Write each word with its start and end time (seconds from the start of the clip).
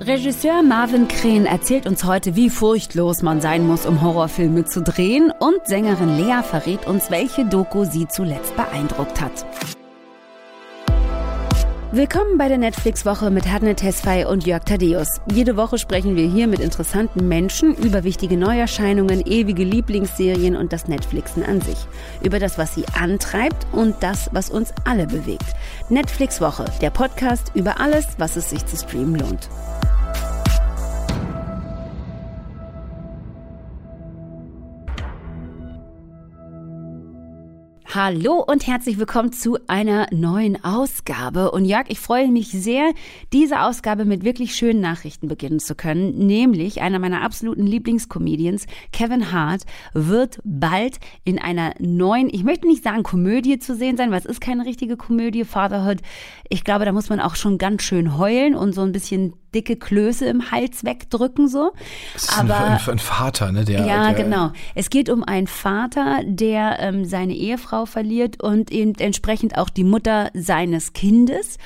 Regisseur 0.00 0.64
Marvin 0.64 1.06
Kren 1.06 1.46
erzählt 1.46 1.86
uns 1.86 2.02
heute, 2.02 2.34
wie 2.34 2.50
furchtlos 2.50 3.22
man 3.22 3.40
sein 3.40 3.64
muss, 3.64 3.86
um 3.86 4.02
Horrorfilme 4.02 4.64
zu 4.64 4.82
drehen. 4.82 5.32
Und 5.38 5.66
Sängerin 5.66 6.16
Lea 6.16 6.42
verrät 6.42 6.86
uns, 6.88 7.12
welche 7.12 7.44
Doku 7.44 7.84
sie 7.84 8.08
zuletzt 8.08 8.56
beeindruckt 8.56 9.20
hat. 9.20 9.46
Willkommen 11.92 12.38
bei 12.38 12.48
der 12.48 12.58
Netflix-Woche 12.58 13.30
mit 13.30 13.46
Hadne 13.46 13.76
Tesfay 13.76 14.24
und 14.24 14.44
Jörg 14.44 14.64
Thaddeus. 14.64 15.20
Jede 15.32 15.56
Woche 15.56 15.78
sprechen 15.78 16.16
wir 16.16 16.26
hier 16.26 16.48
mit 16.48 16.58
interessanten 16.58 17.28
Menschen 17.28 17.72
über 17.76 18.02
wichtige 18.02 18.36
Neuerscheinungen, 18.36 19.24
ewige 19.24 19.62
Lieblingsserien 19.62 20.56
und 20.56 20.72
das 20.72 20.88
Netflixen 20.88 21.44
an 21.44 21.60
sich. 21.60 21.78
Über 22.20 22.40
das, 22.40 22.58
was 22.58 22.74
sie 22.74 22.84
antreibt 22.98 23.64
und 23.70 23.94
das, 24.00 24.28
was 24.32 24.50
uns 24.50 24.74
alle 24.84 25.06
bewegt. 25.06 25.54
Netflix-Woche, 25.88 26.64
der 26.80 26.90
Podcast 26.90 27.52
über 27.54 27.78
alles, 27.78 28.06
was 28.18 28.34
es 28.34 28.50
sich 28.50 28.66
zu 28.66 28.76
streamen 28.76 29.14
lohnt. 29.14 29.48
Hallo 37.94 38.44
und 38.44 38.66
herzlich 38.66 38.98
willkommen 38.98 39.30
zu 39.30 39.56
einer 39.68 40.08
neuen 40.10 40.64
Ausgabe. 40.64 41.52
Und 41.52 41.64
Jörg, 41.64 41.84
ich 41.86 42.00
freue 42.00 42.26
mich 42.26 42.48
sehr, 42.48 42.90
diese 43.32 43.60
Ausgabe 43.60 44.04
mit 44.04 44.24
wirklich 44.24 44.56
schönen 44.56 44.80
Nachrichten 44.80 45.28
beginnen 45.28 45.60
zu 45.60 45.76
können. 45.76 46.18
Nämlich 46.18 46.80
einer 46.80 46.98
meiner 46.98 47.22
absoluten 47.22 47.64
Lieblingscomedians, 47.64 48.66
Kevin 48.92 49.30
Hart, 49.30 49.62
wird 49.92 50.40
bald 50.42 50.98
in 51.22 51.38
einer 51.38 51.74
neuen, 51.78 52.34
ich 52.34 52.42
möchte 52.42 52.66
nicht 52.66 52.82
sagen 52.82 53.04
Komödie 53.04 53.60
zu 53.60 53.76
sehen 53.76 53.96
sein, 53.96 54.10
weil 54.10 54.18
es 54.18 54.26
ist 54.26 54.40
keine 54.40 54.66
richtige 54.66 54.96
Komödie, 54.96 55.44
Fatherhood. 55.44 55.98
Ich 56.48 56.64
glaube, 56.64 56.86
da 56.86 56.90
muss 56.90 57.10
man 57.10 57.20
auch 57.20 57.36
schon 57.36 57.58
ganz 57.58 57.84
schön 57.84 58.18
heulen 58.18 58.56
und 58.56 58.74
so 58.74 58.80
ein 58.80 58.90
bisschen 58.90 59.34
dicke 59.54 59.76
Klöße 59.76 60.26
im 60.26 60.50
Hals 60.50 60.84
wegdrücken 60.84 61.48
so. 61.48 61.72
Das 62.12 62.24
ist 62.24 62.38
Aber 62.38 62.56
ein, 62.56 62.72
ein, 62.72 62.98
Vater, 62.98 63.52
ne? 63.52 63.64
Der, 63.64 63.86
ja, 63.86 64.12
der, 64.12 64.24
genau. 64.24 64.52
Es 64.74 64.90
geht 64.90 65.08
um 65.08 65.22
einen 65.22 65.46
Vater, 65.46 66.20
der 66.24 66.78
ähm, 66.80 67.04
seine 67.04 67.34
Ehefrau 67.34 67.83
verliert 67.86 68.42
und 68.42 68.70
eben 68.70 68.94
entsprechend 68.96 69.58
auch 69.58 69.68
die 69.68 69.84
Mutter 69.84 70.30
seines 70.34 70.92
Kindes. 70.92 71.58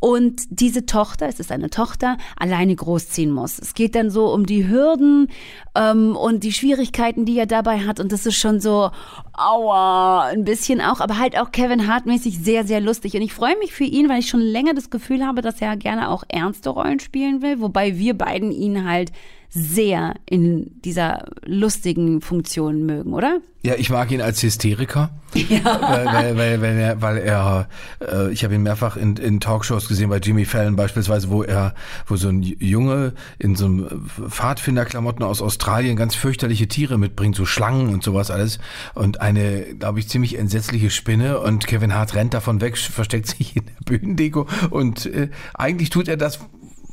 Und 0.00 0.42
diese 0.50 0.86
Tochter, 0.86 1.28
es 1.28 1.40
ist 1.40 1.52
eine 1.52 1.70
Tochter, 1.70 2.16
alleine 2.36 2.74
großziehen 2.74 3.30
muss. 3.30 3.58
Es 3.58 3.74
geht 3.74 3.94
dann 3.94 4.10
so 4.10 4.32
um 4.32 4.46
die 4.46 4.68
Hürden 4.68 5.28
ähm, 5.74 6.16
und 6.16 6.44
die 6.44 6.52
Schwierigkeiten, 6.52 7.24
die 7.24 7.38
er 7.38 7.46
dabei 7.46 7.80
hat. 7.80 8.00
Und 8.00 8.12
das 8.12 8.26
ist 8.26 8.36
schon 8.36 8.60
so, 8.60 8.90
aua, 9.36 10.26
ein 10.26 10.44
bisschen 10.44 10.80
auch, 10.80 11.00
aber 11.00 11.18
halt 11.18 11.38
auch 11.38 11.52
Kevin 11.52 11.86
Hart-mäßig 11.86 12.38
sehr, 12.38 12.64
sehr 12.64 12.80
lustig. 12.80 13.14
Und 13.14 13.22
ich 13.22 13.34
freue 13.34 13.56
mich 13.58 13.72
für 13.72 13.84
ihn, 13.84 14.08
weil 14.08 14.20
ich 14.20 14.28
schon 14.28 14.40
länger 14.40 14.74
das 14.74 14.90
Gefühl 14.90 15.24
habe, 15.24 15.42
dass 15.42 15.60
er 15.60 15.76
gerne 15.76 16.10
auch 16.10 16.24
ernste 16.28 16.70
Rollen 16.70 17.00
spielen 17.00 17.42
will, 17.42 17.60
wobei 17.60 17.98
wir 17.98 18.16
beiden 18.16 18.52
ihn 18.52 18.88
halt 18.88 19.12
sehr 19.56 20.14
in 20.26 20.70
dieser 20.82 21.24
lustigen 21.46 22.20
Funktion 22.20 22.84
mögen, 22.84 23.14
oder? 23.14 23.40
Ja, 23.62 23.74
ich 23.74 23.88
mag 23.88 24.12
ihn 24.12 24.20
als 24.20 24.42
Hysteriker. 24.42 25.10
Ja. 25.48 26.06
Weil, 26.14 26.34
weil, 26.38 26.62
weil, 26.62 26.78
er, 26.78 27.02
weil 27.02 27.18
er 27.18 27.68
äh, 28.00 28.32
ich 28.32 28.42
habe 28.42 28.54
ihn 28.54 28.62
mehrfach 28.62 28.96
in, 28.96 29.16
in 29.16 29.38
Talkshows 29.38 29.86
gesehen, 29.86 30.08
bei 30.08 30.16
Jimmy 30.16 30.46
Fallon 30.46 30.76
beispielsweise, 30.76 31.28
wo 31.28 31.42
er, 31.42 31.74
wo 32.06 32.16
so 32.16 32.28
ein 32.28 32.42
Junge 32.42 33.12
in 33.38 33.54
so 33.54 33.66
einem 33.66 34.08
Pfadfinderklamotten 34.28 35.22
aus 35.22 35.42
Australien 35.42 35.96
ganz 35.96 36.14
fürchterliche 36.14 36.68
Tiere 36.68 36.96
mitbringt, 36.96 37.36
so 37.36 37.44
Schlangen 37.44 37.92
und 37.92 38.02
sowas 38.02 38.30
alles. 38.30 38.60
Und 38.94 39.20
eine, 39.20 39.74
glaube 39.78 39.98
ich, 39.98 40.08
ziemlich 40.08 40.38
entsetzliche 40.38 40.88
Spinne 40.88 41.38
und 41.40 41.66
Kevin 41.66 41.92
Hart 41.92 42.14
rennt 42.14 42.32
davon 42.32 42.62
weg, 42.62 42.78
versteckt 42.78 43.26
sich 43.26 43.56
in 43.56 43.66
der 43.66 43.84
Bühnendeko 43.84 44.46
und 44.70 45.04
äh, 45.04 45.28
eigentlich 45.52 45.90
tut 45.90 46.08
er 46.08 46.16
das, 46.16 46.40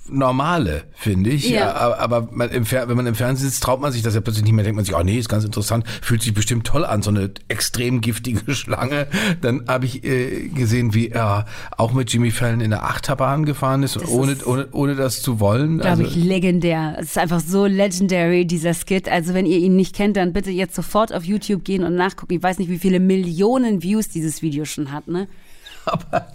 Normale, 0.09 0.83
finde 0.93 1.29
ich. 1.29 1.49
Ja. 1.49 1.73
Aber 1.73 2.27
man 2.31 2.49
wenn 2.51 2.97
man 2.97 3.07
im 3.07 3.15
Fernsehen 3.15 3.49
sitzt, 3.49 3.63
traut 3.63 3.79
man 3.79 3.91
sich 3.91 4.01
das 4.01 4.15
ja 4.15 4.21
plötzlich 4.21 4.43
nicht 4.43 4.53
mehr. 4.53 4.63
Denkt 4.63 4.75
man 4.75 4.83
sich, 4.83 4.95
oh 4.95 5.01
nee, 5.01 5.17
ist 5.17 5.29
ganz 5.29 5.45
interessant, 5.45 5.85
fühlt 6.02 6.21
sich 6.21 6.33
bestimmt 6.33 6.67
toll 6.67 6.83
an, 6.83 7.02
so 7.02 7.09
eine 7.09 7.31
extrem 7.47 8.02
giftige 8.02 8.53
Schlange. 8.55 9.08
Dann 9.42 9.65
habe 9.67 9.86
ich 9.86 10.03
äh, 10.03 10.49
gesehen, 10.49 10.93
wie 10.93 11.09
er 11.09 11.45
auch 11.77 11.93
mit 11.93 12.11
Jimmy 12.11 12.31
Fallon 12.31 12.59
in 12.59 12.71
der 12.71 12.83
Achterbahn 12.83 13.45
gefahren 13.45 13.83
ist, 13.83 13.97
ohne, 14.09 14.33
ist, 14.33 14.45
ohne, 14.45 14.67
ohne 14.71 14.95
das 14.95 15.21
zu 15.21 15.39
wollen. 15.39 15.80
Glaube 15.80 16.03
also, 16.03 16.03
ich, 16.03 16.15
legendär. 16.15 16.97
Es 16.99 17.08
ist 17.08 17.17
einfach 17.17 17.39
so 17.39 17.65
legendary, 17.65 18.45
dieser 18.45 18.73
Skit. 18.73 19.08
Also 19.09 19.33
wenn 19.33 19.45
ihr 19.45 19.58
ihn 19.58 19.75
nicht 19.75 19.95
kennt, 19.95 20.17
dann 20.17 20.33
bitte 20.33 20.52
jetzt 20.52 20.75
sofort 20.75 21.13
auf 21.13 21.23
YouTube 21.23 21.63
gehen 21.63 21.83
und 21.83 21.95
nachgucken. 21.95 22.33
Ich 22.33 22.43
weiß 22.43 22.59
nicht, 22.59 22.69
wie 22.69 22.80
viele 22.80 22.99
Millionen 22.99 23.81
Views 23.81 24.09
dieses 24.09 24.42
Video 24.42 24.65
schon 24.65 24.92
hat, 24.92 25.08
ne? 25.08 25.27
aber 26.11 26.27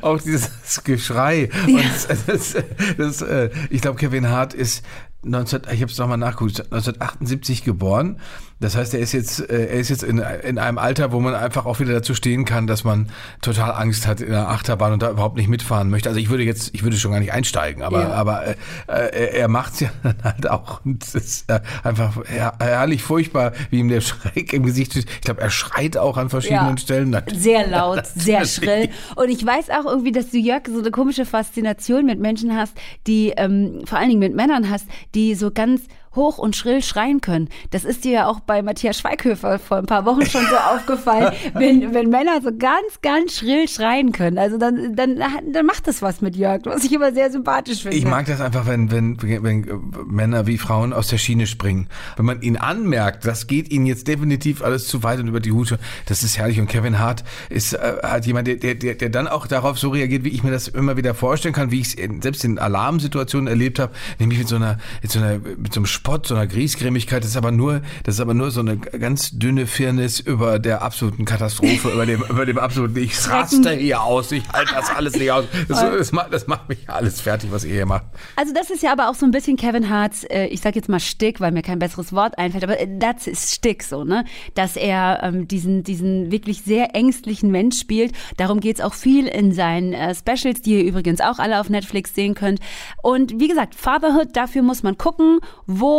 auch 0.00 0.20
dieses 0.20 0.82
Geschrei. 0.84 1.48
Ja. 1.66 1.78
Und 1.78 2.28
das, 2.28 2.56
das, 2.96 3.22
äh, 3.22 3.50
ich 3.70 3.80
glaube, 3.80 3.98
Kevin 3.98 4.28
Hart 4.28 4.54
ist 4.54 4.84
19, 5.22 5.62
ich 5.72 5.80
habe 5.80 5.90
es 5.90 5.98
nochmal 5.98 6.18
nachgeguckt, 6.18 6.60
1978 6.60 7.64
geboren. 7.64 8.20
Das 8.64 8.76
heißt, 8.76 8.94
er 8.94 9.00
ist 9.00 9.12
jetzt, 9.12 9.50
äh, 9.50 9.66
er 9.66 9.78
ist 9.78 9.90
jetzt 9.90 10.02
in, 10.02 10.18
in 10.18 10.58
einem 10.58 10.78
Alter, 10.78 11.12
wo 11.12 11.20
man 11.20 11.34
einfach 11.34 11.66
auch 11.66 11.80
wieder 11.80 11.92
dazu 11.92 12.14
stehen 12.14 12.46
kann, 12.46 12.66
dass 12.66 12.82
man 12.82 13.10
total 13.42 13.72
Angst 13.72 14.06
hat 14.06 14.22
in 14.22 14.30
der 14.30 14.48
Achterbahn 14.48 14.94
und 14.94 15.02
da 15.02 15.10
überhaupt 15.10 15.36
nicht 15.36 15.48
mitfahren 15.48 15.90
möchte. 15.90 16.08
Also 16.08 16.18
ich 16.18 16.30
würde 16.30 16.44
jetzt, 16.44 16.70
ich 16.72 16.82
würde 16.82 16.96
schon 16.96 17.12
gar 17.12 17.20
nicht 17.20 17.32
einsteigen, 17.32 17.82
aber, 17.82 18.00
ja. 18.00 18.08
aber 18.14 18.46
äh, 18.46 18.54
äh 18.88 19.38
er 19.38 19.48
macht's 19.48 19.80
ja 19.80 19.90
dann 20.02 20.16
halt 20.24 20.48
auch. 20.48 20.82
Und 20.82 21.04
es 21.04 21.14
ist 21.14 21.50
äh, 21.50 21.60
einfach 21.82 22.16
herrlich 22.26 23.02
furchtbar, 23.02 23.52
wie 23.68 23.80
ihm 23.80 23.88
der 23.88 24.00
Schreck 24.00 24.54
im 24.54 24.64
Gesicht 24.64 24.96
ist. 24.96 25.08
Ich 25.10 25.20
glaube, 25.20 25.42
er 25.42 25.50
schreit 25.50 25.98
auch 25.98 26.16
an 26.16 26.30
verschiedenen 26.30 26.76
ja. 26.76 26.78
Stellen. 26.78 27.14
Sehr 27.34 27.66
laut, 27.66 28.06
sehr 28.14 28.46
schrill. 28.46 28.88
Und 29.16 29.28
ich 29.28 29.44
weiß 29.44 29.68
auch 29.70 29.84
irgendwie, 29.84 30.12
dass 30.12 30.30
du, 30.30 30.38
Jörg, 30.38 30.62
so 30.68 30.78
eine 30.78 30.90
komische 30.90 31.26
Faszination 31.26 32.06
mit 32.06 32.18
Menschen 32.18 32.56
hast, 32.56 32.72
die, 33.06 33.34
ähm, 33.36 33.82
vor 33.84 33.98
allen 33.98 34.08
Dingen 34.08 34.20
mit 34.20 34.34
Männern 34.34 34.70
hast, 34.70 34.86
die 35.14 35.34
so 35.34 35.50
ganz 35.50 35.82
hoch 36.16 36.38
und 36.38 36.56
schrill 36.56 36.82
schreien 36.82 37.20
können. 37.20 37.48
Das 37.70 37.84
ist 37.84 38.04
dir 38.04 38.12
ja 38.12 38.26
auch 38.26 38.40
bei 38.40 38.62
Matthias 38.62 38.98
Schweighöfer 38.98 39.58
vor 39.58 39.78
ein 39.78 39.86
paar 39.86 40.04
Wochen 40.04 40.26
schon 40.26 40.44
so 40.46 40.56
aufgefallen, 40.74 41.32
wenn, 41.54 41.94
wenn 41.94 42.10
Männer 42.10 42.40
so 42.42 42.50
ganz, 42.56 43.00
ganz 43.02 43.36
schrill 43.38 43.68
schreien 43.68 44.12
können. 44.12 44.38
Also 44.38 44.58
dann, 44.58 44.94
dann, 44.96 45.22
dann 45.52 45.66
macht 45.66 45.86
das 45.86 46.02
was 46.02 46.20
mit 46.20 46.36
Jörg, 46.36 46.62
was 46.64 46.84
ich 46.84 46.92
immer 46.92 47.12
sehr 47.12 47.30
sympathisch 47.30 47.82
finde. 47.82 47.96
Ich 47.96 48.04
mag 48.04 48.26
das 48.26 48.40
einfach, 48.40 48.66
wenn, 48.66 48.90
wenn, 48.90 49.18
wenn 49.20 49.66
Männer 50.06 50.46
wie 50.46 50.58
Frauen 50.58 50.92
aus 50.92 51.08
der 51.08 51.18
Schiene 51.18 51.46
springen. 51.46 51.88
Wenn 52.16 52.26
man 52.26 52.42
ihnen 52.42 52.56
anmerkt, 52.56 53.26
das 53.26 53.46
geht 53.46 53.70
ihnen 53.70 53.86
jetzt 53.86 54.08
definitiv 54.08 54.62
alles 54.62 54.86
zu 54.88 55.02
weit 55.02 55.20
und 55.20 55.28
über 55.28 55.40
die 55.40 55.52
Hute, 55.52 55.78
das 56.06 56.22
ist 56.22 56.38
herrlich. 56.38 56.60
Und 56.60 56.68
Kevin 56.68 56.98
Hart 56.98 57.24
ist 57.48 57.74
äh, 57.74 57.96
halt 58.02 58.26
jemand, 58.26 58.48
der, 58.48 58.74
der, 58.74 58.94
der 58.94 59.08
dann 59.08 59.28
auch 59.28 59.46
darauf 59.46 59.78
so 59.78 59.90
reagiert, 59.90 60.24
wie 60.24 60.30
ich 60.30 60.42
mir 60.42 60.50
das 60.50 60.68
immer 60.68 60.96
wieder 60.96 61.14
vorstellen 61.14 61.54
kann, 61.54 61.70
wie 61.70 61.80
ich 61.80 61.98
es 61.98 62.22
selbst 62.22 62.44
in 62.44 62.58
Alarmsituationen 62.58 63.48
erlebt 63.48 63.78
habe, 63.78 63.92
nämlich 64.18 64.38
mit 64.38 64.48
so 64.48 64.56
einer, 64.56 64.78
mit 65.02 65.10
so 65.10 65.18
einer, 65.18 65.38
mit 65.38 65.72
so 65.72 65.80
einem 65.80 65.86
Spott, 66.04 66.26
so 66.26 66.34
einer 66.34 66.46
Griesgrämigkeit. 66.46 67.22
Das 67.22 67.30
ist 67.30 67.36
aber 67.38 67.50
nur, 67.50 67.80
das 68.02 68.16
ist 68.16 68.20
aber 68.20 68.34
nur 68.34 68.50
so 68.50 68.60
eine 68.60 68.76
ganz 68.76 69.30
dünne 69.38 69.66
Firnis 69.66 70.20
über 70.20 70.58
der 70.58 70.82
absoluten 70.82 71.24
Katastrophe, 71.24 71.88
über 71.88 72.04
dem, 72.04 72.22
über 72.28 72.44
dem 72.44 72.58
absoluten, 72.58 72.98
ich 72.98 73.26
raste 73.26 73.70
hier 73.70 74.02
aus, 74.02 74.30
ich 74.30 74.46
halte 74.52 74.74
das 74.74 74.90
alles 74.90 75.16
nicht 75.16 75.32
aus. 75.32 75.46
Das, 75.66 75.80
das, 75.80 76.12
macht, 76.12 76.30
das 76.30 76.46
macht 76.46 76.68
mich 76.68 76.90
alles 76.90 77.22
fertig, 77.22 77.50
was 77.52 77.64
ihr 77.64 77.72
hier 77.72 77.86
macht. 77.86 78.04
Also 78.36 78.52
das 78.52 78.68
ist 78.68 78.82
ja 78.82 78.92
aber 78.92 79.08
auch 79.08 79.14
so 79.14 79.24
ein 79.24 79.30
bisschen 79.30 79.56
Kevin 79.56 79.88
Harts, 79.88 80.24
äh, 80.24 80.44
ich 80.48 80.60
sag 80.60 80.76
jetzt 80.76 80.90
mal 80.90 81.00
Stick, 81.00 81.40
weil 81.40 81.52
mir 81.52 81.62
kein 81.62 81.78
besseres 81.78 82.12
Wort 82.12 82.36
einfällt, 82.36 82.64
aber 82.64 82.76
das 82.86 83.26
ist 83.26 83.54
Stick 83.54 83.82
so, 83.82 84.04
ne? 84.04 84.26
Dass 84.54 84.76
er 84.76 85.20
ähm, 85.22 85.48
diesen, 85.48 85.84
diesen 85.84 86.30
wirklich 86.30 86.60
sehr 86.64 86.94
ängstlichen 86.94 87.50
Mensch 87.50 87.80
spielt. 87.80 88.12
Darum 88.36 88.60
geht 88.60 88.76
es 88.76 88.84
auch 88.84 88.92
viel 88.92 89.26
in 89.26 89.52
seinen 89.52 89.94
äh, 89.94 90.14
Specials, 90.14 90.60
die 90.60 90.80
ihr 90.80 90.84
übrigens 90.84 91.22
auch 91.22 91.38
alle 91.38 91.60
auf 91.60 91.70
Netflix 91.70 92.14
sehen 92.14 92.34
könnt. 92.34 92.60
Und 93.02 93.40
wie 93.40 93.48
gesagt, 93.48 93.74
Fatherhood, 93.74 94.36
dafür 94.36 94.60
muss 94.60 94.82
man 94.82 94.98
gucken, 94.98 95.38
wo 95.66 95.93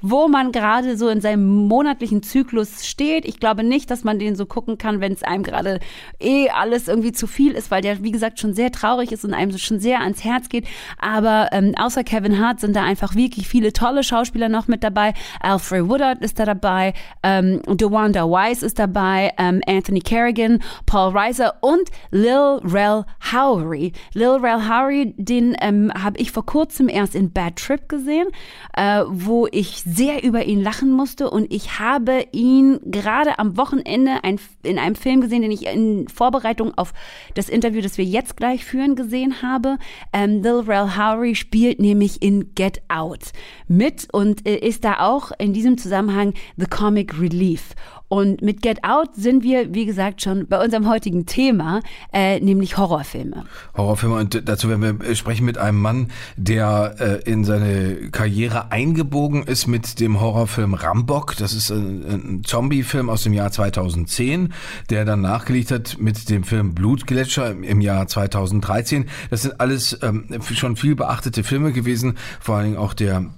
wo 0.00 0.28
man 0.28 0.52
gerade 0.52 0.96
so 0.96 1.08
in 1.08 1.20
seinem 1.20 1.68
monatlichen 1.68 2.22
Zyklus 2.22 2.86
steht. 2.86 3.24
Ich 3.24 3.40
glaube 3.40 3.64
nicht, 3.64 3.90
dass 3.90 4.04
man 4.04 4.18
den 4.18 4.36
so 4.36 4.46
gucken 4.46 4.78
kann, 4.78 5.00
wenn 5.00 5.12
es 5.12 5.22
einem 5.22 5.42
gerade 5.42 5.80
eh 6.20 6.48
alles 6.50 6.88
irgendwie 6.88 7.12
zu 7.12 7.26
viel 7.26 7.52
ist, 7.52 7.70
weil 7.70 7.82
der, 7.82 8.02
wie 8.02 8.12
gesagt, 8.12 8.40
schon 8.40 8.54
sehr 8.54 8.72
traurig 8.72 9.12
ist 9.12 9.24
und 9.24 9.34
einem 9.34 9.56
schon 9.58 9.80
sehr 9.80 10.00
ans 10.00 10.24
Herz 10.24 10.48
geht. 10.48 10.66
Aber 10.98 11.48
ähm, 11.52 11.74
außer 11.78 12.04
Kevin 12.04 12.38
Hart 12.38 12.60
sind 12.60 12.76
da 12.76 12.82
einfach 12.82 13.14
wirklich 13.14 13.48
viele 13.48 13.72
tolle 13.72 14.02
Schauspieler 14.02 14.48
noch 14.48 14.68
mit 14.68 14.82
dabei. 14.82 15.14
Alfred 15.40 15.88
Woodard 15.88 16.20
ist 16.20 16.38
da 16.38 16.44
dabei, 16.44 16.94
ähm, 17.22 17.60
DeWanda 17.66 18.24
Wise 18.24 18.64
ist 18.64 18.78
dabei, 18.78 19.32
ähm, 19.38 19.60
Anthony 19.66 20.00
Kerrigan, 20.00 20.62
Paul 20.86 21.12
Reiser 21.12 21.54
und 21.60 21.88
Lil 22.10 22.60
Rel 22.64 23.04
Howery. 23.32 23.92
Lil 24.14 24.38
Rel 24.40 24.68
Howery, 24.68 25.14
den 25.16 25.56
ähm, 25.60 25.92
habe 25.94 26.18
ich 26.18 26.32
vor 26.32 26.46
kurzem 26.46 26.88
erst 26.88 27.14
in 27.14 27.32
Bad 27.32 27.56
Trip 27.56 27.88
gesehen, 27.88 28.28
äh, 28.76 29.02
wo 29.24 29.46
ich 29.50 29.82
sehr 29.86 30.22
über 30.22 30.44
ihn 30.44 30.62
lachen 30.62 30.90
musste 30.92 31.30
und 31.30 31.52
ich 31.52 31.78
habe 31.78 32.26
ihn 32.32 32.80
gerade 32.84 33.38
am 33.38 33.56
Wochenende 33.56 34.24
ein, 34.24 34.38
in 34.62 34.78
einem 34.78 34.94
Film 34.94 35.20
gesehen, 35.20 35.42
den 35.42 35.50
ich 35.50 35.66
in 35.66 36.08
Vorbereitung 36.08 36.76
auf 36.76 36.92
das 37.34 37.48
Interview, 37.48 37.80
das 37.80 37.98
wir 37.98 38.04
jetzt 38.04 38.36
gleich 38.36 38.64
führen, 38.64 38.96
gesehen 38.96 39.42
habe. 39.42 39.78
Ähm, 40.12 40.42
Lil 40.42 40.60
Rel 40.66 40.96
Howery 40.96 41.34
spielt 41.34 41.80
nämlich 41.80 42.22
in 42.22 42.54
Get 42.54 42.82
Out 42.88 43.32
mit 43.68 44.08
und 44.12 44.46
äh, 44.46 44.56
ist 44.56 44.84
da 44.84 45.00
auch 45.00 45.32
in 45.38 45.52
diesem 45.52 45.78
Zusammenhang 45.78 46.34
The 46.56 46.66
Comic 46.66 47.20
Relief. 47.20 47.74
Und 48.12 48.42
mit 48.42 48.60
Get 48.60 48.84
Out 48.84 49.14
sind 49.16 49.42
wir, 49.42 49.72
wie 49.72 49.86
gesagt, 49.86 50.20
schon 50.20 50.46
bei 50.46 50.62
unserem 50.62 50.86
heutigen 50.86 51.24
Thema, 51.24 51.80
äh, 52.12 52.40
nämlich 52.40 52.76
Horrorfilme. 52.76 53.46
Horrorfilme 53.74 54.16
und 54.16 54.46
dazu 54.46 54.68
werden 54.68 55.00
wir 55.00 55.14
sprechen 55.14 55.46
mit 55.46 55.56
einem 55.56 55.80
Mann, 55.80 56.08
der 56.36 56.94
äh, 56.98 57.30
in 57.30 57.44
seine 57.44 58.10
Karriere 58.10 58.70
eingebogen 58.70 59.44
ist 59.44 59.66
mit 59.66 59.98
dem 59.98 60.20
Horrorfilm 60.20 60.74
Rambok. 60.74 61.38
Das 61.38 61.54
ist 61.54 61.70
ein, 61.70 62.04
ein 62.04 62.42
Zombie-Film 62.44 63.08
aus 63.08 63.22
dem 63.22 63.32
Jahr 63.32 63.50
2010, 63.50 64.52
der 64.90 65.06
dann 65.06 65.22
nachgelegt 65.22 65.70
hat 65.70 65.96
mit 65.98 66.28
dem 66.28 66.44
Film 66.44 66.74
Blutgletscher 66.74 67.50
im, 67.50 67.62
im 67.62 67.80
Jahr 67.80 68.08
2013. 68.08 69.06
Das 69.30 69.40
sind 69.40 69.58
alles 69.58 69.98
ähm, 70.02 70.26
schon 70.52 70.76
viel 70.76 70.96
beachtete 70.96 71.44
Filme 71.44 71.72
gewesen, 71.72 72.18
vor 72.40 72.56
allen 72.56 72.64
Dingen 72.66 72.76
auch 72.76 72.92
der 72.92 73.30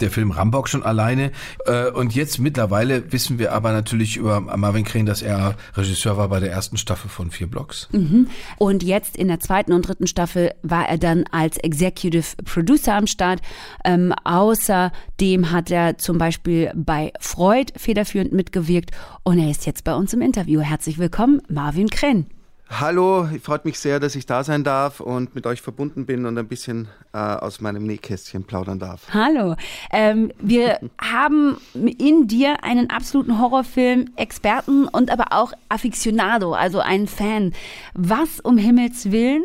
der 0.00 0.10
Film 0.10 0.30
Rambock 0.30 0.68
schon 0.68 0.82
alleine. 0.82 1.32
Äh, 1.66 1.90
und 1.90 2.14
jetzt 2.14 2.38
mittlerweile 2.38 3.12
wissen 3.12 3.38
wir 3.38 3.52
aber 3.52 3.72
natürlich 3.72 4.16
über 4.16 4.40
Marvin 4.40 4.84
Crane, 4.84 5.06
dass 5.06 5.22
er 5.22 5.56
Regisseur 5.74 6.16
war 6.16 6.28
bei 6.28 6.40
der 6.40 6.50
ersten 6.50 6.76
Staffel 6.76 7.08
von 7.08 7.30
Vier 7.30 7.46
Blocks. 7.46 7.88
Mhm. 7.92 8.28
Und 8.58 8.82
jetzt 8.82 9.16
in 9.16 9.28
der 9.28 9.40
zweiten 9.40 9.72
und 9.72 9.86
dritten 9.86 10.06
Staffel 10.06 10.52
war 10.62 10.88
er 10.88 10.98
dann 10.98 11.24
als 11.30 11.58
Executive 11.58 12.36
Producer 12.44 12.94
am 12.94 13.06
Start. 13.06 13.40
Ähm, 13.84 14.12
außerdem 14.24 15.50
hat 15.50 15.70
er 15.70 15.98
zum 15.98 16.18
Beispiel 16.18 16.72
bei 16.74 17.12
Freud 17.20 17.72
federführend 17.76 18.32
mitgewirkt 18.32 18.90
und 19.22 19.38
er 19.38 19.50
ist 19.50 19.66
jetzt 19.66 19.84
bei 19.84 19.94
uns 19.94 20.12
im 20.12 20.22
Interview. 20.22 20.60
Herzlich 20.60 20.98
willkommen, 20.98 21.40
Marvin 21.48 21.88
Krenn. 21.88 22.26
Hallo, 22.72 23.28
freut 23.42 23.64
mich 23.64 23.80
sehr, 23.80 23.98
dass 23.98 24.14
ich 24.14 24.26
da 24.26 24.44
sein 24.44 24.62
darf 24.62 25.00
und 25.00 25.34
mit 25.34 25.44
euch 25.44 25.60
verbunden 25.60 26.06
bin 26.06 26.24
und 26.24 26.38
ein 26.38 26.46
bisschen 26.46 26.86
äh, 27.12 27.18
aus 27.18 27.60
meinem 27.60 27.84
Nähkästchen 27.84 28.44
plaudern 28.44 28.78
darf. 28.78 29.08
Hallo, 29.12 29.56
ähm, 29.92 30.30
wir 30.38 30.78
haben 31.00 31.56
in 31.74 32.28
dir 32.28 32.62
einen 32.62 32.88
absoluten 32.88 33.40
Horrorfilm-Experten 33.40 34.86
und 34.86 35.10
aber 35.10 35.32
auch 35.32 35.52
Aficionado, 35.68 36.54
also 36.54 36.78
einen 36.78 37.08
Fan. 37.08 37.52
Was 37.94 38.38
um 38.38 38.56
Himmels 38.56 39.10
Willen 39.10 39.42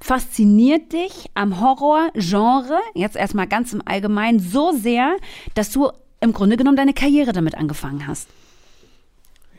fasziniert 0.00 0.92
dich 0.92 1.30
am 1.34 1.60
Horror-Genre, 1.60 2.78
jetzt 2.94 3.16
erstmal 3.16 3.48
ganz 3.48 3.72
im 3.72 3.82
Allgemeinen, 3.84 4.38
so 4.38 4.70
sehr, 4.70 5.16
dass 5.54 5.72
du 5.72 5.90
im 6.20 6.32
Grunde 6.32 6.56
genommen 6.56 6.76
deine 6.76 6.94
Karriere 6.94 7.32
damit 7.32 7.56
angefangen 7.56 8.06
hast? 8.06 8.28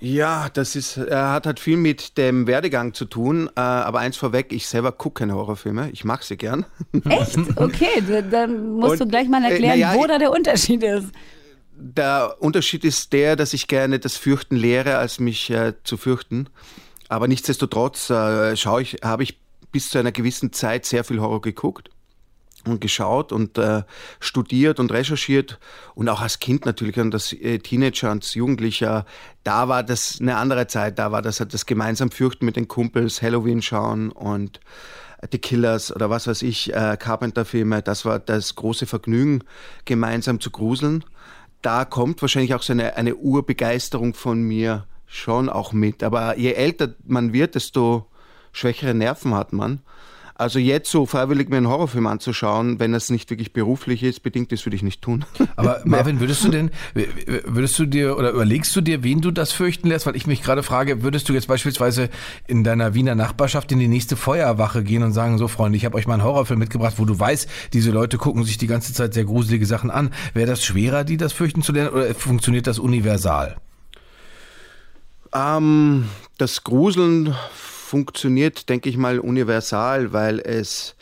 Ja, 0.04 0.50
das 0.50 0.76
ist, 0.76 0.98
äh, 0.98 1.16
hat 1.16 1.46
halt 1.46 1.62
viel 1.62 1.78
mit 1.78 2.18
dem 2.18 2.46
Werdegang 2.46 2.94
zu 2.94 3.06
tun. 3.06 3.50
Äh, 3.56 3.62
aber 3.62 4.00
eins 4.00 4.18
vorweg, 4.18 4.52
ich 4.52 4.68
selber 4.68 4.92
gucke 4.92 5.22
keine 5.22 5.36
Horrorfilme. 5.36 5.92
Ich 5.92 6.04
mag 6.04 6.24
sie 6.24 6.36
gern. 6.36 6.66
Echt? 7.06 7.38
Okay, 7.56 8.04
dann 8.30 8.74
musst 8.74 8.92
Und, 8.92 9.00
du 9.00 9.08
gleich 9.08 9.30
mal 9.30 9.42
äh, 9.46 9.52
erklären, 9.52 9.78
äh, 9.78 9.80
ja, 9.80 9.96
wo 9.96 10.06
da 10.06 10.18
der 10.18 10.32
Unterschied 10.32 10.84
ist. 10.84 11.08
Der 11.78 12.36
Unterschied 12.40 12.84
ist 12.84 13.14
der, 13.14 13.38
dass 13.38 13.54
ich 13.54 13.70
gerne 13.70 13.98
das 13.98 14.18
Fürchten 14.18 14.58
lehre, 14.58 14.98
als 14.98 15.22
mich 15.22 15.50
äh, 15.50 15.72
zu 15.86 15.96
fürchten. 15.96 16.50
Aber 17.08 17.30
nichtsdestotrotz 17.30 18.10
äh, 18.10 18.58
schaue 18.58 18.82
ich, 18.82 18.98
habe 19.06 19.24
ich 19.24 19.40
bis 19.72 19.90
zu 19.90 20.00
einer 20.00 20.12
gewissen 20.12 20.52
Zeit 20.52 20.86
sehr 20.86 21.06
viel 21.06 21.22
Horror 21.22 21.40
geguckt 21.40 21.90
und 22.68 22.82
geschaut 22.82 23.32
und 23.32 23.58
äh, 23.58 23.84
studiert 24.20 24.80
und 24.80 24.92
recherchiert 24.92 25.60
und 25.96 26.10
auch 26.10 26.22
als 26.22 26.40
Kind 26.40 26.66
natürlich 26.66 26.98
und 26.98 27.14
als 27.14 27.34
äh, 27.34 27.60
Teenager 27.60 28.12
und 28.12 28.24
als 28.24 28.34
Jugendlicher, 28.34 29.06
da 29.44 29.68
war 29.68 29.84
das 29.84 30.20
eine 30.20 30.38
andere 30.38 30.68
Zeit, 30.68 31.00
da 31.00 31.12
war 31.12 31.22
das 31.22 31.40
halt 31.40 31.54
das 31.54 31.66
gemeinsam 31.66 32.12
Fürchten 32.12 32.46
mit 32.46 32.56
den 32.56 32.68
Kumpels, 32.68 33.22
Halloween 33.22 33.62
schauen 33.62 34.12
und 34.12 34.60
äh, 35.22 35.28
The 35.32 35.38
Killers 35.38 35.96
oder 35.96 36.10
was 36.10 36.28
weiß 36.28 36.42
ich, 36.44 36.74
äh, 36.74 36.98
Carpenter-Filme, 37.00 37.82
das 37.82 38.06
war 38.06 38.20
das 38.20 38.56
große 38.56 38.86
Vergnügen, 38.86 39.44
gemeinsam 39.86 40.40
zu 40.40 40.52
gruseln. 40.52 41.04
Da 41.62 41.86
kommt 41.86 42.22
wahrscheinlich 42.22 42.54
auch 42.56 42.62
so 42.62 42.74
eine, 42.74 42.98
eine 42.98 43.16
Urbegeisterung 43.16 44.14
von 44.14 44.42
mir 44.42 44.86
schon 45.14 45.48
auch 45.48 45.72
mit. 45.72 46.04
Aber 46.04 46.38
je 46.38 46.54
älter 46.54 46.96
man 47.06 47.32
wird, 47.32 47.56
desto 47.56 48.08
schwächere 48.52 48.94
Nerven 48.94 49.34
hat 49.34 49.54
man. 49.54 49.82
Also 50.36 50.58
jetzt 50.58 50.90
so 50.90 51.06
freiwillig 51.06 51.50
mir 51.50 51.58
einen 51.58 51.68
Horrorfilm 51.68 52.08
anzuschauen, 52.08 52.80
wenn 52.80 52.92
das 52.92 53.12
nicht 53.12 53.30
wirklich 53.30 53.54
beruflich 53.54 54.02
ist, 54.02 54.24
bedingt 54.24 54.52
ist, 54.52 54.66
würde 54.66 54.76
ich 54.76 54.82
nicht 54.84 55.02
tun. 55.02 55.26
Aber 55.56 55.82
Marvin, 55.86 56.20
würdest 56.20 56.44
du 56.44 56.50
denn, 56.50 56.72
würdest 57.46 57.78
du 57.78 57.86
dir 57.86 58.18
oder 58.18 58.32
überlegst 58.32 58.76
du 58.76 58.82
dir, 58.82 59.04
wen 59.04 59.22
du 59.22 59.32
das 59.32 59.52
fürchten 59.52 59.88
lässt? 59.88 60.08
Weil 60.08 60.16
ich 60.16 60.26
mich 60.26 60.42
gerade 60.42 60.64
frage, 60.64 61.04
würdest 61.04 61.30
du 61.30 61.34
jetzt 61.34 61.48
beispielsweise 61.48 62.10
in 62.48 62.64
deiner 62.64 62.96
Wiener 62.96 63.14
Nachbarschaft 63.14 63.72
in 63.72 63.80
die 63.80 63.88
nächste 63.88 64.16
Feuerwache 64.16 64.84
gehen 64.84 65.04
und 65.04 65.14
sagen, 65.14 65.38
so 65.38 65.48
Freunde, 65.48 65.78
ich 65.78 65.86
habe 65.86 65.98
euch 65.98 66.08
mal 66.08 66.16
einen 66.16 66.24
Horrorfilm 66.24 66.60
mitgebracht, 66.60 66.96
wo 66.98 67.06
du 67.06 67.18
weißt, 67.18 67.48
diese 67.74 67.92
Leute 67.92 68.18
gucken 68.18 68.44
sich 68.44 68.58
die 68.58 68.68
ganze 68.68 68.94
Zeit 68.94 69.14
sehr 69.14 69.26
gruselige 69.26 69.68
Sachen 69.68 69.92
an. 69.92 70.12
Wäre 70.34 70.48
das 70.48 70.64
schwerer, 70.64 71.04
die 71.04 71.18
das 71.18 71.32
fürchten 71.32 71.62
zu 71.62 71.72
lernen 71.74 71.92
oder 71.92 72.16
funktioniert 72.16 72.66
das 72.66 72.80
universal? 72.80 73.56
Ähm, 75.34 76.10
das 76.38 76.64
Gruseln 76.64 77.36
funktioniert, 77.94 78.70
denke 78.70 78.90
ich 78.90 78.98
mal, 78.98 79.20
universal, 79.20 80.14
weil 80.14 80.40
es 80.40 80.96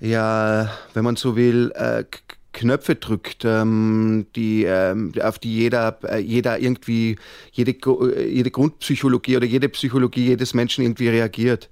ja, 0.00 0.70
wenn 0.92 1.02
man 1.02 1.16
so 1.16 1.34
will, 1.34 1.72
äh, 1.74 2.04
Knöpfe 2.52 2.96
drückt, 2.96 3.46
ähm, 3.46 4.26
die, 4.36 4.64
ähm, 4.64 5.12
auf 5.22 5.38
die 5.38 5.54
jeder, 5.54 5.98
äh, 6.04 6.18
jeder 6.18 6.58
irgendwie, 6.58 7.16
jede, 7.52 7.70
äh, 7.70 8.28
jede 8.28 8.50
Grundpsychologie 8.50 9.38
oder 9.38 9.46
jede 9.46 9.70
Psychologie 9.70 10.26
jedes 10.26 10.52
Menschen 10.52 10.84
irgendwie 10.84 11.08
reagiert. 11.08 11.70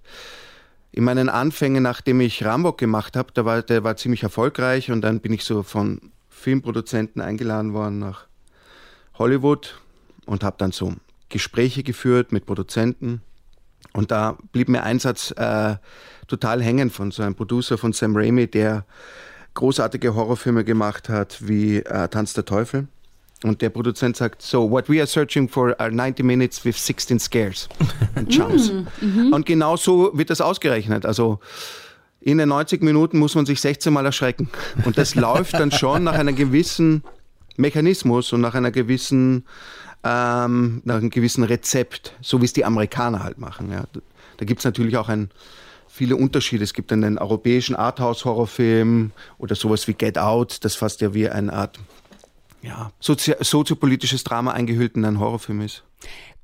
In 0.92 1.04
meinen 1.04 1.28
Anfängen, 1.28 1.82
nachdem 1.82 2.22
ich 2.22 2.42
Rambock 2.42 2.78
gemacht 2.78 3.16
habe, 3.16 3.32
der 3.32 3.44
war, 3.44 3.60
der 3.60 3.84
war 3.84 3.98
ziemlich 3.98 4.22
erfolgreich 4.22 4.90
und 4.90 5.02
dann 5.02 5.20
bin 5.20 5.34
ich 5.34 5.44
so 5.44 5.62
von 5.62 6.00
Filmproduzenten 6.30 7.20
eingeladen 7.20 7.74
worden 7.74 7.98
nach 7.98 8.28
Hollywood 9.18 9.78
und 10.24 10.42
habe 10.42 10.56
dann 10.58 10.72
so 10.72 10.94
Gespräche 11.28 11.82
geführt 11.82 12.32
mit 12.32 12.46
Produzenten 12.46 13.20
und 13.92 14.10
da 14.10 14.36
blieb 14.52 14.68
mir 14.68 14.82
ein 14.82 14.98
Satz 14.98 15.32
äh, 15.36 15.76
total 16.26 16.62
hängen 16.62 16.90
von 16.90 17.10
so 17.10 17.22
einem 17.22 17.34
Producer 17.34 17.78
von 17.78 17.92
Sam 17.92 18.16
Raimi, 18.16 18.46
der 18.46 18.84
großartige 19.54 20.14
Horrorfilme 20.14 20.64
gemacht 20.64 21.08
hat 21.08 21.38
wie 21.46 21.78
äh, 21.78 22.08
Tanz 22.08 22.32
der 22.34 22.44
Teufel. 22.44 22.86
Und 23.44 23.62
der 23.62 23.70
Produzent 23.70 24.16
sagt, 24.16 24.42
so, 24.42 24.68
what 24.70 24.88
we 24.88 24.98
are 24.98 25.06
searching 25.06 25.48
for 25.48 25.74
are 25.78 25.92
90 25.92 26.24
minutes 26.24 26.64
with 26.64 26.76
16 26.76 27.20
scares 27.20 27.68
and 28.16 28.32
jumps. 28.34 28.72
Mm, 28.72 28.86
mhm. 29.00 29.32
Und 29.32 29.46
genau 29.46 29.76
so 29.76 30.10
wird 30.14 30.30
das 30.30 30.40
ausgerechnet. 30.40 31.06
Also 31.06 31.38
in 32.20 32.38
den 32.38 32.48
90 32.48 32.82
Minuten 32.82 33.18
muss 33.18 33.36
man 33.36 33.46
sich 33.46 33.60
16 33.60 33.92
Mal 33.92 34.04
erschrecken. 34.04 34.50
Und 34.84 34.98
das 34.98 35.14
läuft 35.14 35.54
dann 35.54 35.70
schon 35.70 36.04
nach 36.04 36.14
einem 36.14 36.34
gewissen 36.34 37.04
Mechanismus 37.56 38.32
und 38.32 38.40
nach 38.40 38.54
einer 38.54 38.72
gewissen 38.72 39.46
ähm, 40.04 40.82
nach 40.84 40.96
einem 40.96 41.10
gewissen 41.10 41.44
Rezept, 41.44 42.14
so 42.20 42.40
wie 42.40 42.44
es 42.44 42.52
die 42.52 42.64
Amerikaner 42.64 43.22
halt 43.22 43.38
machen. 43.38 43.70
Ja. 43.70 43.84
Da 44.36 44.44
gibt 44.44 44.60
es 44.60 44.64
natürlich 44.64 44.96
auch 44.96 45.08
ein, 45.08 45.30
viele 45.88 46.16
Unterschiede. 46.16 46.64
Es 46.64 46.72
gibt 46.72 46.92
einen 46.92 47.18
europäischen 47.18 47.76
Arthouse-Horrorfilm 47.76 49.12
oder 49.38 49.54
sowas 49.54 49.88
wie 49.88 49.94
Get 49.94 50.18
Out, 50.18 50.64
das 50.64 50.76
fast 50.76 51.00
ja 51.00 51.14
wie 51.14 51.28
eine 51.28 51.52
Art 51.52 51.78
ja, 52.60 52.90
sozi 52.98 53.34
soziopolitisches 53.40 54.24
Drama 54.24 54.50
eingehüllt 54.50 54.96
in 54.96 55.04
einen 55.04 55.20
Horrorfilm 55.20 55.60
ist 55.60 55.84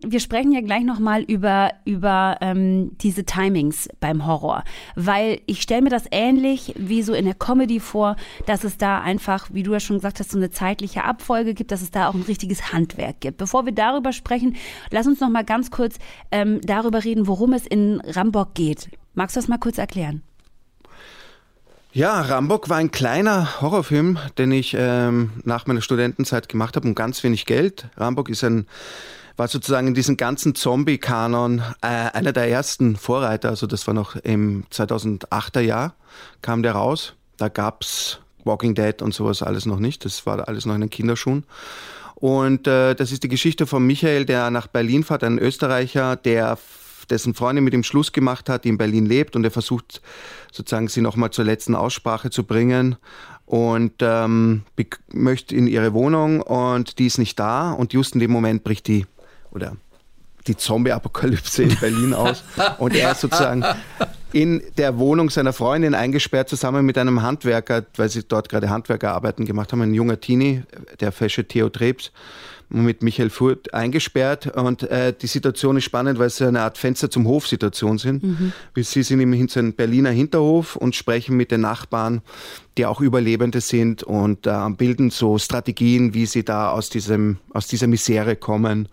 wir 0.06 0.20
sprechen 0.20 0.52
ja 0.52 0.60
gleich 0.60 0.84
nochmal 0.84 1.22
über, 1.22 1.72
über 1.84 2.36
ähm, 2.40 2.96
diese 2.98 3.24
Timings 3.24 3.88
beim 4.00 4.26
Horror, 4.26 4.64
weil 4.96 5.40
ich 5.46 5.62
stelle 5.62 5.82
mir 5.82 5.90
das 5.90 6.04
ähnlich 6.10 6.74
wie 6.76 7.02
so 7.02 7.14
in 7.14 7.24
der 7.24 7.34
Comedy 7.34 7.80
vor, 7.80 8.16
dass 8.46 8.64
es 8.64 8.76
da 8.76 9.00
einfach, 9.00 9.48
wie 9.52 9.62
du 9.62 9.72
ja 9.72 9.80
schon 9.80 9.96
gesagt 9.96 10.20
hast, 10.20 10.30
so 10.30 10.38
eine 10.38 10.50
zeitliche 10.50 11.04
Abfolge 11.04 11.54
gibt, 11.54 11.70
dass 11.70 11.82
es 11.82 11.90
da 11.90 12.08
auch 12.08 12.14
ein 12.14 12.22
richtiges 12.22 12.72
Handwerk 12.72 13.20
gibt. 13.20 13.38
Bevor 13.38 13.64
wir 13.66 13.72
darüber 13.72 14.12
sprechen, 14.12 14.56
lass 14.90 15.06
uns 15.06 15.20
nochmal 15.20 15.44
ganz 15.44 15.70
kurz 15.70 15.96
ähm, 16.30 16.60
darüber 16.62 17.04
reden, 17.04 17.26
worum 17.26 17.52
es 17.52 17.66
in 17.66 18.00
Rambock 18.00 18.54
geht. 18.54 18.90
Magst 19.14 19.36
du 19.36 19.40
das 19.40 19.48
mal 19.48 19.58
kurz 19.58 19.78
erklären? 19.78 20.22
Ja, 21.92 22.22
Rambock 22.22 22.68
war 22.68 22.78
ein 22.78 22.90
kleiner 22.90 23.60
Horrorfilm, 23.60 24.18
den 24.36 24.50
ich 24.50 24.74
ähm, 24.76 25.30
nach 25.44 25.68
meiner 25.68 25.80
Studentenzeit 25.80 26.48
gemacht 26.48 26.74
habe 26.74 26.88
um 26.88 26.96
ganz 26.96 27.22
wenig 27.22 27.46
Geld. 27.46 27.86
Rambock 27.96 28.30
ist 28.30 28.42
ein 28.42 28.66
war 29.36 29.48
sozusagen 29.48 29.88
in 29.88 29.94
diesem 29.94 30.16
ganzen 30.16 30.54
Zombie-Kanon 30.54 31.60
äh, 31.82 31.86
einer 31.86 32.32
der 32.32 32.48
ersten 32.48 32.96
Vorreiter. 32.96 33.50
Also 33.50 33.66
das 33.66 33.86
war 33.86 33.94
noch 33.94 34.16
im 34.16 34.64
2008er 34.72 35.60
Jahr, 35.60 35.94
kam 36.42 36.62
der 36.62 36.72
raus. 36.72 37.14
Da 37.36 37.48
gab's 37.48 38.20
Walking 38.44 38.74
Dead 38.74 39.02
und 39.02 39.12
sowas 39.12 39.42
alles 39.42 39.66
noch 39.66 39.80
nicht. 39.80 40.04
Das 40.04 40.26
war 40.26 40.46
alles 40.46 40.66
noch 40.66 40.74
in 40.74 40.82
den 40.82 40.90
Kinderschuhen. 40.90 41.44
Und 42.14 42.66
äh, 42.66 42.94
das 42.94 43.10
ist 43.10 43.24
die 43.24 43.28
Geschichte 43.28 43.66
von 43.66 43.84
Michael, 43.84 44.24
der 44.24 44.50
nach 44.50 44.68
Berlin 44.68 45.02
fährt, 45.02 45.24
ein 45.24 45.38
Österreicher, 45.38 46.16
der 46.16 46.58
dessen 47.10 47.34
Freundin 47.34 47.64
mit 47.64 47.74
ihm 47.74 47.82
Schluss 47.82 48.12
gemacht 48.12 48.48
hat, 48.48 48.64
die 48.64 48.68
in 48.68 48.78
Berlin 48.78 49.04
lebt 49.04 49.36
und 49.36 49.44
er 49.44 49.50
versucht 49.50 50.00
sozusagen 50.52 50.88
sie 50.88 51.02
nochmal 51.02 51.30
zur 51.30 51.44
letzten 51.44 51.74
Aussprache 51.74 52.30
zu 52.30 52.44
bringen 52.44 52.96
und 53.44 53.94
ähm, 54.00 54.62
möchte 55.12 55.54
in 55.54 55.66
ihre 55.66 55.92
Wohnung 55.92 56.40
und 56.40 56.98
die 56.98 57.06
ist 57.06 57.18
nicht 57.18 57.38
da 57.38 57.72
und 57.72 57.92
just 57.92 58.14
in 58.14 58.20
dem 58.20 58.30
Moment 58.30 58.64
bricht 58.64 58.86
die 58.86 59.04
oder 59.54 59.76
die 60.46 60.56
Zombie-Apokalypse 60.56 61.62
in 61.62 61.76
Berlin 61.76 62.12
aus. 62.12 62.44
Und 62.78 62.94
er 62.94 63.12
ist 63.12 63.22
sozusagen 63.22 63.64
in 64.32 64.62
der 64.76 64.98
Wohnung 64.98 65.30
seiner 65.30 65.52
Freundin 65.52 65.94
eingesperrt, 65.94 66.48
zusammen 66.48 66.84
mit 66.84 66.98
einem 66.98 67.22
Handwerker, 67.22 67.84
weil 67.96 68.08
sie 68.08 68.24
dort 68.24 68.48
gerade 68.48 68.68
Handwerkerarbeiten 68.68 69.46
gemacht 69.46 69.72
haben, 69.72 69.80
ein 69.80 69.94
junger 69.94 70.20
Teenie, 70.20 70.62
der 71.00 71.12
fesche 71.12 71.46
Theo 71.46 71.70
Trebs 71.70 72.12
mit 72.70 73.02
Michael 73.02 73.30
Furt 73.30 73.72
eingesperrt 73.72 74.46
und 74.56 74.82
äh, 74.84 75.12
die 75.12 75.26
Situation 75.26 75.76
ist 75.76 75.84
spannend, 75.84 76.18
weil 76.18 76.26
es 76.26 76.40
eine 76.42 76.62
Art 76.62 76.78
Fenster 76.78 77.10
zum 77.10 77.26
Hof-Situation 77.26 77.98
sind. 77.98 78.24
Mhm. 78.24 78.52
Sie 78.76 79.02
sind 79.02 79.20
im 79.20 79.32
einem 79.32 79.72
Berliner 79.74 80.10
Hinterhof 80.10 80.74
und 80.74 80.96
sprechen 80.96 81.36
mit 81.36 81.50
den 81.50 81.60
Nachbarn, 81.60 82.22
die 82.76 82.86
auch 82.86 83.00
Überlebende 83.00 83.60
sind 83.60 84.02
und 84.02 84.46
äh, 84.46 84.70
bilden 84.70 85.10
so 85.10 85.38
Strategien, 85.38 86.14
wie 86.14 86.26
sie 86.26 86.44
da 86.44 86.70
aus, 86.70 86.90
diesem, 86.90 87.38
aus 87.52 87.68
dieser 87.68 87.86
Misere 87.86 88.34
kommen. 88.34 88.88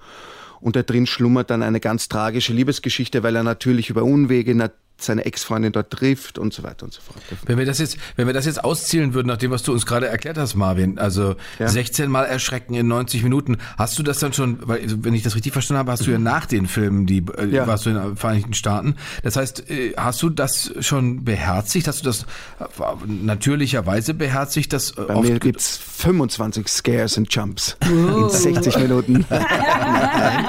Und 0.62 0.76
da 0.76 0.84
drin 0.84 1.08
schlummert 1.08 1.50
dann 1.50 1.64
eine 1.64 1.80
ganz 1.80 2.08
tragische 2.08 2.54
Liebesgeschichte, 2.54 3.24
weil 3.24 3.36
er 3.36 3.44
natürlich 3.44 3.90
über 3.90 4.04
Unwege 4.04 4.56
seine 5.04 5.26
Ex-Freundin 5.26 5.72
dort 5.72 5.92
trifft 5.92 6.38
und 6.38 6.54
so 6.54 6.64
weiter 6.64 6.86
und 6.86 6.94
so 6.94 7.02
fort. 7.02 7.18
Wenn 7.46 7.58
wir 7.58 7.66
das 7.66 7.80
jetzt, 7.80 7.98
wenn 8.16 8.28
wir 8.28 8.34
das 8.34 8.46
jetzt 8.46 8.64
auszielen 8.64 9.14
würden, 9.14 9.28
nach 9.28 9.38
dem, 9.38 9.52
was 9.52 9.64
du 9.64 9.72
uns 9.72 9.86
gerade 9.86 10.08
erklärt 10.08 10.38
hast, 10.38 10.56
Marvin, 10.56 11.00
also 11.00 11.36
ja. 11.60 11.68
16 11.68 12.10
Mal 12.10 12.26
erschrecken 12.26 12.74
in 12.74 12.88
90 12.88 13.24
Minuten, 13.24 13.58
hast 13.78 13.98
du 13.98 14.04
das 14.04 14.20
dann 14.20 14.34
schon, 14.34 14.60
weil, 14.68 14.82
wenn 15.04 15.14
ich 15.14 15.24
das 15.24 15.36
richtig 15.36 15.54
verstanden 15.54 15.80
habe, 15.80 15.92
hast 15.92 16.06
du 16.06 16.12
ja 16.12 16.20
nach 16.20 16.46
den 16.46 16.68
Filmen, 16.68 17.06
die, 17.06 17.24
äh, 17.38 17.48
ja. 17.48 17.68
warst 17.68 17.86
du 17.86 17.92
in 17.92 17.96
den 17.96 18.16
Vereinigten 18.16 18.54
Staaten. 18.54 18.96
Das 19.24 19.36
heißt, 19.36 19.70
äh, 19.70 19.94
hast 19.98 20.22
du 20.22 20.30
das 20.30 20.72
schon 20.80 21.24
beherzigt? 21.24 21.88
Hast 21.88 22.02
du 22.02 22.06
das 22.06 22.24
äh, 22.60 22.66
natürlicherweise 23.08 24.14
beherzigt? 24.14 24.74
Das 24.74 24.94
Bei 24.94 25.20
mir 25.20 25.40
gibt's 25.40 25.78
25 25.78 26.68
Scares 26.68 27.18
und 27.18 27.34
Jumps 27.34 27.78
oh. 27.84 28.24
in 28.24 28.30
60 28.30 28.78
Minuten. 28.78 29.26
nein, 29.30 30.46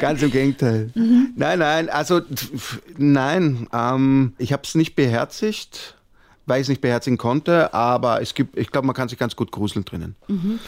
ganz 0.00 0.22
im 0.22 0.30
Gegenteil. 0.30 0.90
Mhm. 0.94 1.30
Nein, 1.36 1.58
nein, 1.58 1.88
also, 1.88 2.20
nein, 2.96 3.68
ähm, 3.72 3.89
ich 4.38 4.52
habe 4.52 4.62
es 4.64 4.74
nicht 4.74 4.94
beherzigt, 4.94 5.96
weil 6.46 6.60
ich 6.60 6.64
es 6.64 6.68
nicht 6.68 6.80
beherzigen 6.80 7.18
konnte, 7.18 7.72
aber 7.72 8.20
es 8.20 8.34
gibt, 8.34 8.56
ich 8.58 8.70
glaube, 8.70 8.86
man 8.86 8.96
kann 8.96 9.08
sich 9.08 9.18
ganz 9.18 9.36
gut 9.36 9.52
gruseln 9.52 9.84
drinnen. 9.84 10.16
Mhm. 10.28 10.58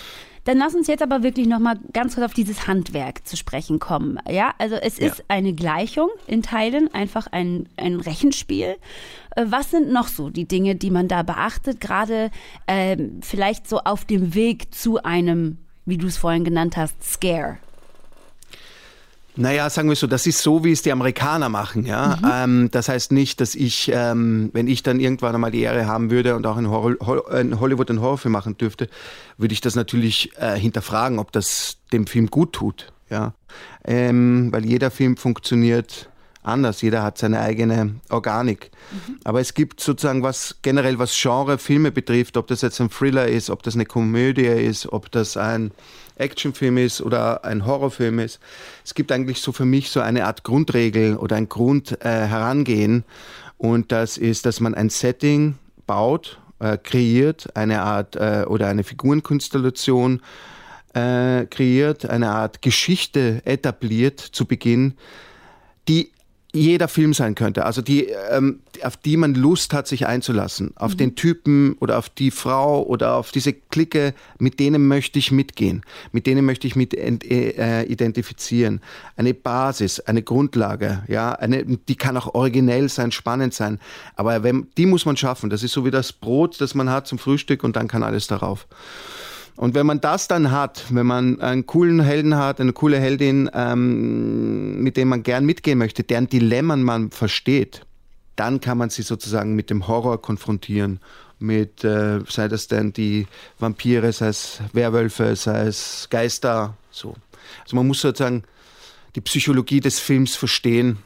Dann 0.45 0.59
lass 0.59 0.75
uns 0.75 0.89
jetzt 0.89 1.03
aber 1.03 1.23
wirklich 1.23 1.47
nochmal 1.47 1.79
ganz 1.93 2.15
kurz 2.15 2.25
auf 2.25 2.35
dieses 2.35 2.67
Handwerk 2.67 3.27
zu 3.27 3.37
sprechen 3.37 3.79
kommen. 3.79 4.19
Ja, 4.29 4.55
also 4.59 4.75
es 4.75 4.99
ist 4.99 5.19
ja. 5.19 5.25
eine 5.29 5.53
Gleichung 5.53 6.09
in 6.27 6.43
Teilen, 6.43 6.93
einfach 6.93 7.29
ein, 7.29 7.69
ein 7.77 8.01
Rechenspiel. 8.01 8.77
Äh, 9.37 9.45
was 9.49 9.71
sind 9.71 9.93
noch 9.93 10.09
so 10.09 10.31
die 10.31 10.49
Dinge, 10.49 10.75
die 10.75 10.91
man 10.91 11.07
da 11.07 11.23
beachtet, 11.23 11.81
gerade 11.81 12.31
äh, 12.67 12.97
vielleicht 13.21 13.69
so 13.69 13.79
auf 13.81 14.05
dem 14.05 14.35
Weg 14.35 14.75
zu 14.75 15.03
einem, 15.03 15.59
wie 15.85 15.97
du 15.97 16.09
es 16.09 16.17
vorhin 16.17 16.45
genannt 16.45 16.77
hast, 16.77 17.03
Scare? 17.05 17.59
Naja, 19.35 19.71
sagen 19.71 19.89
wir 19.89 19.97
so, 19.97 20.07
das 20.07 20.27
ist 20.27 20.43
so, 20.43 20.63
wie 20.63 20.73
es 20.73 20.83
die 20.83 20.93
Amerikaner 20.93 21.49
machen. 21.49 21.87
Ja? 21.87 22.19
Mhm. 22.21 22.31
Ähm, 22.33 22.71
das 22.71 22.89
heißt 22.89 23.13
nicht, 23.13 23.41
dass 23.41 23.55
ich, 23.55 23.91
ähm, 23.93 24.51
wenn 24.53 24.69
ich 24.69 24.83
dann 24.83 25.01
irgendwann 25.01 25.35
einmal 25.35 25.51
die 25.51 25.63
Ehre 25.63 25.87
haben 25.87 26.11
würde 26.11 26.37
und 26.37 26.47
auch 26.47 26.59
in, 26.59 26.69
Horror, 26.69 27.33
in 27.39 27.59
Hollywood 27.59 27.89
einen 27.89 28.03
Horrorfilm 28.03 28.33
machen 28.33 28.59
dürfte, 28.59 28.89
würde 29.39 29.55
ich 29.55 29.63
das 29.63 29.75
natürlich 29.75 30.31
äh, 30.37 30.59
hinterfragen, 30.59 31.19
ob 31.19 31.33
das 31.33 31.79
dem 31.93 32.07
Film 32.07 32.27
gut 32.27 32.53
tut. 32.53 32.93
Ja? 33.09 33.33
Ähm, 33.85 34.49
weil 34.53 34.67
jeder 34.67 34.91
Film 34.91 35.17
funktioniert 35.17 36.11
anders. 36.43 36.83
Jeder 36.83 37.03
hat 37.03 37.19
seine 37.19 37.41
eigene 37.41 37.97
Organik. 38.11 38.71
Mhm. 38.91 39.19
Aber 39.25 39.41
es 39.41 39.55
gibt 39.55 39.81
sozusagen 39.81 40.23
was 40.23 40.57
generell, 40.63 40.99
was 40.99 41.15
Genre 41.15 41.59
Filme 41.59 41.93
betrifft, 41.93 42.37
ob 42.37 42.47
das 42.47 42.63
jetzt 42.63 42.81
ein 42.81 42.91
Thriller 42.91 43.29
ist, 43.29 43.51
ob 43.51 43.63
das 43.63 43.75
eine 43.75 43.87
Komödie 43.87 44.47
ist, 44.47 44.93
ob 44.93 45.11
das 45.11 45.37
ein 45.37 45.73
Actionfilm 46.17 46.79
ist 46.79 47.01
oder 47.01 47.45
ein 47.45 47.67
Horrorfilm 47.67 48.19
ist. 48.19 48.41
Es 48.85 48.95
gibt 48.95 49.13
eigentlich 49.13 49.41
so 49.41 49.53
für 49.53 49.65
mich 49.65 49.91
so 49.91 50.01
eine 50.01 50.27
Art 50.27 50.45
Grundregel 50.45 51.17
oder 51.17 51.37
ein 51.37 51.49
Grundherangehen. 51.49 53.01
Äh, 53.01 53.03
und 53.59 53.93
das 53.93 54.19
ist, 54.19 54.45
dass 54.47 54.61
man 54.61 54.75
ein 54.75 54.91
Setting 54.91 55.55
baut, 55.87 56.39
äh, 56.59 56.77
kreiert, 56.77 57.57
eine 57.57 57.83
Art 57.83 58.17
äh, 58.17 58.45
oder 58.47 58.69
eine 58.69 58.85
Figurenkonstellation 58.85 60.21
äh, 60.95 61.47
kreiert, 61.47 62.09
eine 62.09 62.31
Art 62.31 62.63
Geschichte 62.63 63.43
etabliert 63.45 64.21
zu 64.21 64.47
Beginn, 64.47 64.95
die 65.89 66.13
jeder 66.55 66.87
Film 66.87 67.15
sein 67.15 67.35
könnte, 67.35 67.65
also 67.65 67.81
die, 67.81 68.09
ähm, 68.31 68.61
auf 68.83 68.99
die 68.99 69.17
man 69.17 69.35
Lust 69.35 69.73
hat, 69.73 69.87
sich 69.87 70.07
einzulassen, 70.07 70.73
auf 70.77 70.93
mhm. 70.93 70.97
den 70.99 71.15
Typen 71.15 71.77
oder 71.81 71.99
auf 71.99 72.11
die 72.11 72.31
Frau 72.31 72.83
oder 72.83 73.15
auf 73.15 73.33
diese 73.33 73.55
Clique, 73.55 74.13
mit 74.39 74.61
denen 74.61 74.87
möchte 74.87 75.19
ich 75.19 75.33
mitgehen, 75.33 75.83
mit 76.13 76.27
denen 76.27 76.45
möchte 76.45 76.67
ich 76.67 76.77
mit 76.77 76.93
äh, 76.95 77.85
identifizieren. 77.85 78.83
Eine 79.17 79.33
Basis, 79.33 80.01
eine 80.01 80.23
Grundlage, 80.23 81.05
ja, 81.09 81.33
eine, 81.33 81.65
die 81.65 81.97
kann 81.97 82.19
auch 82.19 82.35
originell 82.35 82.91
sein, 82.91 83.13
spannend 83.13 83.55
sein, 83.55 83.81
aber 84.17 84.43
wenn, 84.43 84.67
die 84.77 84.85
muss 84.85 85.07
man 85.07 85.17
schaffen. 85.17 85.49
Das 85.49 85.63
ist 85.63 85.73
so 85.73 85.87
wie 85.87 85.91
das 85.91 86.13
Brot, 86.13 86.61
das 86.61 86.75
man 86.75 86.91
hat 86.91 87.07
zum 87.07 87.19
Frühstück 87.19 87.65
und 87.65 87.77
dann 87.77 87.89
kann 87.89 88.03
alles 88.03 88.27
darauf. 88.27 88.67
Und 89.63 89.77
wenn 89.77 89.87
man 89.87 90.01
das 90.01 90.27
dann 90.27 90.51
hat, 90.51 90.87
wenn 90.91 91.07
man 91.07 91.41
einen 91.41 91.67
coolen 91.67 92.01
Helden 92.01 92.37
hat, 92.37 92.61
eine 92.61 92.73
coole 92.73 92.99
Heldin, 92.99 93.49
ähm, 93.55 94.83
mit 94.83 94.97
dem 94.97 95.07
man 95.07 95.23
gern 95.23 95.47
mitgehen 95.47 95.79
möchte, 95.79 96.03
deren 96.03 96.29
Dilemmen 96.29 96.83
man 96.83 97.13
versteht, 97.13 97.87
dann 98.35 98.61
kann 98.61 98.77
man 98.77 98.91
sie 98.91 99.03
sozusagen 99.03 99.55
mit 99.55 99.71
dem 99.71 99.87
Horror 99.87 100.21
konfrontieren. 100.21 100.99
Mit, 101.39 101.85
äh, 101.85 102.19
sei 102.29 102.49
das 102.49 102.67
denn 102.67 102.93
die 102.93 103.29
Vampire, 103.61 104.11
sei 104.11 104.31
es 104.31 104.59
Werwölfe, 104.73 105.37
sei 105.37 105.69
es 105.69 106.09
Geister, 106.11 106.77
so. 106.91 107.15
Also 107.63 107.77
man 107.77 107.87
muss 107.87 108.01
sozusagen 108.01 108.43
die 109.15 109.21
Psychologie 109.21 109.79
des 109.79 110.01
Films 110.01 110.35
verstehen, 110.35 110.99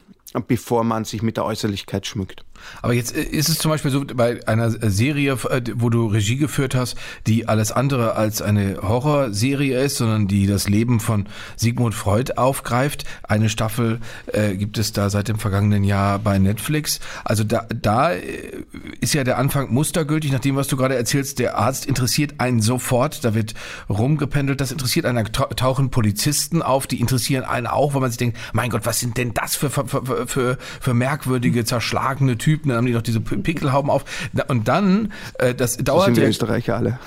bevor 0.47 0.83
man 0.83 1.05
sich 1.05 1.21
mit 1.21 1.37
der 1.37 1.45
Äußerlichkeit 1.45 2.07
schmückt. 2.07 2.43
Aber 2.81 2.93
jetzt 2.93 3.15
äh, 3.15 3.21
ist 3.21 3.49
es 3.49 3.57
zum 3.57 3.71
Beispiel 3.71 3.91
so 3.91 4.03
bei 4.05 4.45
einer 4.47 4.71
Serie, 4.71 5.33
äh, 5.49 5.61
wo 5.75 5.89
du 5.89 6.07
Regie 6.07 6.37
geführt 6.37 6.75
hast, 6.75 6.97
die 7.25 7.47
alles 7.47 7.71
andere 7.71 8.15
als 8.15 8.41
eine 8.41 8.77
Horrorserie 8.81 9.79
ist, 9.83 9.97
sondern 9.97 10.27
die 10.27 10.47
das 10.47 10.69
Leben 10.69 10.99
von 10.99 11.27
Sigmund 11.55 11.95
Freud 11.95 12.33
aufgreift. 12.35 13.05
Eine 13.23 13.49
Staffel 13.49 13.99
äh, 14.27 14.55
gibt 14.55 14.77
es 14.77 14.91
da 14.91 15.09
seit 15.09 15.27
dem 15.27 15.39
vergangenen 15.39 15.83
Jahr 15.83 16.19
bei 16.19 16.39
Netflix. 16.39 16.99
Also 17.23 17.43
da, 17.43 17.65
da 17.69 18.13
äh, 18.13 18.63
ist 19.01 19.13
ja 19.13 19.23
der 19.23 19.37
Anfang 19.37 19.71
mustergültig, 19.73 20.31
nach 20.31 20.39
dem, 20.39 20.55
was 20.55 20.67
du 20.67 20.77
gerade 20.77 20.95
erzählst. 20.95 21.39
Der 21.39 21.57
Arzt 21.57 21.85
interessiert 21.85 22.35
einen 22.39 22.61
sofort, 22.61 23.23
da 23.23 23.33
wird 23.33 23.53
rumgependelt, 23.89 24.61
das 24.61 24.71
interessiert 24.71 25.05
einen, 25.05 25.27
da 25.31 25.45
tauchen 25.45 25.89
Polizisten 25.89 26.61
auf, 26.61 26.87
die 26.87 26.99
interessieren 26.99 27.43
einen 27.43 27.67
auch, 27.67 27.93
weil 27.93 28.01
man 28.01 28.11
sich 28.11 28.17
denkt, 28.17 28.37
mein 28.53 28.69
Gott, 28.69 28.85
was 28.85 28.99
sind 28.99 29.17
denn 29.17 29.33
das 29.33 29.55
für, 29.55 29.69
für, 29.69 30.27
für, 30.27 30.57
für 30.79 30.93
merkwürdige, 30.93 31.65
zerschlagene 31.65 32.37
Typen? 32.37 32.46
Typen, 32.47 32.69
dann 32.69 32.77
haben 32.77 32.85
die 32.85 32.93
noch 32.93 33.01
diese 33.01 33.19
Pickelhauben 33.19 33.91
auf. 33.91 34.05
Und 34.47 34.69
dann, 34.69 35.11
äh, 35.37 35.53
das 35.53 35.75
dauert. 35.75 36.07
Das 36.07 36.15
sind 36.15 36.23
ja, 36.23 36.29
Österreicher 36.29 36.77
alle. 36.77 36.99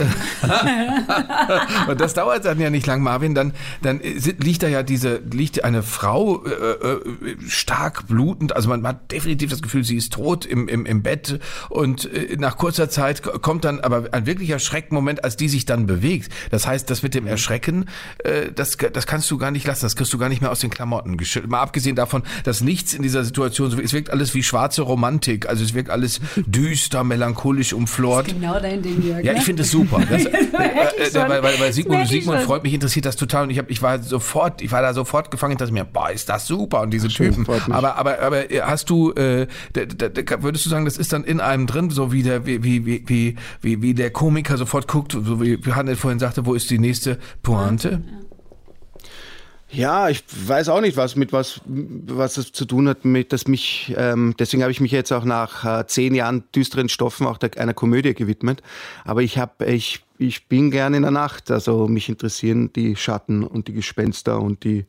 und 1.89 1.99
das 1.99 2.13
dauert 2.13 2.45
dann 2.45 2.61
ja 2.61 2.69
nicht 2.69 2.87
lang, 2.87 3.03
Marvin. 3.03 3.35
Dann, 3.35 3.55
dann 3.81 4.01
liegt 4.01 4.63
da 4.63 4.69
ja 4.69 4.83
diese, 4.83 5.23
liegt 5.33 5.65
eine 5.65 5.83
Frau 5.83 6.45
äh, 6.45 6.51
äh, 6.51 7.01
stark 7.49 8.07
blutend. 8.07 8.55
Also 8.55 8.69
man, 8.69 8.83
man 8.83 8.97
hat 8.97 9.13
definitiv 9.13 9.49
das 9.49 9.63
Gefühl, 9.63 9.83
sie 9.83 9.97
ist 9.97 10.13
tot 10.13 10.45
im, 10.45 10.69
im, 10.69 10.85
im 10.85 11.03
Bett. 11.03 11.41
Und 11.71 12.13
äh, 12.13 12.37
nach 12.37 12.59
kurzer 12.59 12.91
Zeit 12.91 13.23
kommt 13.23 13.65
dann 13.65 13.81
aber 13.81 14.13
ein 14.13 14.27
wirklicher 14.27 14.59
Schreckmoment, 14.59 15.25
als 15.25 15.39
die 15.39 15.49
sich 15.49 15.65
dann 15.65 15.87
bewegt. 15.87 16.31
Das 16.51 16.67
heißt, 16.67 16.91
das 16.91 17.03
mit 17.03 17.15
dem 17.15 17.27
Erschrecken, 17.27 17.87
äh, 18.25 18.53
das, 18.55 18.77
das 18.77 19.07
kannst 19.07 19.31
du 19.31 19.39
gar 19.39 19.51
nicht 19.51 19.67
lassen. 19.67 19.87
Das 19.87 19.97
kriegst 19.97 20.13
du 20.13 20.19
gar 20.19 20.29
nicht 20.29 20.43
mehr 20.43 20.51
aus 20.51 20.61
den 20.61 20.69
Klamotten 20.69 21.17
geschüttelt. 21.17 21.51
Mal 21.51 21.63
abgesehen 21.63 21.97
davon, 21.97 22.25
dass 22.45 22.61
nichts 22.61 22.93
in 22.93 23.01
dieser 23.01 23.25
Situation 23.25 23.71
so, 23.71 23.81
es 23.81 23.95
wirkt 23.95 24.11
alles 24.11 24.35
wie 24.35 24.43
schwarze 24.43 24.83
Romantik 24.83 25.30
Romantik. 25.31 25.49
Also 25.49 25.65
es 25.65 25.75
wirkt 25.75 25.91
alles 25.91 26.21
düster, 26.37 27.05
melancholisch, 27.05 27.73
umflort. 27.73 28.27
Das 28.27 28.33
ist 28.33 28.41
genau 28.41 28.61
dein 28.61 28.83
Ding, 28.83 29.03
Jörg. 29.03 29.25
Ja, 29.25 29.33
ich 29.33 29.39
ne? 29.39 29.45
finde 29.45 29.63
es 29.63 29.71
super. 29.71 30.01
Das, 30.11 30.25
äh, 30.25 31.19
äh, 31.19 31.29
weil, 31.29 31.43
weil, 31.43 31.61
weil 31.61 31.73
Sigmund, 31.73 32.09
Sigmund 32.09 32.41
freut 32.41 32.65
mich 32.65 32.75
interessiert 32.75 33.05
das 33.05 33.17
total 33.17 33.45
und 33.45 33.51
ich, 33.51 33.59
hab, 33.59 33.71
ich 33.71 33.81
war 33.81 34.03
sofort, 34.03 34.61
ich 34.61 34.73
war 34.73 34.83
da 34.83 34.93
sofort 34.93 35.31
gefangen, 35.31 35.57
dass 35.57 35.71
mir, 35.71 35.85
boah, 35.85 36.11
ist 36.11 36.29
das 36.29 36.47
super 36.47 36.81
und 36.81 36.91
diese 36.91 37.09
Ach, 37.09 37.13
Typen. 37.13 37.47
Aber, 37.71 37.97
aber, 37.97 38.21
aber 38.21 38.51
äh, 38.51 38.63
hast 38.63 38.91
du, 38.91 39.13
äh, 39.13 39.47
da, 39.73 39.85
da, 39.85 40.43
würdest 40.43 40.67
du 40.67 40.71
sagen, 40.71 40.85
das 40.85 40.97
ist 40.97 41.13
dann 41.13 41.25
in 41.25 41.41
einem 41.41 41.67
drin, 41.67 41.91
so 41.91 42.13
wie 42.13 42.23
der, 42.23 42.45
wie, 42.47 42.65
wie, 42.65 42.85
wie, 43.09 43.37
wie, 43.61 43.83
wie 43.83 43.95
der 43.95 44.11
Komiker 44.11 44.57
sofort 44.57 44.89
guckt, 44.89 45.13
so 45.13 45.41
wie 45.41 45.59
Hannes 45.73 45.99
vorhin 45.99 46.19
sagte, 46.19 46.45
wo 46.45 46.55
ist 46.55 46.71
die 46.71 46.79
nächste 46.79 47.19
Pointe? 47.43 47.91
Ja. 47.91 47.97
Ja, 47.97 48.30
ich 49.73 50.25
weiß 50.49 50.69
auch 50.69 50.81
nicht, 50.81 50.97
was 50.97 51.15
mit 51.15 51.33
was 51.33 51.61
was 51.67 52.37
es 52.37 52.53
zu 52.53 52.65
tun 52.65 52.89
hat 52.89 53.05
mit, 53.05 53.33
dass 53.33 53.47
mich. 53.47 53.95
Ähm, 53.97 54.35
deswegen 54.39 54.63
habe 54.63 54.73
ich 54.73 54.81
mich 54.81 54.91
jetzt 54.91 55.13
auch 55.13 55.25
nach 55.25 55.65
äh, 55.65 55.87
zehn 55.87 56.15
Jahren 56.15 56.45
düsteren 56.55 56.89
Stoffen 56.89 57.27
auch 57.27 57.39
der, 57.39 57.57
einer 57.57 57.75
Komödie 57.75 58.15
gewidmet. 58.15 58.63
Aber 59.05 59.23
ich 59.23 59.39
habe 59.39 59.67
ich 59.67 60.03
ich 60.19 60.49
bin 60.49 60.71
gern 60.71 60.95
in 60.95 61.03
der 61.03 61.13
Nacht. 61.13 61.51
Also 61.51 61.87
mich 61.87 62.09
interessieren 62.09 62.73
die 62.73 62.97
Schatten 62.97 63.45
und 63.45 63.69
die 63.69 63.73
Gespenster 63.73 64.41
und 64.41 64.65
die 64.65 64.87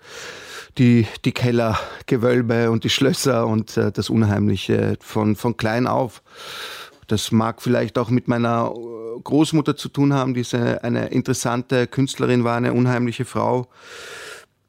die 0.77 1.05
die 1.25 1.31
Kellergewölbe 1.31 2.71
und 2.71 2.83
die 2.83 2.89
Schlösser 2.89 3.45
und 3.45 3.77
äh, 3.77 3.91
das 3.91 4.09
Unheimliche 4.09 4.97
von 4.99 5.35
von 5.35 5.57
klein 5.57 5.85
auf. 5.85 6.23
Das 7.07 7.31
mag 7.31 7.61
vielleicht 7.61 7.99
auch 7.99 8.09
mit 8.09 8.27
meiner 8.27 8.73
äh, 8.73 9.21
Großmutter 9.21 9.75
zu 9.75 9.89
tun 9.89 10.13
haben, 10.13 10.33
die 10.33 10.45
eine 10.55 11.09
interessante 11.09 11.85
Künstlerin 11.85 12.43
war, 12.43 12.57
eine 12.57 12.73
unheimliche 12.73 13.25
Frau 13.25 13.67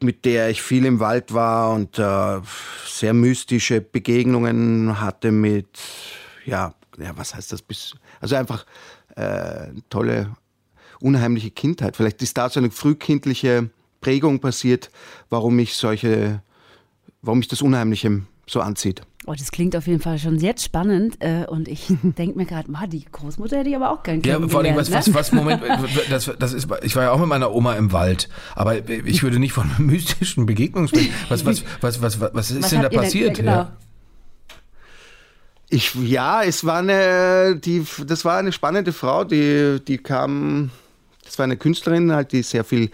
mit 0.03 0.25
der 0.25 0.51
ich 0.51 0.63
viel 0.63 0.85
im 0.85 1.01
Wald 1.01 1.35
war 1.35 1.73
und 1.73 1.99
äh, 1.99 2.41
sehr 2.87 3.15
mystische 3.15 3.81
Begegnungen 3.81 5.01
hatte 5.01 5.33
mit, 5.33 5.79
ja, 6.45 6.75
ja, 6.99 7.17
was 7.17 7.35
heißt 7.35 7.53
das? 7.53 7.63
Also 8.21 8.37
einfach 8.37 8.67
äh, 9.17 9.69
tolle, 9.91 10.35
unheimliche 11.01 11.51
Kindheit. 11.51 11.97
Vielleicht 11.97 12.23
ist 12.23 12.37
da 12.39 12.49
so 12.49 12.61
eine 12.61 12.71
frühkindliche 12.71 13.71
Prägung 14.01 14.41
passiert, 14.41 14.91
warum 15.31 15.59
ich 15.59 15.75
solche, 15.75 16.43
warum 17.23 17.39
mich 17.39 17.49
das 17.49 17.63
Unheimliche 17.63 18.23
so 18.47 18.61
anzieht. 18.61 19.03
Oh, 19.25 19.35
das 19.39 19.53
klingt 19.53 19.77
auf 19.77 19.87
jeden 19.87 20.01
Fall 20.01 20.19
schon 20.19 20.39
jetzt 20.39 20.65
spannend 20.65 21.17
äh, 21.21 21.45
und 21.47 21.69
ich 21.69 21.87
denke 22.03 22.37
mir 22.37 22.45
gerade, 22.45 22.69
die 22.89 23.05
Großmutter 23.05 23.59
hätte 23.59 23.69
ich 23.69 23.77
aber 23.77 23.91
auch 23.91 24.03
gern 24.03 24.21
Ja, 24.23 24.41
vor 24.49 24.61
allem, 24.61 24.75
was, 24.75 24.91
ne? 24.91 24.97
was, 24.97 25.15
was, 25.15 25.33
Moment, 25.33 25.63
das, 26.11 26.31
das 26.39 26.53
ist, 26.53 26.69
ich 26.83 26.97
war 26.97 27.05
ja 27.05 27.13
auch 27.13 27.19
mit 27.21 27.29
meiner 27.29 27.53
Oma 27.53 27.75
im 27.75 27.93
Wald, 27.93 28.29
aber 28.57 28.89
ich 28.89 29.23
würde 29.23 29.39
nicht 29.39 29.53
von 29.53 29.71
mystischen 29.79 30.45
Begegnungen 30.45 30.89
sprechen. 30.89 31.15
Was, 31.29 31.47
was, 31.47 31.63
was, 31.81 32.03
was, 32.03 32.21
was, 32.21 32.35
was 32.35 32.51
ist 32.51 32.63
was 32.63 32.71
denn 32.71 32.83
da 32.83 32.89
passiert? 32.89 33.39
Denn, 33.39 33.47
genau. 33.47 33.57
ja. 33.57 33.77
Ich, 35.69 35.95
ja, 35.95 36.43
es 36.43 36.67
war 36.67 36.81
eine, 36.81 37.57
die, 37.57 37.87
das 38.07 38.25
war 38.25 38.39
eine 38.39 38.53
spannende 38.53 38.93
Frau, 38.93 39.25
die, 39.25 39.81
die 39.87 39.99
kam, 39.99 40.71
das 41.25 41.39
war 41.39 41.45
eine 41.45 41.57
Künstlerin, 41.57 42.13
halt, 42.13 42.33
die 42.33 42.43
sehr 42.43 42.65
viel 42.65 42.91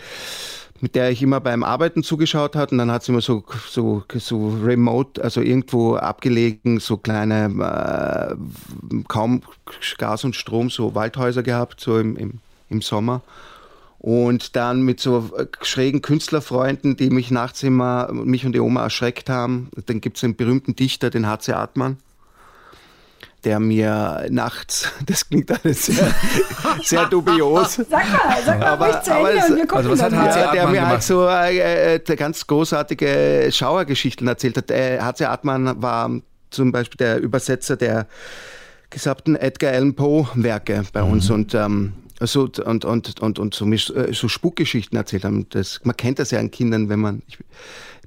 mit 0.81 0.95
der 0.95 1.11
ich 1.11 1.23
immer 1.23 1.41
beim 1.41 1.63
Arbeiten 1.63 2.03
zugeschaut 2.03 2.57
hat 2.57 2.73
und 2.73 2.79
dann 2.79 2.91
hat 2.91 3.03
sie 3.03 3.13
immer 3.13 3.21
so, 3.21 3.45
so, 3.69 4.03
so 4.15 4.49
remote, 4.63 5.23
also 5.23 5.41
irgendwo 5.41 5.97
abgelegen, 5.97 6.81
so 6.81 6.97
kleine, 6.97 7.51
äh, 8.31 9.03
kaum 9.09 9.43
Gas 9.99 10.25
und 10.25 10.37
Strom, 10.37 10.71
so 10.71 10.95
Waldhäuser 10.95 11.43
gehabt, 11.43 11.81
so 11.81 11.99
im, 11.99 12.17
im, 12.17 12.39
im 12.69 12.83
Sommer. 12.83 13.23
Und 13.99 14.55
dann 14.55 14.83
mit 14.83 15.01
so 15.01 15.31
äh, 15.37 15.47
schrägen 15.63 16.03
Künstlerfreunden, 16.03 16.97
die 16.97 17.11
mich 17.11 17.31
nachts 17.31 17.63
immer, 17.63 18.13
mich 18.13 18.47
und 18.47 18.53
die 18.53 18.61
Oma 18.61 18.85
erschreckt 18.85 19.29
haben. 19.29 19.71
Dann 19.87 20.01
gibt 20.01 20.19
es 20.19 20.25
einen 20.25 20.37
berühmten 20.37 20.77
Dichter, 20.77 21.11
den 21.11 21.27
H.C. 21.27 21.53
Artmann 21.53 21.97
der 23.45 23.61
mir 23.61 24.27
nachts, 24.31 24.91
das 25.07 25.29
klingt 25.29 25.51
alles 25.51 25.87
sehr, 25.87 26.15
sehr 26.83 27.07
dubios. 27.07 27.75
Sag 27.91 27.91
mal, 27.91 28.03
sag 28.45 28.59
mal 28.59 28.67
aber, 28.67 29.03
zu 29.03 29.13
Ende 29.13 29.47
und 29.49 29.57
wir 29.57 29.67
gucken 29.67 29.77
also 29.77 29.91
was 29.91 30.03
hat 30.03 30.13
HC 30.13 30.41
ja, 30.41 30.53
Der 30.53 30.69
mir 30.69 30.87
halt 30.87 31.03
so 31.03 31.27
äh, 31.27 31.95
äh, 31.97 32.17
ganz 32.17 32.47
großartige 32.47 33.51
Schauergeschichten 33.53 34.27
erzählt 34.27 34.57
hat. 34.57 34.71
Äh, 34.71 35.01
HC 35.01 35.27
Artmann 35.27 35.81
war 35.81 36.11
zum 36.51 36.73
Beispiel 36.73 36.97
der 36.99 37.21
Übersetzer 37.21 37.77
der 37.77 38.07
gesamten 38.91 39.37
Edgar 39.37 39.73
Allan 39.73 39.95
Poe 39.95 40.29
Werke 40.35 40.83
bei 40.93 41.03
uns 41.03 41.29
mhm. 41.29 41.35
und 41.35 41.55
ähm, 41.55 41.93
so, 42.21 42.51
und, 42.65 42.85
und, 42.85 43.21
und, 43.21 43.39
und 43.39 43.55
so, 43.55 43.65
äh, 43.67 44.13
so 44.13 44.29
Spukgeschichten 44.29 44.99
erzählt 44.99 45.25
haben. 45.25 45.49
Das, 45.51 45.81
man 45.85 45.97
kennt 45.97 46.19
das 46.19 46.31
ja 46.33 46.41
an 46.41 46.51
Kindern, 46.51 46.89
wenn 46.89 46.99
man, 47.01 47.23
ich, 47.29 47.39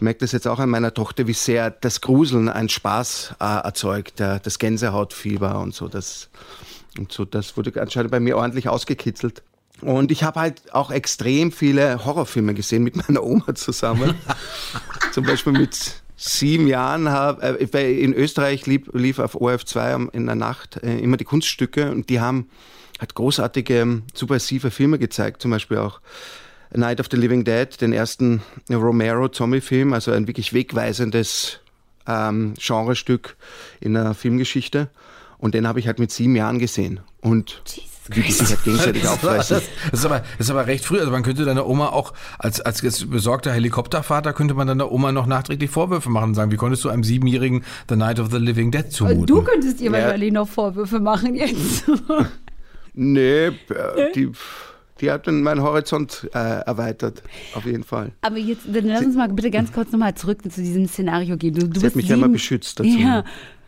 ich 0.01 0.03
merke 0.03 0.21
das 0.21 0.31
jetzt 0.31 0.47
auch 0.47 0.57
an 0.57 0.71
meiner 0.71 0.95
Tochter, 0.95 1.27
wie 1.27 1.33
sehr 1.33 1.69
das 1.69 2.01
Gruseln 2.01 2.49
einen 2.49 2.69
Spaß 2.69 3.35
äh, 3.39 3.43
erzeugt, 3.43 4.17
der, 4.17 4.39
das 4.39 4.57
Gänsehautfieber 4.57 5.59
und 5.59 5.75
so. 5.75 5.87
Das, 5.87 6.31
und 6.97 7.11
so, 7.11 7.23
das 7.23 7.55
wurde 7.55 7.79
anscheinend 7.79 8.09
bei 8.09 8.19
mir 8.19 8.35
ordentlich 8.35 8.67
ausgekitzelt. 8.67 9.43
Und 9.81 10.11
ich 10.11 10.23
habe 10.23 10.39
halt 10.39 10.73
auch 10.73 10.89
extrem 10.89 11.51
viele 11.51 12.03
Horrorfilme 12.03 12.55
gesehen 12.55 12.81
mit 12.81 12.95
meiner 13.07 13.21
Oma 13.21 13.53
zusammen. 13.53 14.15
Zum 15.11 15.23
Beispiel 15.23 15.53
mit 15.53 15.77
sieben 16.17 16.65
Jahren 16.65 17.11
hab, 17.11 17.43
äh, 17.43 18.01
in 18.01 18.15
Österreich 18.15 18.65
lief, 18.65 18.89
lief 18.93 19.19
auf 19.19 19.35
ORF2 19.39 20.11
in 20.13 20.25
der 20.25 20.33
Nacht 20.33 20.77
äh, 20.81 20.97
immer 20.97 21.17
die 21.17 21.25
Kunststücke 21.25 21.91
und 21.91 22.09
die 22.09 22.19
haben 22.19 22.49
hat 22.97 23.13
großartige 23.13 24.01
subversive 24.15 24.71
Filme 24.71 24.97
gezeigt, 24.97 25.43
zum 25.43 25.51
Beispiel 25.51 25.77
auch 25.77 26.01
Night 26.73 26.99
of 26.99 27.07
the 27.11 27.17
Living 27.17 27.43
Dead, 27.43 27.67
den 27.81 27.93
ersten 27.93 28.41
Romero-Zombie-Film, 28.69 29.93
also 29.93 30.11
ein 30.11 30.27
wirklich 30.27 30.53
wegweisendes 30.53 31.59
ähm, 32.07 32.53
Genrestück 32.59 33.35
in 33.79 33.93
der 33.93 34.13
Filmgeschichte. 34.13 34.89
Und 35.37 35.55
den 35.55 35.67
habe 35.67 35.79
ich 35.79 35.87
halt 35.87 35.99
mit 35.99 36.11
sieben 36.11 36.35
Jahren 36.35 36.59
gesehen. 36.59 36.99
Und 37.19 37.61
wie 38.09 38.21
die 38.21 38.31
sich 38.31 38.49
halt 38.49 38.63
gegenseitig 38.63 39.07
auffressen. 39.07 39.61
Das, 39.61 39.63
das, 39.91 39.99
ist 39.99 40.05
aber, 40.05 40.19
das 40.19 40.47
ist 40.47 40.49
aber 40.49 40.67
recht 40.67 40.85
früh. 40.85 40.99
Also 40.99 41.11
man 41.11 41.23
könnte 41.23 41.45
deiner 41.45 41.67
Oma 41.67 41.89
auch, 41.89 42.13
als, 42.39 42.61
als 42.61 42.81
besorgter 43.07 43.51
Helikoptervater, 43.51 44.33
könnte 44.33 44.53
man 44.53 44.67
deiner 44.67 44.91
Oma 44.91 45.11
noch 45.11 45.25
nachträglich 45.25 45.69
Vorwürfe 45.69 46.09
machen 46.09 46.29
und 46.29 46.35
sagen, 46.35 46.51
wie 46.51 46.57
konntest 46.57 46.83
du 46.83 46.89
einem 46.89 47.03
Siebenjährigen 47.03 47.63
The 47.89 47.95
Night 47.95 48.19
of 48.19 48.31
the 48.31 48.37
Living 48.37 48.71
Dead 48.71 48.91
zumuten? 48.91 49.25
Du 49.25 49.41
könntest 49.41 49.81
ihr 49.81 49.91
ja. 49.91 49.93
wahrscheinlich 49.93 50.31
noch 50.31 50.47
Vorwürfe 50.47 50.99
machen 50.99 51.35
jetzt. 51.35 51.85
nee, 52.93 53.45
äh, 53.47 53.51
die 54.15 54.31
die 55.01 55.11
hat 55.11 55.27
dann 55.27 55.41
meinen 55.41 55.61
Horizont 55.61 56.29
äh, 56.33 56.37
erweitert, 56.37 57.23
auf 57.55 57.65
jeden 57.65 57.83
Fall. 57.83 58.11
Aber 58.21 58.37
jetzt, 58.37 58.61
dann 58.71 58.85
lass 58.85 59.03
uns 59.03 59.15
mal 59.15 59.29
bitte 59.29 59.51
ganz 59.51 59.73
kurz 59.73 59.91
nochmal 59.91 60.15
zurück 60.15 60.39
zu 60.43 60.61
diesem 60.61 60.87
Szenario 60.87 61.37
gehen. 61.37 61.55
Du, 61.55 61.67
du 61.67 61.79
Sie 61.79 61.85
hat 61.85 61.95
mich 61.95 62.05
sieben, 62.05 62.19
ja 62.19 62.25
immer 62.25 62.33
beschützt 62.33 62.79
dazu. 62.79 62.89
Ja, 62.89 63.23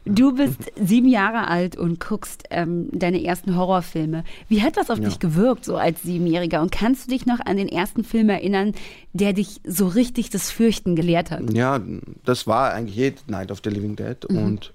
du 0.05 0.35
bist 0.35 0.71
sieben 0.75 1.07
Jahre 1.07 1.47
alt 1.47 1.75
und 1.75 1.99
guckst 1.99 2.43
ähm, 2.51 2.87
deine 2.91 3.23
ersten 3.23 3.55
Horrorfilme. 3.55 4.23
Wie 4.47 4.61
hat 4.61 4.77
das 4.77 4.89
auf 4.89 4.99
ja. 4.99 5.05
dich 5.05 5.19
gewirkt, 5.19 5.65
so 5.65 5.75
als 5.75 6.03
Siebenjähriger? 6.03 6.61
Und 6.61 6.71
kannst 6.71 7.07
du 7.07 7.11
dich 7.11 7.25
noch 7.25 7.39
an 7.39 7.57
den 7.57 7.67
ersten 7.67 8.03
Film 8.03 8.29
erinnern, 8.29 8.73
der 9.13 9.33
dich 9.33 9.61
so 9.65 9.87
richtig 9.87 10.29
das 10.29 10.51
Fürchten 10.51 10.95
gelehrt 10.95 11.31
hat? 11.31 11.51
Ja, 11.53 11.81
das 12.25 12.47
war 12.47 12.73
eigentlich 12.73 12.95
jede 12.95 13.17
Night 13.27 13.51
of 13.51 13.61
the 13.63 13.69
Living 13.69 13.95
Dead 13.95 14.17
mhm. 14.29 14.37
und 14.37 14.73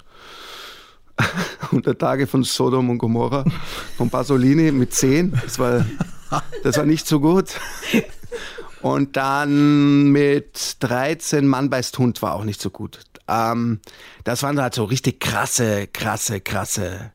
100 1.62 1.98
Tage 1.98 2.26
von 2.26 2.44
Sodom 2.44 2.90
und 2.90 2.98
Gomorra 2.98 3.44
von 3.96 4.10
Pasolini 4.10 4.70
mit 4.72 4.94
10. 4.94 5.32
Das 5.42 5.58
war 5.58 5.84
das 6.62 6.76
war 6.76 6.86
nicht 6.86 7.06
so 7.06 7.20
gut. 7.20 7.50
Und 8.80 9.16
dann 9.16 10.10
mit 10.10 10.76
13 10.80 11.46
Mann 11.46 11.68
beißt 11.70 11.98
Hund 11.98 12.22
war 12.22 12.34
auch 12.34 12.44
nicht 12.44 12.60
so 12.60 12.70
gut. 12.70 13.00
Ähm, 13.26 13.80
das 14.24 14.42
waren 14.42 14.60
halt 14.60 14.74
so 14.74 14.84
richtig 14.84 15.20
krasse, 15.20 15.88
krasse, 15.88 16.40
krasse 16.40 17.12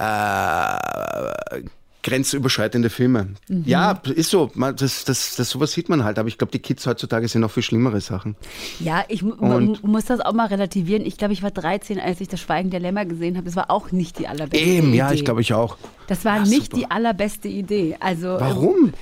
äh, 0.00 1.62
grenzüberschreitende 2.02 2.88
Filme. 2.88 3.34
Mhm. 3.48 3.64
Ja, 3.66 4.00
ist 4.14 4.30
so. 4.30 4.50
Das, 4.56 5.04
das, 5.04 5.36
das, 5.36 5.50
sowas 5.50 5.72
sieht 5.72 5.88
man 5.88 6.04
halt. 6.04 6.18
Aber 6.18 6.28
ich 6.28 6.38
glaube, 6.38 6.52
die 6.52 6.58
Kids 6.58 6.86
heutzutage 6.86 7.28
sind 7.28 7.42
noch 7.42 7.50
viel 7.50 7.62
schlimmere 7.62 8.00
Sachen. 8.00 8.36
Ja, 8.78 9.04
ich 9.08 9.22
muss 9.22 10.06
das 10.06 10.20
auch 10.20 10.32
mal 10.32 10.46
relativieren. 10.46 11.04
Ich 11.04 11.18
glaube, 11.18 11.34
ich 11.34 11.42
war 11.42 11.50
13, 11.50 12.00
als 12.00 12.20
ich 12.20 12.28
das 12.28 12.40
Schweigen 12.40 12.70
der 12.70 12.80
Lämmer 12.80 13.04
gesehen 13.04 13.36
habe. 13.36 13.44
Das 13.44 13.56
war 13.56 13.70
auch 13.70 13.92
nicht 13.92 14.18
die 14.18 14.26
allerbeste 14.26 14.56
Eben, 14.56 14.70
Idee. 14.70 14.78
Eben, 14.78 14.94
ja, 14.94 15.12
ich 15.12 15.24
glaube 15.24 15.42
ich 15.42 15.52
auch. 15.52 15.76
Das 16.10 16.24
war 16.24 16.40
Ach, 16.40 16.44
nicht 16.44 16.72
super. 16.72 16.76
die 16.76 16.90
allerbeste 16.90 17.46
Idee. 17.46 17.96
Also, 18.00 18.36
Warum? 18.40 18.92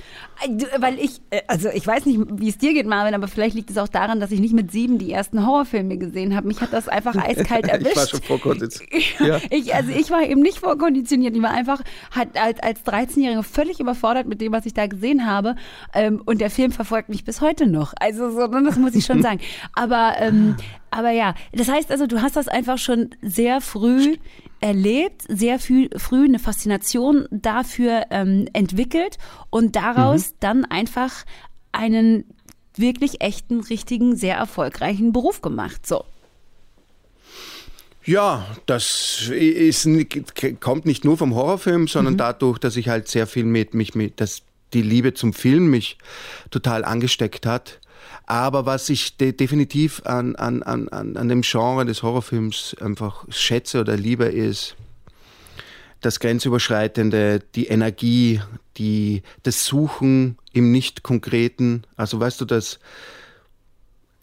Weil 0.77 0.99
ich, 0.99 1.21
äh, 1.31 1.41
also 1.47 1.69
ich 1.69 1.85
weiß 1.85 2.05
nicht, 2.05 2.19
wie 2.33 2.49
es 2.49 2.59
dir 2.59 2.71
geht, 2.75 2.85
Marvin, 2.85 3.15
aber 3.15 3.27
vielleicht 3.27 3.55
liegt 3.55 3.71
es 3.71 3.79
auch 3.79 3.87
daran, 3.87 4.19
dass 4.19 4.29
ich 4.29 4.39
nicht 4.39 4.53
mit 4.53 4.71
sieben 4.71 4.99
die 4.99 5.11
ersten 5.11 5.43
Horrorfilme 5.43 5.97
gesehen 5.97 6.35
habe. 6.35 6.47
Mich 6.47 6.61
hat 6.61 6.71
das 6.71 6.87
einfach 6.87 7.15
eiskalt 7.27 7.67
erwischt. 7.67 7.89
ich 7.89 7.97
war 7.97 8.07
schon 8.07 8.21
vorkonditioniert. 8.21 9.03
Ja. 9.19 9.39
Ich, 9.49 9.73
also 9.73 9.89
ich 9.91 10.11
war 10.11 10.21
eben 10.21 10.41
nicht 10.41 10.59
vorkonditioniert. 10.59 11.35
Ich 11.35 11.41
war 11.41 11.49
einfach 11.49 11.81
halt 12.15 12.39
als, 12.39 12.59
als 12.59 12.85
13-Jährige 12.85 13.41
völlig 13.41 13.79
überfordert 13.79 14.27
mit 14.27 14.39
dem, 14.39 14.51
was 14.51 14.67
ich 14.67 14.75
da 14.75 14.85
gesehen 14.85 15.25
habe. 15.25 15.55
Ähm, 15.95 16.21
und 16.23 16.39
der 16.41 16.51
Film 16.51 16.71
verfolgt 16.71 17.09
mich 17.09 17.25
bis 17.25 17.41
heute 17.41 17.65
noch. 17.65 17.95
Also 17.99 18.29
so, 18.29 18.45
das 18.45 18.77
muss 18.77 18.93
ich 18.93 19.03
schon 19.03 19.23
sagen. 19.23 19.39
Aber, 19.73 20.13
ähm, 20.19 20.57
aber 20.91 21.09
ja, 21.09 21.33
das 21.53 21.69
heißt 21.69 21.89
also, 21.91 22.05
du 22.05 22.21
hast 22.21 22.35
das 22.35 22.47
einfach 22.47 22.77
schon 22.77 23.09
sehr 23.23 23.61
früh 23.61 24.17
erlebt, 24.59 25.23
sehr 25.27 25.59
früh, 25.59 25.89
früh 25.97 26.25
eine 26.25 26.39
Faszination 26.39 27.27
dafür 27.31 28.05
ähm, 28.11 28.47
entwickelt 28.53 29.17
und 29.49 29.75
daraus 29.75 30.31
mhm. 30.31 30.35
dann 30.39 30.65
einfach 30.65 31.25
einen 31.71 32.25
wirklich 32.75 33.21
echten, 33.21 33.61
richtigen, 33.61 34.15
sehr 34.15 34.35
erfolgreichen 34.35 35.11
Beruf 35.11 35.41
gemacht. 35.41 35.85
So. 35.85 36.05
Ja, 38.05 38.47
das 38.65 39.29
ist, 39.31 39.87
kommt 40.59 40.85
nicht 40.85 41.05
nur 41.05 41.17
vom 41.17 41.35
Horrorfilm, 41.35 41.87
sondern 41.87 42.13
mhm. 42.13 42.19
dadurch, 42.19 42.57
dass 42.57 42.75
ich 42.75 42.89
halt 42.89 43.07
sehr 43.07 43.27
viel 43.27 43.43
mit 43.43 43.73
mich 43.73 43.95
mit, 43.95 44.19
dass 44.19 44.41
die 44.73 44.81
Liebe 44.81 45.13
zum 45.13 45.33
Film 45.33 45.69
mich 45.69 45.97
total 46.51 46.85
angesteckt 46.85 47.45
hat. 47.45 47.79
Aber 48.25 48.65
was 48.65 48.89
ich 48.89 49.17
de 49.17 49.31
definitiv 49.31 50.01
an, 50.05 50.35
an, 50.35 50.61
an, 50.63 50.87
an 50.89 51.29
dem 51.29 51.41
Genre 51.41 51.85
des 51.85 52.03
Horrorfilms 52.03 52.75
einfach 52.79 53.25
schätze 53.29 53.81
oder 53.81 53.97
liebe, 53.97 54.25
ist 54.25 54.75
das 56.01 56.19
Grenzüberschreitende, 56.19 57.41
die 57.55 57.67
Energie, 57.67 58.41
die, 58.77 59.23
das 59.43 59.65
Suchen 59.65 60.37
im 60.53 60.71
Nicht-Konkreten. 60.71 61.83
Also 61.95 62.19
weißt 62.19 62.39
du, 62.39 62.45
das, 62.45 62.79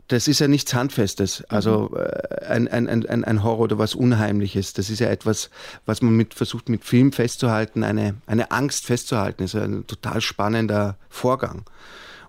das 0.09 0.29
ist 0.29 0.39
ja 0.39 0.49
nichts 0.49 0.73
Handfestes. 0.73 1.45
Also 1.49 1.91
mhm. 1.93 1.99
äh, 1.99 2.47
ein, 2.47 2.69
ein, 2.69 3.07
ein, 3.07 3.25
ein 3.25 3.43
Horror 3.43 3.65
oder 3.65 3.79
was 3.79 3.95
Unheimliches. 3.95 4.73
Das 4.73 4.89
ist 4.89 5.01
ja 5.01 5.09
etwas, 5.09 5.51
was 5.85 6.01
man 6.01 6.17
mit, 6.17 6.33
versucht 6.33 6.69
mit 6.69 6.85
Film 6.85 7.13
festzuhalten, 7.13 7.83
eine, 7.83 8.15
eine 8.27 8.51
Angst 8.53 8.87
festzuhalten. 8.87 9.43
Das 9.43 9.55
ist 9.55 9.61
ein 9.61 9.87
total 9.87 10.21
spannender 10.21 10.97
Vorgang. 11.09 11.65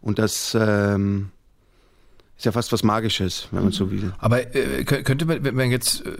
Und 0.01 0.19
das... 0.19 0.57
Ähm, 0.59 1.29
ist 2.37 2.45
ja 2.45 2.51
fast 2.51 2.71
was 2.71 2.83
Magisches, 2.83 3.47
wenn 3.51 3.63
man 3.63 3.71
so 3.71 3.89
will. 3.89 4.13
Aber 4.19 4.55
äh, 4.55 4.83
könnte 4.83 5.25
man, 5.25 5.43
wenn 5.43 5.55
man 5.55 5.71
jetzt 5.71 6.05
äh, 6.05 6.11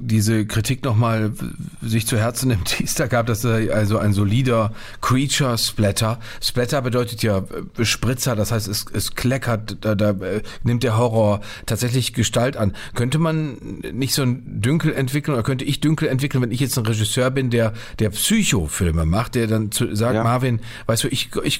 diese 0.00 0.46
Kritik 0.46 0.84
nochmal 0.84 1.32
sich 1.82 2.06
zu 2.06 2.16
Herzen 2.16 2.48
nimmt, 2.48 2.78
die 2.78 2.84
es 2.84 2.94
da 2.94 3.08
gab, 3.08 3.26
dass 3.26 3.44
er 3.44 3.74
also 3.74 3.98
ein 3.98 4.12
solider 4.12 4.72
Creature 5.00 5.58
Splatter. 5.58 6.20
Splatter 6.40 6.82
bedeutet 6.82 7.24
ja 7.24 7.38
äh, 7.78 7.84
Spritzer, 7.84 8.36
das 8.36 8.52
heißt, 8.52 8.68
es, 8.68 8.86
es 8.92 9.16
kleckert, 9.16 9.78
da, 9.80 9.96
da 9.96 10.10
äh, 10.10 10.42
nimmt 10.62 10.84
der 10.84 10.96
Horror 10.96 11.40
tatsächlich 11.66 12.12
Gestalt 12.12 12.56
an. 12.56 12.76
Könnte 12.94 13.18
man 13.18 13.58
nicht 13.92 14.14
so 14.14 14.22
ein 14.22 14.60
Dünkel 14.60 14.94
entwickeln 14.94 15.34
oder 15.34 15.42
könnte 15.42 15.64
ich 15.64 15.80
Dünkel 15.80 16.06
entwickeln, 16.06 16.42
wenn 16.42 16.52
ich 16.52 16.60
jetzt 16.60 16.78
ein 16.78 16.86
Regisseur 16.86 17.32
bin, 17.32 17.50
der, 17.50 17.72
der 17.98 18.10
Psycho-Filme 18.10 19.04
macht, 19.04 19.34
der 19.34 19.48
dann 19.48 19.72
zu, 19.72 19.96
sagt, 19.96 20.14
ja. 20.14 20.22
Marvin, 20.22 20.60
weißt 20.86 21.02
du, 21.02 21.08
ich, 21.08 21.30
ich, 21.42 21.58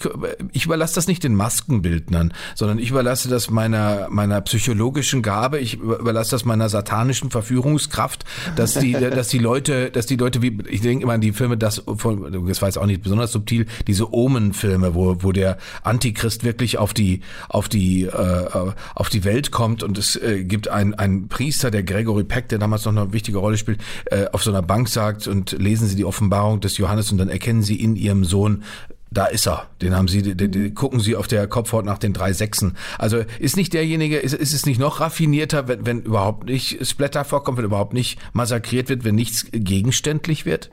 ich 0.53 0.65
überlasse 0.65 0.95
das 0.95 1.09
nicht 1.09 1.25
den 1.25 1.35
Maskenbildnern, 1.35 2.33
sondern 2.55 2.79
ich 2.79 2.91
überlasse 2.91 3.29
das 3.29 3.48
meiner, 3.51 4.09
meiner 4.11 4.41
psychologischen 4.41 5.23
Gabe, 5.23 5.59
ich 5.59 5.75
überlasse 5.75 6.33
das 6.33 6.45
meiner 6.45 6.69
satanischen 6.69 7.31
Verführungskraft, 7.31 8.25
dass 8.57 8.75
die, 8.75 8.93
dass 8.93 9.29
die 9.29 9.39
Leute, 9.39 9.91
dass 9.91 10.07
die 10.07 10.17
Leute, 10.17 10.43
wie, 10.43 10.59
ich 10.69 10.81
denke 10.81 11.05
immer 11.05 11.15
an 11.15 11.21
die 11.21 11.33
Filme, 11.33 11.57
das 11.57 11.83
von, 11.97 12.47
das 12.47 12.63
war 12.63 12.69
jetzt 12.69 12.79
auch 12.79 12.87
nicht 12.87 13.03
besonders 13.03 13.33
subtil, 13.33 13.67
diese 13.87 14.13
Omen-Filme, 14.13 14.95
wo, 14.95 15.17
wo 15.21 15.33
der 15.33 15.59
Antichrist 15.83 16.45
wirklich 16.45 16.79
auf 16.79 16.95
die, 16.95 17.21
auf 17.49 17.69
die, 17.69 18.05
äh, 18.05 18.73
auf 18.95 19.09
die 19.09 19.25
Welt 19.25 19.51
kommt 19.51 19.83
und 19.83 19.99
es 19.99 20.17
äh, 20.17 20.45
gibt 20.45 20.69
einen, 20.69 20.95
einen 20.95 21.29
Priester, 21.29 21.71
der 21.71 21.83
Gregory 21.83 22.25
Peck, 22.25 22.49
der 22.49 22.59
damals 22.59 22.85
noch 22.85 22.97
eine 22.97 23.13
wichtige 23.13 23.39
Rolle 23.39 23.57
spielt, 23.57 23.81
äh, 24.07 24.27
auf 24.33 24.43
so 24.43 24.51
einer 24.51 24.63
Bank 24.63 24.89
sagt 24.89 25.27
und 25.27 25.53
lesen 25.53 25.89
Sie 25.89 25.97
die 25.97 26.05
Offenbarung 26.05 26.61
des 26.61 26.79
Johannes 26.79 27.11
und 27.13 27.19
dann 27.19 27.29
erkennen 27.29 27.63
Sie 27.63 27.77
in 27.77 27.97
Ihrem 27.97 28.25
Sohn 28.25 28.65
da 29.11 29.27
ist 29.27 29.47
er. 29.47 29.67
Den 29.81 29.97
haben 29.97 30.09
Sie, 30.09 30.23
den, 30.23 30.51
den, 30.51 30.75
gucken 30.75 31.01
Sie 31.01 31.17
auf 31.17 31.27
der 31.27 31.47
Kopfhaut 31.47 31.85
nach 31.85 31.99
den 31.99 32.13
drei 32.13 32.33
Sechsen. 32.33 32.77
Also 32.99 33.25
ist 33.39 33.57
nicht 33.57 33.73
derjenige, 33.73 34.19
ist, 34.19 34.35
ist 34.35 34.53
es 34.53 34.67
nicht 34.67 34.79
noch 34.79 35.01
raffinierter, 35.01 35.69
wenn, 35.69 35.87
wenn 35.87 36.03
überhaupt 36.03 36.45
nicht 36.45 36.87
Splatter 36.87 37.25
vorkommt, 37.25 37.59
wenn 37.59 37.65
überhaupt 37.65 37.95
nicht 37.95 38.19
massakriert 38.33 38.89
wird, 38.89 39.05
wenn 39.05 39.15
nichts 39.15 39.47
gegenständlich 39.51 40.45
wird? 40.45 40.71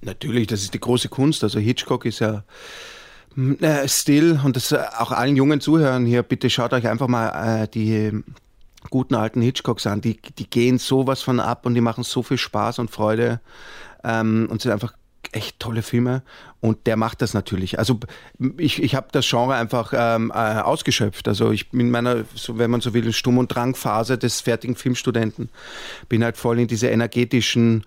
Natürlich, 0.00 0.48
das 0.48 0.62
ist 0.62 0.74
die 0.74 0.80
große 0.80 1.08
Kunst. 1.08 1.44
Also 1.44 1.58
Hitchcock 1.60 2.04
ist 2.04 2.18
ja 2.18 2.44
äh, 3.60 3.88
still 3.88 4.40
und 4.44 4.56
das 4.56 4.72
auch 4.72 5.12
allen 5.12 5.36
jungen 5.36 5.60
Zuhörern 5.60 6.06
hier, 6.06 6.22
bitte 6.22 6.50
schaut 6.50 6.72
euch 6.72 6.88
einfach 6.88 7.08
mal 7.08 7.62
äh, 7.62 7.68
die 7.68 8.22
guten 8.90 9.14
alten 9.14 9.40
Hitchcocks 9.40 9.86
an. 9.86 10.00
Die, 10.00 10.20
die 10.38 10.48
gehen 10.48 10.78
sowas 10.78 11.22
von 11.22 11.40
ab 11.40 11.66
und 11.66 11.74
die 11.74 11.80
machen 11.80 12.04
so 12.04 12.22
viel 12.22 12.38
Spaß 12.38 12.80
und 12.80 12.90
Freude 12.90 13.40
ähm, 14.02 14.48
und 14.50 14.60
sind 14.60 14.72
einfach 14.72 14.94
echt 15.32 15.60
tolle 15.60 15.82
Filme 15.82 16.22
und 16.60 16.86
der 16.86 16.96
macht 16.96 17.22
das 17.22 17.34
natürlich. 17.34 17.78
Also 17.78 18.00
ich, 18.58 18.82
ich 18.82 18.94
habe 18.94 19.08
das 19.12 19.28
Genre 19.28 19.54
einfach 19.54 19.92
ähm, 19.94 20.30
äh, 20.34 20.60
ausgeschöpft. 20.60 21.28
Also 21.28 21.50
ich 21.50 21.70
bin 21.70 21.80
in 21.80 21.90
meiner, 21.90 22.24
so, 22.34 22.58
wenn 22.58 22.70
man 22.70 22.80
so 22.80 22.94
will, 22.94 23.12
Stumm- 23.12 23.38
und 23.38 23.54
Drangphase 23.54 24.18
des 24.18 24.40
fertigen 24.40 24.76
Filmstudenten, 24.76 25.50
bin 26.08 26.24
halt 26.24 26.36
voll 26.36 26.58
in 26.58 26.66
diese 26.66 26.88
energetischen, 26.88 27.84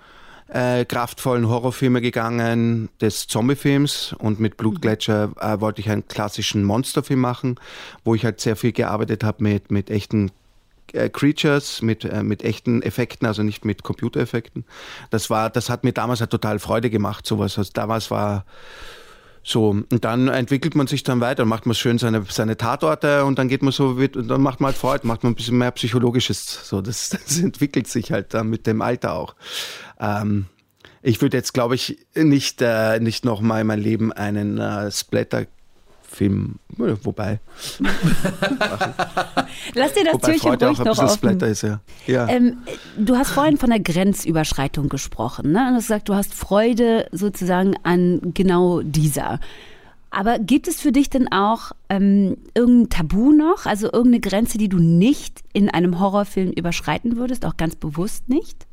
äh, 0.50 0.86
kraftvollen 0.86 1.48
Horrorfilme 1.50 2.02
gegangen 2.02 2.90
des 3.02 3.28
Zombiefilms 3.28 4.16
und 4.18 4.40
mit 4.40 4.58
Blutgletscher 4.58 5.32
äh, 5.40 5.60
wollte 5.60 5.82
ich 5.82 5.90
einen 5.90 6.08
klassischen 6.08 6.64
Monsterfilm 6.64 7.20
machen, 7.20 7.56
wo 8.04 8.16
ich 8.16 8.24
halt 8.24 8.40
sehr 8.40 8.56
viel 8.56 8.72
gearbeitet 8.72 9.24
habe 9.24 9.44
mit, 9.44 9.72
mit 9.72 9.90
echten 9.90 10.32
Creatures 10.88 11.82
mit, 11.82 12.06
äh, 12.06 12.24
mit 12.24 12.44
echten 12.44 12.82
Effekten, 12.82 13.28
also 13.28 13.44
nicht 13.44 13.66
mit 13.66 13.84
Computereffekten. 13.84 14.66
Das 15.10 15.30
war, 15.30 15.50
das 15.50 15.70
hat 15.70 15.84
mir 15.84 15.94
damals 15.94 16.22
halt 16.22 16.32
total 16.32 16.60
Freude 16.60 16.90
gemacht, 16.90 17.26
sowas. 17.26 17.58
Also 17.58 17.72
damals 17.74 18.12
war 18.12 18.46
so, 19.44 19.70
und 19.70 20.04
dann 20.04 20.28
entwickelt 20.28 20.76
man 20.76 20.88
sich 20.88 21.04
dann 21.04 21.22
weiter, 21.22 21.46
macht 21.46 21.66
man 21.66 21.74
schön 21.74 21.98
seine, 21.98 22.26
seine 22.28 22.58
Tatorte 22.58 23.24
und 23.24 23.40
dann 23.40 23.48
geht 23.48 23.62
man 23.62 23.72
so, 23.72 23.92
und 23.92 24.28
dann 24.28 24.42
macht 24.42 24.60
man 24.60 24.72
halt 24.72 24.78
Freude, 24.78 25.08
macht 25.08 25.24
man 25.24 25.32
ein 25.32 25.36
bisschen 25.36 25.58
mehr 25.58 25.72
Psychologisches. 25.72 26.68
So, 26.68 26.82
das, 26.82 27.10
das 27.26 27.40
entwickelt 27.40 27.88
sich 27.88 28.12
halt 28.12 28.34
dann 28.34 28.50
mit 28.50 28.68
dem 28.68 28.82
Alter 28.82 29.14
auch. 29.14 29.36
Ähm, 30.02 30.48
ich 31.02 31.22
würde 31.22 31.38
jetzt, 31.38 31.54
glaube 31.54 31.76
ich, 31.76 32.06
nicht, 32.14 32.62
äh, 32.62 33.00
nicht 33.00 33.24
nochmal 33.24 33.62
in 33.62 33.68
mein 33.68 33.80
Leben 33.80 34.12
einen 34.12 34.58
äh, 34.58 34.92
Splatter 34.92 35.46
Film, 36.08 36.56
wobei. 36.78 37.40
Lass 39.76 39.94
dir 39.94 40.06
das 40.06 40.14
wobei 40.14 40.32
Türchen 40.32 40.40
Freude 40.40 40.68
ruhig 40.68 40.80
auch 40.80 40.86
noch 40.86 40.98
offen. 40.98 41.42
Ist, 41.42 41.62
ja. 41.64 41.82
Ja. 42.08 42.28
Ähm, 42.30 42.60
du 42.98 43.18
hast 43.18 43.32
vorhin 43.32 43.58
von 43.58 43.70
der 43.70 43.82
Grenzüberschreitung 43.82 44.90
gesprochen. 44.90 45.52
Ne? 45.52 45.60
du 45.60 45.76
hast 45.76 45.88
gesagt, 45.88 46.10
du 46.10 46.16
hast 46.16 46.34
Freude 46.34 47.08
sozusagen 47.12 47.76
an 47.84 48.34
genau 48.34 48.82
dieser. 48.82 49.40
Aber 50.10 50.40
gibt 50.40 50.68
es 50.68 50.80
für 50.80 50.94
dich 50.94 51.10
denn 51.10 51.32
auch 51.32 51.74
ähm, 51.90 52.38
irgendein 52.56 52.90
Tabu 52.90 53.34
noch? 53.34 53.66
Also 53.66 53.88
irgendeine 53.88 54.22
Grenze, 54.22 54.58
die 54.58 54.70
du 54.70 54.80
nicht 54.80 55.42
in 55.54 55.70
einem 55.70 56.00
Horrorfilm 56.00 56.52
überschreiten 56.52 57.18
würdest, 57.18 57.46
auch 57.46 57.58
ganz 57.58 57.76
bewusst 57.76 58.30
nicht? 58.30 58.66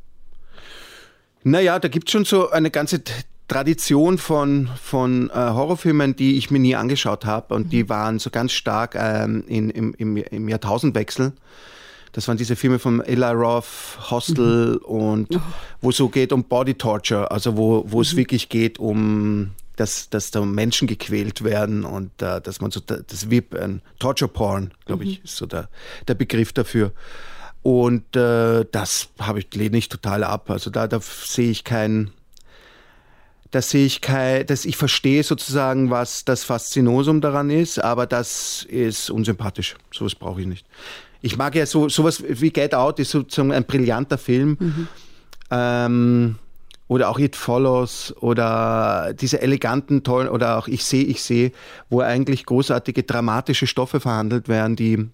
Naja, 1.43 1.77
da 1.77 1.89
gibt 1.89 2.07
es 2.07 2.13
schon 2.13 2.25
so 2.25 2.49
eine 2.49 2.71
ganze 2.71 3.03
Tradition 3.47 4.17
von, 4.17 4.69
von 4.81 5.29
äh, 5.29 5.33
Horrorfilmen, 5.33 6.15
die 6.15 6.37
ich 6.37 6.49
mir 6.49 6.59
nie 6.59 6.75
angeschaut 6.75 7.25
habe 7.25 7.53
und 7.53 7.71
die 7.71 7.83
mhm. 7.83 7.89
waren 7.89 8.19
so 8.19 8.29
ganz 8.29 8.53
stark 8.53 8.95
ähm, 8.95 9.43
in, 9.47 9.69
im, 9.69 9.93
im, 9.95 10.17
im 10.17 10.49
Jahrtausendwechsel. 10.49 11.33
Das 12.11 12.27
waren 12.27 12.37
diese 12.37 12.55
Filme 12.55 12.79
von 12.79 13.01
Eli 13.01 13.25
Roth, 13.25 13.99
Hostel 14.09 14.79
mhm. 14.79 14.85
und 14.85 15.39
wo 15.81 15.89
es 15.89 15.97
so 15.97 16.09
geht 16.09 16.31
um 16.31 16.43
Body 16.45 16.73
Torture, 16.73 17.29
also 17.29 17.57
wo, 17.57 17.83
wo 17.87 17.97
mhm. 17.97 18.01
es 18.01 18.15
wirklich 18.15 18.49
geht 18.49 18.79
um 18.79 19.51
dass, 19.75 20.09
dass 20.09 20.31
da 20.31 20.43
Menschen 20.45 20.87
gequält 20.87 21.43
werden 21.43 21.83
und 21.83 22.21
äh, 22.21 22.39
dass 22.41 22.61
man 22.61 22.71
so 22.71 22.79
das 22.79 23.29
VIP, 23.29 23.55
ein 23.55 23.81
Torture 23.99 24.29
Porn, 24.29 24.71
glaube 24.85 25.03
ich, 25.03 25.19
mhm. 25.19 25.25
ist 25.25 25.35
so 25.35 25.45
der, 25.45 25.69
der 26.07 26.13
Begriff 26.15 26.53
dafür. 26.53 26.91
Und 27.61 28.15
äh, 28.15 28.65
das 28.71 29.09
habe 29.19 29.39
ich 29.39 29.53
lehne 29.53 29.77
ich 29.77 29.89
total 29.89 30.23
ab. 30.23 30.49
Also 30.49 30.69
da, 30.69 30.87
da 30.87 30.99
sehe 31.01 31.49
ich 31.49 31.63
keinen 31.63 32.11
dass 33.55 33.73
ich 33.73 34.01
kein, 34.01 34.45
dass 34.45 34.65
ich 34.65 34.75
verstehe 34.75 35.23
sozusagen, 35.23 35.89
was 35.89 36.25
das 36.25 36.43
Faszinosum 36.43 37.21
daran 37.21 37.49
ist, 37.49 37.81
aber 37.81 38.05
das 38.05 38.63
ist 38.67 39.09
unsympathisch. 39.09 39.75
Sowas 39.93 40.13
brauche 40.13 40.41
ich 40.41 40.47
nicht. 40.47 40.67
Ich 41.21 41.37
mag 41.37 41.55
ja 41.55 41.65
so 41.65 41.87
sowas 41.87 42.21
wie 42.27 42.51
Get 42.51 42.75
Out 42.75 42.99
ist 42.99 43.11
sozusagen 43.11 43.53
ein 43.53 43.63
brillanter 43.63 44.17
Film. 44.17 44.57
Mhm. 44.59 44.87
Ähm, 45.51 46.35
oder 46.89 47.09
auch 47.09 47.17
It 47.17 47.37
Follows 47.37 48.13
oder 48.19 49.13
diese 49.13 49.41
eleganten, 49.41 50.03
tollen, 50.03 50.27
oder 50.27 50.57
auch 50.57 50.67
Ich 50.67 50.83
sehe, 50.83 51.05
ich 51.05 51.23
sehe, 51.23 51.53
wo 51.89 52.01
eigentlich 52.01 52.45
großartige 52.45 53.03
dramatische 53.03 53.67
Stoffe 53.67 54.01
verhandelt 54.01 54.49
werden, 54.49 54.75
die 54.75 55.07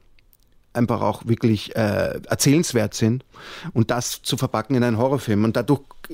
einfach 0.73 1.01
auch 1.01 1.25
wirklich 1.25 1.75
äh, 1.75 2.19
erzählenswert 2.27 2.93
sind 2.93 3.25
und 3.73 3.91
das 3.91 4.21
zu 4.21 4.37
verpacken 4.37 4.75
in 4.75 4.83
einen 4.83 4.97
Horrorfilm. 4.97 5.43
Und 5.43 5.55
dadurch 5.55 5.81
äh, 6.09 6.13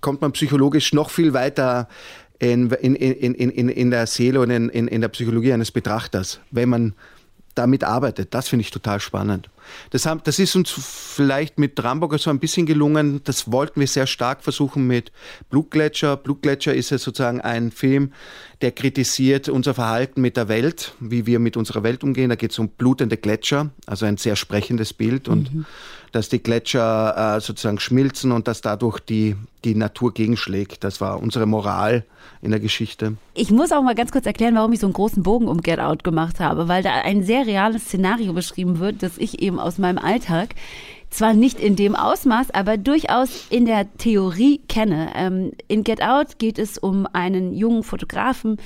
kommt 0.00 0.20
man 0.20 0.32
psychologisch 0.32 0.92
noch 0.92 1.10
viel 1.10 1.32
weiter 1.32 1.88
in, 2.38 2.70
in, 2.70 2.94
in, 2.94 3.34
in, 3.34 3.68
in 3.68 3.90
der 3.90 4.06
Seele 4.06 4.40
und 4.40 4.50
in, 4.50 4.68
in, 4.68 4.88
in 4.88 5.00
der 5.00 5.08
Psychologie 5.08 5.52
eines 5.52 5.70
Betrachters, 5.70 6.40
wenn 6.50 6.68
man 6.68 6.94
damit 7.54 7.84
arbeitet. 7.84 8.34
Das 8.34 8.48
finde 8.48 8.62
ich 8.62 8.70
total 8.70 9.00
spannend. 9.00 9.48
Das, 9.90 10.06
haben, 10.06 10.20
das 10.24 10.38
ist 10.38 10.54
uns 10.56 10.70
vielleicht 10.70 11.58
mit 11.58 11.82
Ramburger 11.82 12.18
so 12.18 12.30
ein 12.30 12.38
bisschen 12.38 12.66
gelungen. 12.66 13.20
Das 13.24 13.50
wollten 13.50 13.80
wir 13.80 13.86
sehr 13.86 14.06
stark 14.06 14.42
versuchen 14.42 14.86
mit 14.86 15.12
Blutgletscher. 15.50 16.16
Blutgletscher 16.16 16.74
ist 16.74 16.90
ja 16.90 16.98
sozusagen 16.98 17.40
ein 17.40 17.70
Film, 17.70 18.12
der 18.62 18.72
kritisiert 18.72 19.48
unser 19.48 19.74
Verhalten 19.74 20.20
mit 20.20 20.36
der 20.36 20.48
Welt, 20.48 20.92
wie 21.00 21.26
wir 21.26 21.38
mit 21.38 21.56
unserer 21.56 21.82
Welt 21.82 22.02
umgehen. 22.02 22.30
Da 22.30 22.36
geht 22.36 22.52
es 22.52 22.58
um 22.58 22.68
blutende 22.68 23.16
Gletscher, 23.16 23.70
also 23.86 24.06
ein 24.06 24.16
sehr 24.16 24.36
sprechendes 24.36 24.94
Bild 24.94 25.28
und 25.28 25.54
mhm. 25.54 25.66
dass 26.12 26.28
die 26.28 26.42
Gletscher 26.42 27.36
äh, 27.36 27.40
sozusagen 27.40 27.78
schmilzen 27.78 28.32
und 28.32 28.48
dass 28.48 28.62
dadurch 28.62 29.00
die, 29.00 29.36
die 29.64 29.74
Natur 29.74 30.14
gegenschlägt. 30.14 30.84
Das 30.84 31.00
war 31.00 31.20
unsere 31.20 31.46
Moral 31.46 32.04
in 32.42 32.50
der 32.50 32.60
Geschichte. 32.60 33.16
Ich 33.34 33.50
muss 33.50 33.72
auch 33.72 33.82
mal 33.82 33.94
ganz 33.94 34.12
kurz 34.12 34.26
erklären, 34.26 34.54
warum 34.54 34.72
ich 34.72 34.80
so 34.80 34.86
einen 34.86 34.94
großen 34.94 35.22
Bogen 35.22 35.48
um 35.48 35.60
Get 35.60 35.80
Out 35.80 36.04
gemacht 36.04 36.40
habe, 36.40 36.68
weil 36.68 36.82
da 36.82 36.92
ein 36.92 37.22
sehr 37.24 37.46
reales 37.46 37.84
Szenario 37.84 38.32
beschrieben 38.32 38.78
wird, 38.78 39.02
das 39.02 39.18
ich 39.18 39.42
eben 39.42 39.55
aus 39.58 39.78
meinem 39.78 39.98
Alltag 39.98 40.54
zwar 41.10 41.34
nicht 41.34 41.60
in 41.60 41.76
dem 41.76 41.96
Ausmaß, 41.96 42.50
aber 42.50 42.76
durchaus 42.76 43.46
in 43.48 43.64
der 43.64 43.90
Theorie 43.96 44.60
kenne. 44.68 45.12
Ähm, 45.14 45.52
in 45.66 45.82
Get 45.82 46.02
Out 46.02 46.38
geht 46.38 46.58
es 46.58 46.76
um 46.78 47.06
einen 47.12 47.54
jungen 47.54 47.82
Fotografen, 47.84 48.58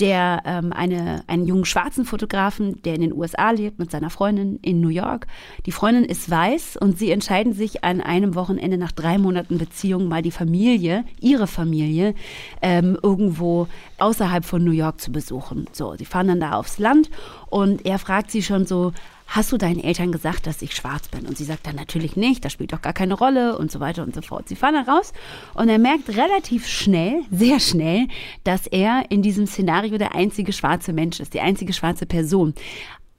der 0.00 0.42
ähm, 0.44 0.72
eine, 0.72 1.24
einen 1.28 1.46
jungen 1.46 1.64
schwarzen 1.64 2.04
Fotografen, 2.04 2.82
der 2.82 2.96
in 2.96 3.00
den 3.00 3.12
USA 3.12 3.50
lebt 3.52 3.78
mit 3.78 3.90
seiner 3.90 4.10
Freundin 4.10 4.58
in 4.60 4.80
New 4.80 4.88
York. 4.88 5.26
Die 5.66 5.72
Freundin 5.72 6.04
ist 6.04 6.30
weiß 6.30 6.76
und 6.76 6.98
sie 6.98 7.10
entscheiden 7.10 7.54
sich 7.54 7.84
an 7.84 8.00
einem 8.00 8.34
Wochenende 8.34 8.76
nach 8.76 8.92
drei 8.92 9.16
Monaten 9.16 9.56
Beziehung 9.56 10.08
mal 10.08 10.20
die 10.20 10.30
Familie, 10.30 11.04
ihre 11.20 11.46
Familie, 11.46 12.14
ähm, 12.60 12.98
irgendwo 13.02 13.68
außerhalb 13.98 14.44
von 14.44 14.62
New 14.62 14.72
York 14.72 15.00
zu 15.00 15.10
besuchen. 15.10 15.66
So, 15.72 15.94
sie 15.96 16.04
fahren 16.04 16.28
dann 16.28 16.40
da 16.40 16.52
aufs 16.52 16.78
Land 16.78 17.08
und 17.48 17.86
er 17.86 17.98
fragt 17.98 18.30
sie 18.30 18.42
schon 18.42 18.66
so, 18.66 18.92
hast 19.26 19.50
du 19.52 19.56
deinen 19.56 19.82
Eltern 19.82 20.12
gesagt, 20.12 20.46
dass 20.46 20.62
ich 20.62 20.74
schwarz 20.74 21.08
bin? 21.08 21.26
Und 21.26 21.36
sie 21.36 21.44
sagt 21.44 21.66
dann 21.66 21.76
natürlich 21.76 22.16
nicht, 22.16 22.44
das 22.44 22.52
spielt 22.52 22.72
doch 22.72 22.82
gar 22.82 22.92
keine 22.92 23.14
Rolle 23.14 23.58
und 23.58 23.70
so 23.70 23.80
weiter 23.80 24.02
und 24.02 24.14
so 24.14 24.22
fort. 24.22 24.48
Sie 24.48 24.56
fahren 24.56 24.74
da 24.74 24.92
raus 24.92 25.12
und 25.54 25.68
er 25.68 25.78
merkt 25.78 26.08
relativ 26.10 26.66
schnell, 26.68 27.22
sehr 27.30 27.58
schnell, 27.60 28.06
dass 28.44 28.66
er 28.66 29.04
in 29.10 29.22
diesem 29.22 29.46
Szenario 29.46 29.98
der 29.98 30.14
einzige 30.14 30.52
schwarze 30.52 30.92
Mensch 30.92 31.20
ist, 31.20 31.34
die 31.34 31.40
einzige 31.40 31.72
schwarze 31.72 32.06
Person. 32.06 32.54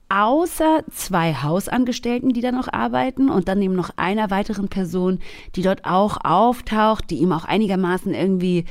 außer 0.08 0.84
zwei 0.92 1.34
Hausangestellten, 1.34 2.32
die 2.32 2.40
da 2.40 2.52
noch 2.52 2.72
arbeiten 2.72 3.28
und 3.28 3.48
dann 3.48 3.60
eben 3.60 3.74
noch 3.74 3.90
einer 3.96 4.30
weiteren 4.30 4.68
Person, 4.68 5.18
die 5.56 5.62
dort 5.62 5.84
auch 5.84 6.18
auftaucht, 6.22 7.10
die 7.10 7.16
ihm 7.16 7.32
auch 7.32 7.44
einigermaßen 7.44 8.14
irgendwie 8.14 8.66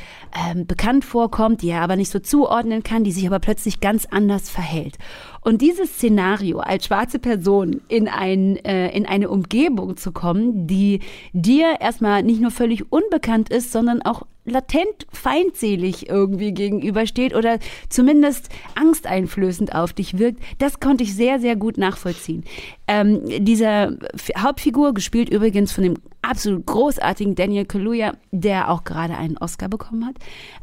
ähm, 0.49 0.65
bekannt 0.65 1.03
vorkommt, 1.03 1.61
die 1.61 1.69
er 1.69 1.81
aber 1.81 1.97
nicht 1.97 2.09
so 2.09 2.19
zuordnen 2.19 2.83
kann, 2.83 3.03
die 3.03 3.11
sich 3.11 3.27
aber 3.27 3.39
plötzlich 3.39 3.81
ganz 3.81 4.05
anders 4.05 4.49
verhält. 4.49 4.97
Und 5.45 5.61
dieses 5.61 5.93
Szenario, 5.93 6.57
als 6.57 6.87
schwarze 6.87 7.19
Person 7.19 7.79
in, 7.87 8.07
ein, 8.07 8.55
äh, 8.65 8.89
in 8.97 9.05
eine 9.05 9.29
Umgebung 9.29 9.95
zu 9.95 10.11
kommen, 10.11 10.65
die 10.65 11.01
dir 11.33 11.77
erstmal 11.79 12.23
nicht 12.23 12.41
nur 12.41 12.49
völlig 12.49 12.91
unbekannt 12.91 13.49
ist, 13.49 13.71
sondern 13.71 14.01
auch 14.01 14.23
latent 14.45 15.05
feindselig 15.11 16.09
irgendwie 16.09 16.51
gegenübersteht 16.51 17.35
oder 17.35 17.59
zumindest 17.89 18.49
angsteinflößend 18.73 19.75
auf 19.75 19.93
dich 19.93 20.17
wirkt, 20.17 20.41
das 20.57 20.79
konnte 20.79 21.03
ich 21.03 21.13
sehr, 21.13 21.39
sehr 21.39 21.55
gut 21.55 21.77
nachvollziehen. 21.77 22.43
Ähm, 22.87 23.21
diese 23.37 23.99
Hauptfigur, 24.35 24.95
gespielt 24.95 25.29
übrigens 25.29 25.71
von 25.71 25.83
dem 25.83 25.93
absolut 26.23 26.65
großartigen 26.65 27.35
Daniel 27.35 27.65
Kaluuya, 27.65 28.13
der 28.31 28.71
auch 28.71 28.83
gerade 28.83 29.15
einen 29.15 29.37
Oscar 29.37 29.69
bekommen 29.69 30.07
hat, 30.07 30.15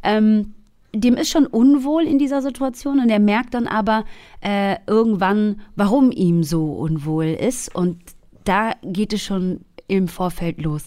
ähm, 0.03 0.55
dem 0.95 1.17
ist 1.17 1.31
schon 1.31 1.47
unwohl 1.47 2.05
in 2.05 2.19
dieser 2.19 2.43
Situation 2.43 3.01
und 3.01 3.09
er 3.09 3.19
merkt 3.19 3.55
dann 3.55 3.67
aber 3.67 4.05
äh, 4.41 4.77
irgendwann, 4.87 5.61
warum 5.75 6.11
ihm 6.11 6.45
so 6.45 6.73
unwohl 6.73 7.27
ist 7.27 7.75
und 7.75 7.99
da 8.45 8.73
geht 8.83 9.13
es 9.13 9.23
schon 9.23 9.61
im 9.89 10.09
Vorfeld 10.09 10.61
los. 10.61 10.85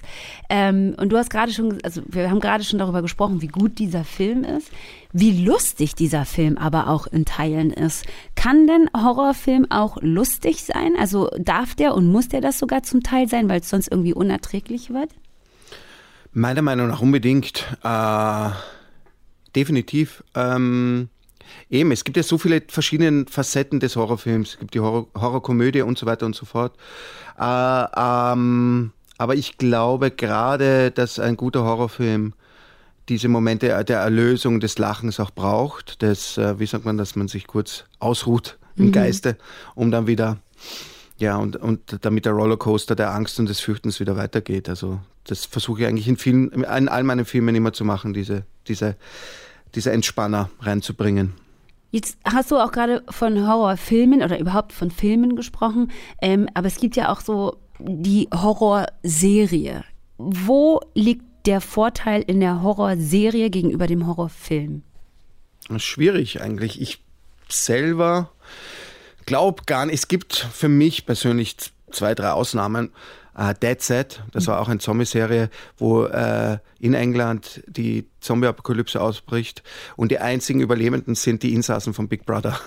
Ähm, 0.50 0.96
und 0.98 1.10
du 1.10 1.18
hast 1.18 1.30
gerade 1.30 1.52
schon, 1.52 1.78
also 1.84 2.02
wir 2.08 2.30
haben 2.30 2.40
gerade 2.40 2.64
schon 2.64 2.80
darüber 2.80 3.02
gesprochen, 3.02 3.42
wie 3.42 3.48
gut 3.48 3.78
dieser 3.78 4.04
Film 4.04 4.44
ist, 4.44 4.72
wie 5.12 5.44
lustig 5.46 5.94
dieser 5.96 6.26
Film 6.26 6.58
aber 6.58 6.90
auch 6.90 7.06
in 7.08 7.24
Teilen 7.24 7.72
ist. 7.72 8.06
Kann 8.36 8.68
denn 8.68 8.90
Horrorfilm 8.96 9.68
auch 9.70 9.98
lustig 10.02 10.64
sein? 10.64 10.94
Also 11.00 11.30
darf 11.38 11.76
der 11.76 11.94
und 11.94 12.12
muss 12.12 12.30
der 12.30 12.42
das 12.42 12.58
sogar 12.58 12.84
zum 12.84 13.04
Teil 13.04 13.28
sein, 13.28 13.48
weil 13.48 13.60
es 13.60 13.70
sonst 13.70 13.92
irgendwie 13.92 14.14
unerträglich 14.14 14.90
wird? 14.90 15.12
Meiner 16.34 16.64
Meinung 16.64 16.88
nach 16.88 17.02
unbedingt. 17.02 17.78
Äh 17.84 18.50
definitiv. 19.56 20.24
Ähm, 20.34 21.10
eben, 21.70 21.92
es 21.92 22.04
gibt 22.04 22.18
ja 22.18 22.24
so 22.24 22.38
viele 22.38 22.62
verschiedene 22.68 23.26
Facetten 23.30 23.80
des 23.80 23.96
Horrorfilms. 23.96 24.52
Es 24.52 24.60
gibt 24.60 24.74
die 24.74 24.80
Horror 24.80 25.08
Horrorkomödie 25.16 25.82
und 25.82 25.98
so 25.98 26.06
weiter 26.06 26.26
und 26.26 26.36
so 26.36 26.46
fort. 26.46 26.76
Äh, 27.40 27.86
ähm, 27.96 28.92
aber 29.18 29.36
ich 29.36 29.58
glaube 29.58 30.12
gerade, 30.12 30.92
dass 30.92 31.20
ein 31.20 31.38
guter 31.38 31.64
Horrorfilm 31.64 32.34
diese 33.08 33.28
Momente 33.28 33.68
der 33.84 34.00
Erlösung, 34.00 34.60
des 34.60 34.78
Lachens 34.80 35.20
auch 35.20 35.32
braucht. 35.32 36.02
Das, 36.02 36.38
äh, 36.38 36.60
wie 36.60 36.66
sagt 36.66 36.86
man, 36.86 36.98
dass 36.98 37.16
man 37.16 37.28
sich 37.28 37.48
kurz 37.48 37.86
ausruht 38.00 38.58
im 38.76 38.88
mhm. 38.88 38.92
Geiste, 38.92 39.38
um 39.76 39.92
dann 39.92 40.08
wieder 40.08 40.38
ja, 41.18 41.38
und, 41.38 41.56
und 41.56 42.00
damit 42.02 42.26
der 42.26 42.34
Rollercoaster 42.34 42.96
der 42.96 43.14
Angst 43.14 43.40
und 43.40 43.48
des 43.48 43.62
Fürchtens 43.62 44.00
wieder 44.00 44.18
weitergeht. 44.18 44.68
Also 44.68 45.00
das 45.24 45.46
versuche 45.46 45.82
ich 45.82 45.88
eigentlich 45.88 46.08
in 46.08 46.18
vielen, 46.18 46.50
in 46.52 46.66
all 46.66 47.04
meinen 47.04 47.26
Filmen 47.26 47.56
immer 47.56 47.72
zu 47.72 47.86
machen, 47.86 48.14
diese, 48.14 48.44
diese 48.68 48.98
diese 49.76 49.92
Entspanner 49.92 50.50
reinzubringen. 50.62 51.34
Jetzt 51.92 52.18
hast 52.26 52.52
du 52.52 52.58
auch 52.58 52.72
gerade 52.72 53.04
von 53.10 53.48
Horrorfilmen 53.48 54.22
oder 54.22 54.40
überhaupt 54.40 54.74
von 54.74 54.92
Filmen 54.92 55.36
gesprochen, 55.36 55.92
ähm, 56.22 56.50
aber 56.54 56.68
es 56.68 56.78
gibt 56.78 56.96
ja 56.96 57.12
auch 57.12 57.22
so 57.22 57.58
die 57.80 58.28
Horrorserie. 58.34 59.84
Wo 60.18 60.82
liegt 60.94 61.24
der 61.46 61.62
Vorteil 61.62 62.22
in 62.22 62.40
der 62.40 62.62
Horrorserie 62.62 63.50
gegenüber 63.50 63.88
dem 63.88 64.08
Horrorfilm? 64.08 64.84
Schwierig 65.78 66.42
eigentlich. 66.42 66.82
Ich 66.82 67.02
selber 67.50 68.32
glaube 69.26 69.64
gar 69.66 69.86
nicht. 69.86 69.96
Es 69.96 70.08
gibt 70.08 70.36
für 70.36 70.70
mich 70.70 71.06
persönlich 71.06 71.56
zwei, 71.92 72.16
drei 72.16 72.32
Ausnahmen 72.32 72.92
äh, 73.38 73.54
Dead 73.62 73.82
Set, 73.82 74.24
das 74.32 74.48
war 74.48 74.60
auch 74.60 74.70
eine 74.70 74.80
Zombie-Serie, 74.80 75.50
wo 75.78 76.06
äh, 76.06 76.58
in 76.80 76.94
England 76.94 77.62
die 77.68 78.08
Zombie-Apokalypse 78.22 79.02
ausbricht 79.02 79.64
und 79.96 80.12
die 80.12 80.20
einzigen 80.20 80.62
Überlebenden 80.62 81.16
sind 81.16 81.44
die 81.44 81.54
Insassen 81.54 81.94
von 81.94 82.08
Big 82.08 82.26
Brother. 82.26 82.60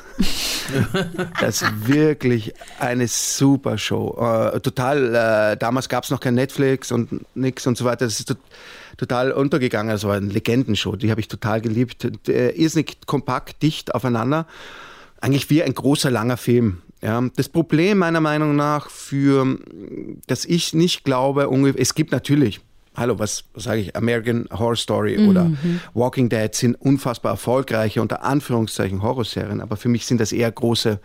das 1.41 1.63
ist 1.63 1.89
wirklich 1.89 2.53
eine 2.79 3.09
super 3.09 3.79
Show. 3.79 4.17
Äh, 4.21 4.61
total, 4.61 5.15
äh, 5.15 5.57
damals 5.57 5.89
gab 5.89 6.05
es 6.05 6.11
noch 6.11 6.21
kein 6.21 6.35
Netflix 6.35 6.93
und 6.93 7.25
nix 7.35 7.67
und 7.67 7.79
so 7.79 7.85
weiter. 7.85 8.05
Das 8.05 8.21
ist 8.21 8.37
total 8.99 9.33
untergegangen. 9.33 9.91
Das 9.91 10.05
war 10.05 10.17
eine 10.17 10.29
Legendenshow, 10.29 10.97
die 10.97 11.11
habe 11.11 11.21
ich 11.21 11.29
total 11.29 11.61
geliebt. 11.61 12.07
Irrsinnig 12.29 12.99
kompakt, 13.07 13.63
dicht 13.63 13.95
aufeinander. 13.95 14.47
Eigentlich 15.21 15.51
wie 15.51 15.63
ein 15.63 15.75
großer, 15.75 16.11
langer 16.11 16.37
Film. 16.37 16.83
Ja, 17.01 17.23
das 17.37 17.49
Problem 17.49 17.99
meiner 17.99 18.21
Meinung 18.21 18.57
nach 18.57 18.91
für, 18.91 19.59
dass 20.27 20.45
ich 20.45 20.75
nicht 20.75 21.05
glaube, 21.05 21.49
es 21.77 21.95
gibt 21.95 22.11
natürlich, 22.11 22.61
hallo, 22.97 23.19
was, 23.19 23.45
was 23.55 23.65
sage 23.65 23.83
ich, 23.83 23.97
American 23.97 24.49
Horror 24.51 24.77
Story 24.77 25.17
mhm. 25.17 25.29
oder 25.29 25.51
Walking 25.95 26.29
Dead 26.29 26.53
sind 26.53 26.75
unfassbar 26.75 27.33
erfolgreiche, 27.33 28.03
unter 28.03 28.25
Anführungszeichen 28.25 29.03
Horrorserien, 29.03 29.61
aber 29.61 29.77
für 29.77 29.89
mich 29.89 30.07
sind 30.07 30.21
das 30.21 30.33
eher 30.33 30.51
große 30.51 30.99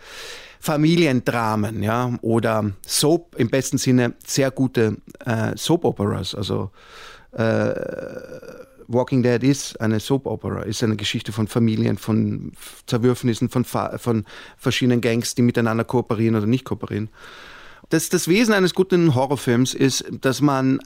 Familiendramen, 0.58 1.82
ja, 1.82 2.18
oder 2.22 2.72
Soap, 2.86 3.36
im 3.38 3.50
besten 3.50 3.78
Sinne 3.78 4.14
sehr 4.26 4.50
gute 4.50 4.96
äh, 5.24 5.56
Soap 5.56 5.84
Operas, 5.84 6.34
also 6.34 6.70
äh, 7.32 7.72
Walking 8.88 9.22
Dead 9.22 9.42
ist 9.42 9.80
eine 9.80 10.00
Soap 10.00 10.26
Opera, 10.26 10.62
ist 10.62 10.82
eine 10.82 10.96
Geschichte 10.96 11.32
von 11.32 11.48
Familien, 11.48 11.98
von 11.98 12.52
Zerwürfnissen, 12.86 13.48
von, 13.48 13.64
von 13.64 14.24
verschiedenen 14.56 15.00
Gangs, 15.00 15.34
die 15.34 15.42
miteinander 15.42 15.84
kooperieren 15.84 16.36
oder 16.36 16.46
nicht 16.46 16.64
kooperieren. 16.64 17.08
Das, 17.90 18.08
das 18.08 18.28
Wesen 18.28 18.54
eines 18.54 18.74
guten 18.74 19.14
Horrorfilms 19.14 19.74
ist, 19.74 20.04
dass 20.20 20.40
man, 20.40 20.80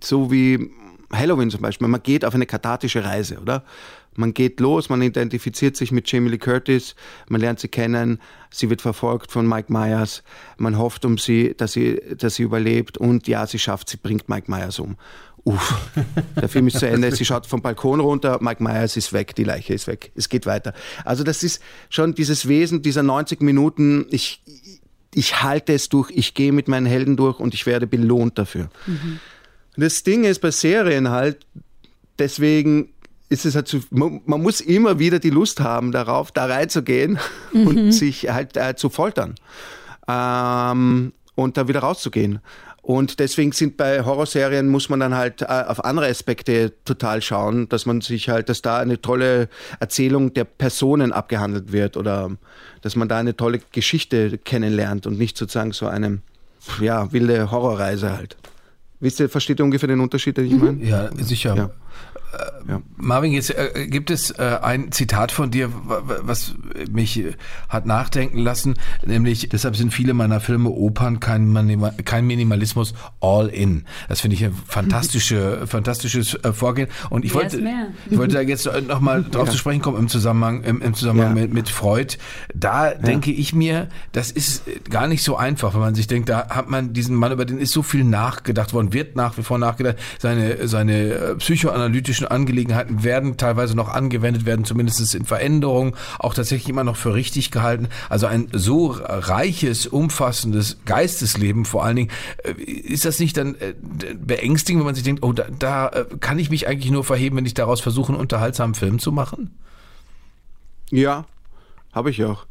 so 0.00 0.30
wie 0.30 0.70
Halloween 1.12 1.50
zum 1.50 1.62
Beispiel, 1.62 1.88
man 1.88 2.02
geht 2.02 2.24
auf 2.24 2.34
eine 2.34 2.46
kathartische 2.46 3.04
Reise, 3.04 3.38
oder? 3.40 3.64
Man 4.14 4.34
geht 4.34 4.58
los, 4.58 4.88
man 4.88 5.00
identifiziert 5.00 5.76
sich 5.76 5.92
mit 5.92 6.10
Jamie 6.10 6.30
Lee 6.30 6.38
Curtis, 6.38 6.96
man 7.28 7.40
lernt 7.40 7.60
sie 7.60 7.68
kennen, 7.68 8.20
sie 8.50 8.68
wird 8.68 8.82
verfolgt 8.82 9.30
von 9.30 9.46
Mike 9.48 9.72
Myers, 9.72 10.24
man 10.56 10.76
hofft 10.76 11.04
um 11.04 11.18
sie, 11.18 11.54
dass 11.56 11.72
sie, 11.72 12.00
dass 12.16 12.34
sie 12.34 12.42
überlebt 12.42 12.98
und 12.98 13.28
ja, 13.28 13.46
sie 13.46 13.60
schafft, 13.60 13.88
sie 13.88 13.96
bringt 13.96 14.28
Mike 14.28 14.50
Myers 14.50 14.80
um. 14.80 14.96
Uff, 15.44 15.88
der 16.36 16.48
Film 16.48 16.66
ist 16.66 16.80
zu 16.80 16.88
Ende, 16.88 17.14
sie 17.14 17.24
schaut 17.24 17.46
vom 17.46 17.62
Balkon 17.62 18.00
runter, 18.00 18.38
Mike 18.40 18.62
Myers 18.62 18.96
ist 18.96 19.12
weg, 19.12 19.36
die 19.36 19.44
Leiche 19.44 19.72
ist 19.72 19.86
weg, 19.86 20.10
es 20.16 20.28
geht 20.28 20.46
weiter. 20.46 20.74
Also 21.04 21.22
das 21.22 21.44
ist 21.44 21.62
schon 21.88 22.14
dieses 22.14 22.48
Wesen 22.48 22.82
dieser 22.82 23.04
90 23.04 23.40
Minuten, 23.40 24.06
ich, 24.10 24.42
ich 25.14 25.42
halte 25.42 25.72
es 25.72 25.88
durch, 25.88 26.10
ich 26.10 26.34
gehe 26.34 26.52
mit 26.52 26.66
meinen 26.66 26.86
Helden 26.86 27.16
durch 27.16 27.38
und 27.38 27.54
ich 27.54 27.66
werde 27.66 27.86
belohnt 27.86 28.36
dafür. 28.36 28.68
Mhm. 28.86 29.20
Das 29.80 30.02
Ding 30.02 30.24
ist 30.24 30.40
bei 30.40 30.50
Serien 30.50 31.08
halt, 31.10 31.46
deswegen 32.18 32.90
ist 33.28 33.44
es 33.44 33.54
halt 33.54 33.68
zu, 33.68 33.80
man, 33.90 34.20
man, 34.26 34.42
muss 34.42 34.60
immer 34.60 34.98
wieder 34.98 35.18
die 35.18 35.30
Lust 35.30 35.60
haben 35.60 35.92
darauf, 35.92 36.32
da 36.32 36.46
reinzugehen 36.46 37.18
mhm. 37.52 37.66
und 37.66 37.92
sich 37.92 38.28
halt 38.28 38.56
äh, 38.56 38.74
zu 38.74 38.90
foltern 38.90 39.34
ähm, 40.08 41.12
und 41.34 41.56
da 41.56 41.68
wieder 41.68 41.80
rauszugehen. 41.80 42.40
Und 42.82 43.20
deswegen 43.20 43.52
sind 43.52 43.76
bei 43.76 44.02
Horrorserien 44.02 44.66
muss 44.66 44.88
man 44.88 44.98
dann 44.98 45.14
halt 45.14 45.42
äh, 45.42 45.44
auf 45.44 45.84
andere 45.84 46.08
Aspekte 46.08 46.72
total 46.86 47.20
schauen, 47.20 47.68
dass 47.68 47.84
man 47.84 48.00
sich 48.00 48.30
halt, 48.30 48.48
dass 48.48 48.62
da 48.62 48.78
eine 48.78 49.00
tolle 49.00 49.50
Erzählung 49.78 50.32
der 50.32 50.44
Personen 50.44 51.12
abgehandelt 51.12 51.70
wird 51.70 51.98
oder 51.98 52.30
dass 52.80 52.96
man 52.96 53.08
da 53.08 53.18
eine 53.18 53.36
tolle 53.36 53.60
Geschichte 53.72 54.38
kennenlernt 54.38 55.06
und 55.06 55.18
nicht 55.18 55.36
sozusagen 55.36 55.72
so 55.72 55.86
eine 55.86 56.22
ja, 56.80 57.12
wilde 57.12 57.50
Horrorreise 57.50 58.16
halt. 58.16 58.36
Wisst 59.00 59.20
ihr, 59.20 59.28
versteht 59.28 59.60
ihr 59.60 59.64
ungefähr 59.64 59.88
den 59.88 60.00
Unterschied, 60.00 60.36
den 60.36 60.46
ich 60.46 60.56
meine? 60.56 60.82
Ja, 60.84 61.10
sicher. 61.16 61.54
Ja. 61.54 61.70
Ja. 62.68 62.82
Marvin, 62.96 63.32
jetzt 63.32 63.50
äh, 63.50 63.86
gibt 63.88 64.10
es 64.10 64.30
äh, 64.30 64.58
ein 64.60 64.92
Zitat 64.92 65.32
von 65.32 65.50
dir, 65.50 65.70
was 65.72 66.54
mich 66.90 67.18
äh, 67.18 67.32
hat 67.70 67.86
nachdenken 67.86 68.38
lassen, 68.38 68.74
nämlich 69.06 69.48
deshalb 69.48 69.76
sind 69.76 69.94
viele 69.94 70.12
meiner 70.12 70.40
Filme 70.40 70.68
Opern 70.68 71.18
kein, 71.18 71.48
Manima, 71.48 71.92
kein 72.04 72.26
Minimalismus 72.26 72.92
all 73.20 73.48
in. 73.48 73.84
Das 74.08 74.20
finde 74.20 74.36
ich 74.36 74.44
ein 74.44 74.54
fantastische, 74.66 75.66
fantastisches 75.66 76.34
äh, 76.34 76.52
Vorgehen. 76.52 76.88
Und 77.08 77.24
ich 77.24 77.32
wollte, 77.32 77.62
ich 78.10 78.18
wollte 78.18 78.34
da 78.34 78.40
jetzt 78.42 78.68
noch 78.86 79.00
mal 79.00 79.24
drauf 79.24 79.46
ja. 79.46 79.52
zu 79.52 79.58
sprechen 79.58 79.80
kommen 79.80 79.98
im 79.98 80.08
Zusammenhang, 80.08 80.62
im, 80.64 80.82
im 80.82 80.92
Zusammenhang 80.92 81.36
ja. 81.36 81.42
mit, 81.42 81.54
mit 81.54 81.68
Freud. 81.70 82.18
Da 82.54 82.92
denke 82.92 83.30
ich 83.30 83.54
mir, 83.54 83.88
das 84.12 84.30
ist 84.30 84.64
gar 84.90 85.06
nicht 85.06 85.22
so 85.22 85.36
einfach, 85.36 85.72
wenn 85.72 85.80
man 85.80 85.94
sich 85.94 86.06
denkt, 86.06 86.28
da 86.28 86.48
hat 86.50 86.68
man 86.68 86.92
diesen 86.92 87.16
Mann, 87.16 87.32
über 87.32 87.46
den 87.46 87.58
ist 87.58 87.72
so 87.72 87.82
viel 87.82 88.04
nachgedacht 88.04 88.74
worden, 88.74 88.92
wird 88.92 89.16
nach 89.16 89.38
wie 89.38 89.42
vor 89.42 89.56
nachgedacht, 89.56 89.96
seine, 90.18 90.68
seine 90.68 91.12
äh, 91.12 91.40
psychoanalytischen 92.18 92.26
Angelegenheiten 92.26 93.04
werden 93.04 93.36
teilweise 93.36 93.74
noch 93.74 93.88
angewendet, 93.88 94.44
werden 94.44 94.64
zumindest 94.64 95.14
in 95.14 95.24
Veränderungen 95.24 95.94
auch 96.18 96.34
tatsächlich 96.34 96.68
immer 96.68 96.84
noch 96.84 96.96
für 96.96 97.14
richtig 97.14 97.50
gehalten. 97.50 97.88
Also 98.08 98.26
ein 98.26 98.48
so 98.52 98.88
reiches, 98.98 99.86
umfassendes 99.86 100.78
Geistesleben 100.84 101.64
vor 101.64 101.84
allen 101.84 101.96
Dingen, 101.96 102.10
äh, 102.44 102.52
ist 102.52 103.04
das 103.04 103.18
nicht 103.18 103.36
dann 103.36 103.54
äh, 103.56 103.74
beängstigend, 104.14 104.80
wenn 104.80 104.86
man 104.86 104.94
sich 104.94 105.04
denkt, 105.04 105.22
oh, 105.22 105.32
da, 105.32 105.46
da 105.58 105.88
äh, 105.88 106.04
kann 106.20 106.38
ich 106.38 106.50
mich 106.50 106.66
eigentlich 106.66 106.90
nur 106.90 107.04
verheben, 107.04 107.36
wenn 107.36 107.46
ich 107.46 107.54
daraus 107.54 107.80
versuche, 107.80 108.12
einen 108.12 108.20
unterhaltsamen 108.20 108.74
Film 108.74 108.98
zu 108.98 109.12
machen? 109.12 109.50
Ja, 110.90 111.26
habe 111.92 112.10
ich 112.10 112.24
auch. 112.24 112.47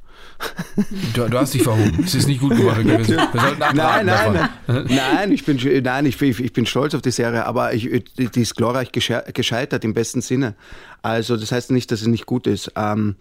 Du, 1.14 1.28
du, 1.28 1.38
hast 1.40 1.54
dich 1.54 1.64
verhoben. 1.64 2.04
Es 2.04 2.14
ist 2.14 2.28
nicht 2.28 2.40
gut 2.40 2.56
geworden. 2.56 2.86
Wir, 2.86 3.00
wir 3.00 3.06
sollten 3.06 3.38
nein, 3.38 4.06
nein, 4.06 4.06
nein, 4.06 4.86
nein, 4.88 5.32
ich 5.32 5.44
bin, 5.44 5.60
nein 5.84 6.06
ich, 6.06 6.18
bin, 6.18 6.30
ich 6.30 6.54
bin 6.54 6.66
stolz 6.66 6.94
auf 6.94 7.02
die 7.02 7.12
Serie, 7.12 7.46
aber 7.46 7.74
ich, 7.74 7.90
die 8.18 8.42
ist 8.42 8.56
glorreich 8.56 8.92
gescheitert 8.92 9.84
im 9.84 9.94
besten 9.94 10.22
Sinne. 10.22 10.56
Also 11.02 11.38
das 11.38 11.52
heißt 11.52 11.72
nicht, 11.72 11.92
dass 11.92 12.02
es 12.02 12.08
nicht 12.08 12.26
gut 12.26 12.46
ist. 12.48 12.72
Ähm, 12.76 13.16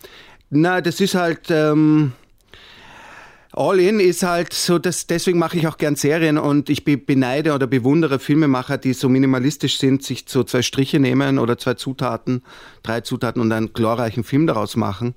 na, 0.50 0.80
das 0.80 1.00
ist 1.00 1.14
halt... 1.14 1.50
Ähm, 1.50 2.12
All 3.58 3.80
In 3.80 4.00
ist 4.00 4.22
halt 4.22 4.52
so, 4.52 4.78
dass 4.78 5.06
deswegen 5.06 5.38
mache 5.38 5.56
ich 5.56 5.66
auch 5.66 5.78
gern 5.78 5.96
Serien 5.96 6.36
und 6.36 6.68
ich 6.68 6.84
beneide 6.84 7.54
oder 7.54 7.66
bewundere 7.66 8.18
Filmemacher, 8.18 8.76
die 8.76 8.92
so 8.92 9.08
minimalistisch 9.08 9.78
sind, 9.78 10.02
sich 10.02 10.26
so 10.28 10.44
zwei 10.44 10.60
Striche 10.60 11.00
nehmen 11.00 11.38
oder 11.38 11.56
zwei 11.56 11.72
Zutaten, 11.72 12.42
drei 12.82 13.00
Zutaten 13.00 13.40
und 13.40 13.50
einen 13.52 13.72
glorreichen 13.72 14.24
Film 14.24 14.46
daraus 14.46 14.76
machen. 14.76 15.14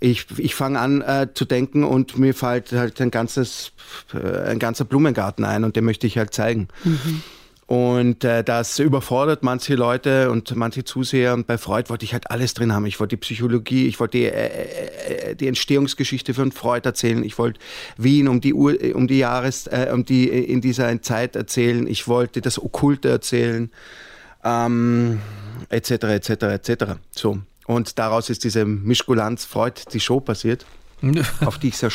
Ich, 0.00 0.26
ich 0.38 0.54
fange 0.54 0.78
an 0.78 1.02
äh, 1.02 1.28
zu 1.34 1.44
denken 1.44 1.84
und 1.84 2.18
mir 2.18 2.34
fällt 2.34 2.72
halt 2.72 3.00
ein 3.00 3.10
ganzes, 3.10 3.72
äh, 4.14 4.50
ein 4.50 4.58
ganzer 4.58 4.84
Blumengarten 4.84 5.44
ein 5.44 5.64
und 5.64 5.76
den 5.76 5.84
möchte 5.84 6.06
ich 6.06 6.18
halt 6.18 6.32
zeigen. 6.32 6.68
Mhm. 6.84 7.22
Und 7.68 8.24
äh, 8.24 8.42
das 8.42 8.78
überfordert 8.78 9.42
manche 9.42 9.74
Leute 9.74 10.30
und 10.30 10.56
manche 10.56 10.84
Zuseher. 10.84 11.34
Und 11.34 11.46
bei 11.46 11.58
Freud 11.58 11.90
wollte 11.90 12.06
ich 12.06 12.14
halt 12.14 12.30
alles 12.30 12.54
drin 12.54 12.72
haben. 12.72 12.86
Ich 12.86 12.98
wollte 12.98 13.16
die 13.16 13.20
Psychologie, 13.20 13.86
ich 13.86 14.00
wollte 14.00 14.16
die, 14.16 14.24
äh, 14.24 15.32
äh, 15.32 15.36
die 15.36 15.46
Entstehungsgeschichte 15.46 16.32
von 16.32 16.50
Freud 16.50 16.86
erzählen. 16.86 17.22
Ich 17.22 17.36
wollte 17.36 17.60
Wien 17.98 18.26
um 18.26 18.40
die 18.40 18.54
Uhr, 18.54 18.74
um 18.94 19.06
die 19.06 19.18
Jahres, 19.18 19.66
äh, 19.66 19.90
um 19.92 20.06
die 20.06 20.28
in 20.30 20.62
dieser 20.62 21.02
Zeit 21.02 21.36
erzählen. 21.36 21.86
Ich 21.86 22.08
wollte 22.08 22.40
das 22.40 22.58
Okkulte 22.58 23.10
erzählen, 23.10 23.70
ähm, 24.44 25.20
etc. 25.68 25.90
etc. 25.90 26.30
etc. 26.30 26.84
So 27.10 27.38
und 27.68 27.98
daraus 27.98 28.30
ist 28.30 28.44
diese 28.44 28.64
Mischkulanz 28.64 29.44
Freud 29.44 29.82
die 29.92 30.00
Show 30.00 30.20
passiert, 30.20 30.64
auf 31.44 31.58
die 31.58 31.68
ich 31.68 31.76
sehr 31.76 31.90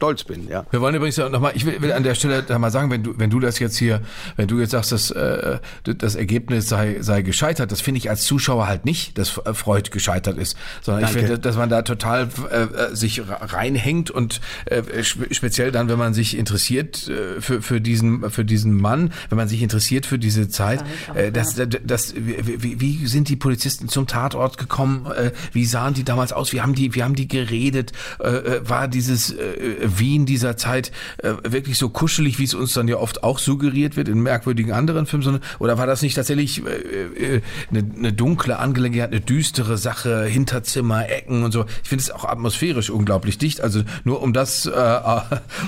stolz 0.00 0.24
bin. 0.24 0.48
Ja. 0.48 0.64
Wir 0.70 0.80
wollen 0.80 0.94
übrigens 0.94 1.18
nochmal, 1.18 1.52
ich 1.54 1.66
will, 1.66 1.82
will, 1.82 1.92
an 1.92 2.02
der 2.02 2.14
Stelle 2.14 2.42
da 2.42 2.58
mal 2.58 2.70
sagen, 2.70 2.90
wenn 2.90 3.02
du, 3.02 3.18
wenn 3.18 3.28
du 3.28 3.38
das 3.38 3.58
jetzt 3.58 3.76
hier, 3.76 4.00
wenn 4.36 4.48
du 4.48 4.58
jetzt 4.58 4.70
sagst, 4.70 4.92
dass 4.92 5.10
äh, 5.10 5.58
das 5.84 6.14
Ergebnis 6.14 6.70
sei, 6.70 6.96
sei 7.00 7.20
gescheitert, 7.20 7.70
das 7.70 7.82
finde 7.82 7.98
ich 7.98 8.08
als 8.08 8.22
Zuschauer 8.22 8.66
halt 8.66 8.86
nicht, 8.86 9.18
dass 9.18 9.28
Freud 9.28 9.90
gescheitert 9.90 10.38
ist, 10.38 10.56
sondern 10.80 11.02
Danke. 11.02 11.18
ich 11.18 11.26
finde, 11.26 11.38
dass 11.38 11.56
man 11.56 11.68
da 11.68 11.82
total 11.82 12.30
äh, 12.50 12.62
äh 12.62 12.96
sich 12.96 13.20
reinhängt 13.28 14.10
und 14.10 14.40
äh, 14.64 14.82
speziell 15.02 15.70
dann, 15.70 15.90
wenn 15.90 15.98
man 15.98 16.14
sich 16.14 16.34
interessiert 16.34 17.06
äh, 17.06 17.42
für, 17.42 17.60
für, 17.60 17.82
diesen, 17.82 18.30
für 18.30 18.46
diesen 18.46 18.80
Mann, 18.80 19.12
wenn 19.28 19.36
man 19.36 19.48
sich 19.48 19.60
interessiert 19.60 20.06
für 20.06 20.18
diese 20.18 20.48
Zeit, 20.48 20.82
äh, 21.14 21.30
das, 21.30 21.56
das, 21.56 21.68
das, 21.84 22.14
wie, 22.16 22.80
wie 22.80 23.06
sind 23.06 23.28
die 23.28 23.36
Polizisten 23.36 23.90
zum 23.90 24.06
Tatort 24.06 24.56
gekommen? 24.56 25.04
Äh, 25.14 25.32
wie 25.52 25.66
sahen 25.66 25.92
die 25.92 26.04
damals 26.04 26.32
aus? 26.32 26.54
Wie 26.54 26.62
haben 26.62 26.74
die, 26.74 26.94
wie 26.94 27.02
haben 27.02 27.14
die 27.14 27.28
geredet? 27.28 27.92
Äh, 28.18 28.28
äh 28.28 28.60
war 28.70 28.88
dieses 28.88 29.32
äh, 29.32 29.89
Wien 29.98 30.26
dieser 30.26 30.56
Zeit 30.56 30.92
äh, 31.18 31.32
wirklich 31.42 31.78
so 31.78 31.88
kuschelig, 31.88 32.38
wie 32.38 32.44
es 32.44 32.54
uns 32.54 32.72
dann 32.74 32.88
ja 32.88 32.96
oft 32.96 33.22
auch 33.24 33.38
suggeriert 33.38 33.96
wird 33.96 34.08
in 34.08 34.20
merkwürdigen 34.20 34.72
anderen 34.72 35.06
Filmen, 35.06 35.22
sondern, 35.22 35.42
oder 35.58 35.78
war 35.78 35.86
das 35.86 36.02
nicht 36.02 36.14
tatsächlich 36.14 36.64
äh, 36.64 37.36
äh, 37.36 37.40
eine, 37.70 37.84
eine 37.96 38.12
dunkle 38.12 38.58
Angelegenheit, 38.58 39.10
eine 39.10 39.20
düstere 39.20 39.78
Sache, 39.78 40.24
Hinterzimmer, 40.24 41.08
Ecken 41.08 41.42
und 41.42 41.52
so? 41.52 41.64
Ich 41.82 41.88
finde 41.88 42.02
es 42.02 42.10
auch 42.10 42.24
atmosphärisch 42.24 42.90
unglaublich 42.90 43.38
dicht. 43.38 43.60
Also 43.60 43.82
nur 44.04 44.22
um 44.22 44.32
das, 44.32 44.66
äh, 44.66 44.70
äh 44.70 45.20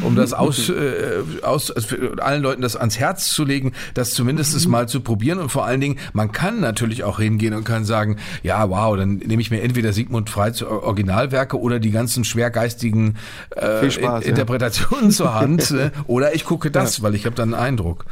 um 0.02 0.16
das 0.16 0.32
aus, 0.32 0.68
äh, 0.68 1.22
aus 1.42 1.70
also 1.70 1.96
allen 2.18 2.42
Leuten 2.42 2.62
das 2.62 2.76
ans 2.76 2.98
Herz 2.98 3.32
zu 3.32 3.44
legen, 3.44 3.72
das 3.94 4.14
zumindest 4.14 4.68
mal 4.68 4.88
zu 4.88 5.00
probieren 5.00 5.38
und 5.38 5.50
vor 5.50 5.64
allen 5.64 5.80
Dingen, 5.80 5.98
man 6.12 6.32
kann 6.32 6.60
natürlich 6.60 7.04
auch 7.04 7.18
hingehen 7.18 7.54
und 7.54 7.64
kann 7.64 7.84
sagen, 7.84 8.16
ja, 8.42 8.68
wow, 8.68 8.96
dann 8.96 9.16
nehme 9.16 9.42
ich 9.42 9.50
mir 9.50 9.62
entweder 9.62 9.92
Sigmund 9.92 10.30
Freids 10.30 10.62
Originalwerke 10.62 11.58
oder 11.58 11.78
die 11.78 11.90
ganzen 11.90 12.24
schwergeistigen 12.24 13.16
äh, 13.50 13.80
Spaß, 14.20 14.28
Interpretationen 14.28 15.10
zur 15.10 15.34
Hand 15.34 15.70
äh, 15.72 15.90
oder 16.06 16.34
ich 16.34 16.44
gucke 16.44 16.70
das, 16.70 16.98
ja. 16.98 17.04
weil 17.04 17.14
ich 17.14 17.26
habe 17.26 17.36
dann 17.36 17.54
einen 17.54 17.62
Eindruck. 17.62 18.06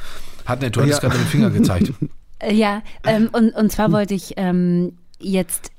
Hat 0.47 0.61
eine, 0.61 0.71
du 0.71 0.81
hattest 0.81 1.03
ja. 1.03 1.09
gerade 1.09 1.23
den 1.23 1.29
Finger 1.29 1.51
gezeigt. 1.51 1.93
Ja, 2.51 2.83
ähm, 3.05 3.29
und, 3.33 3.55
und 3.55 3.71
zwar 3.71 3.93
wollte 3.93 4.15
ich 4.15 4.33
ähm, 4.39 4.97
jetzt 5.19 5.73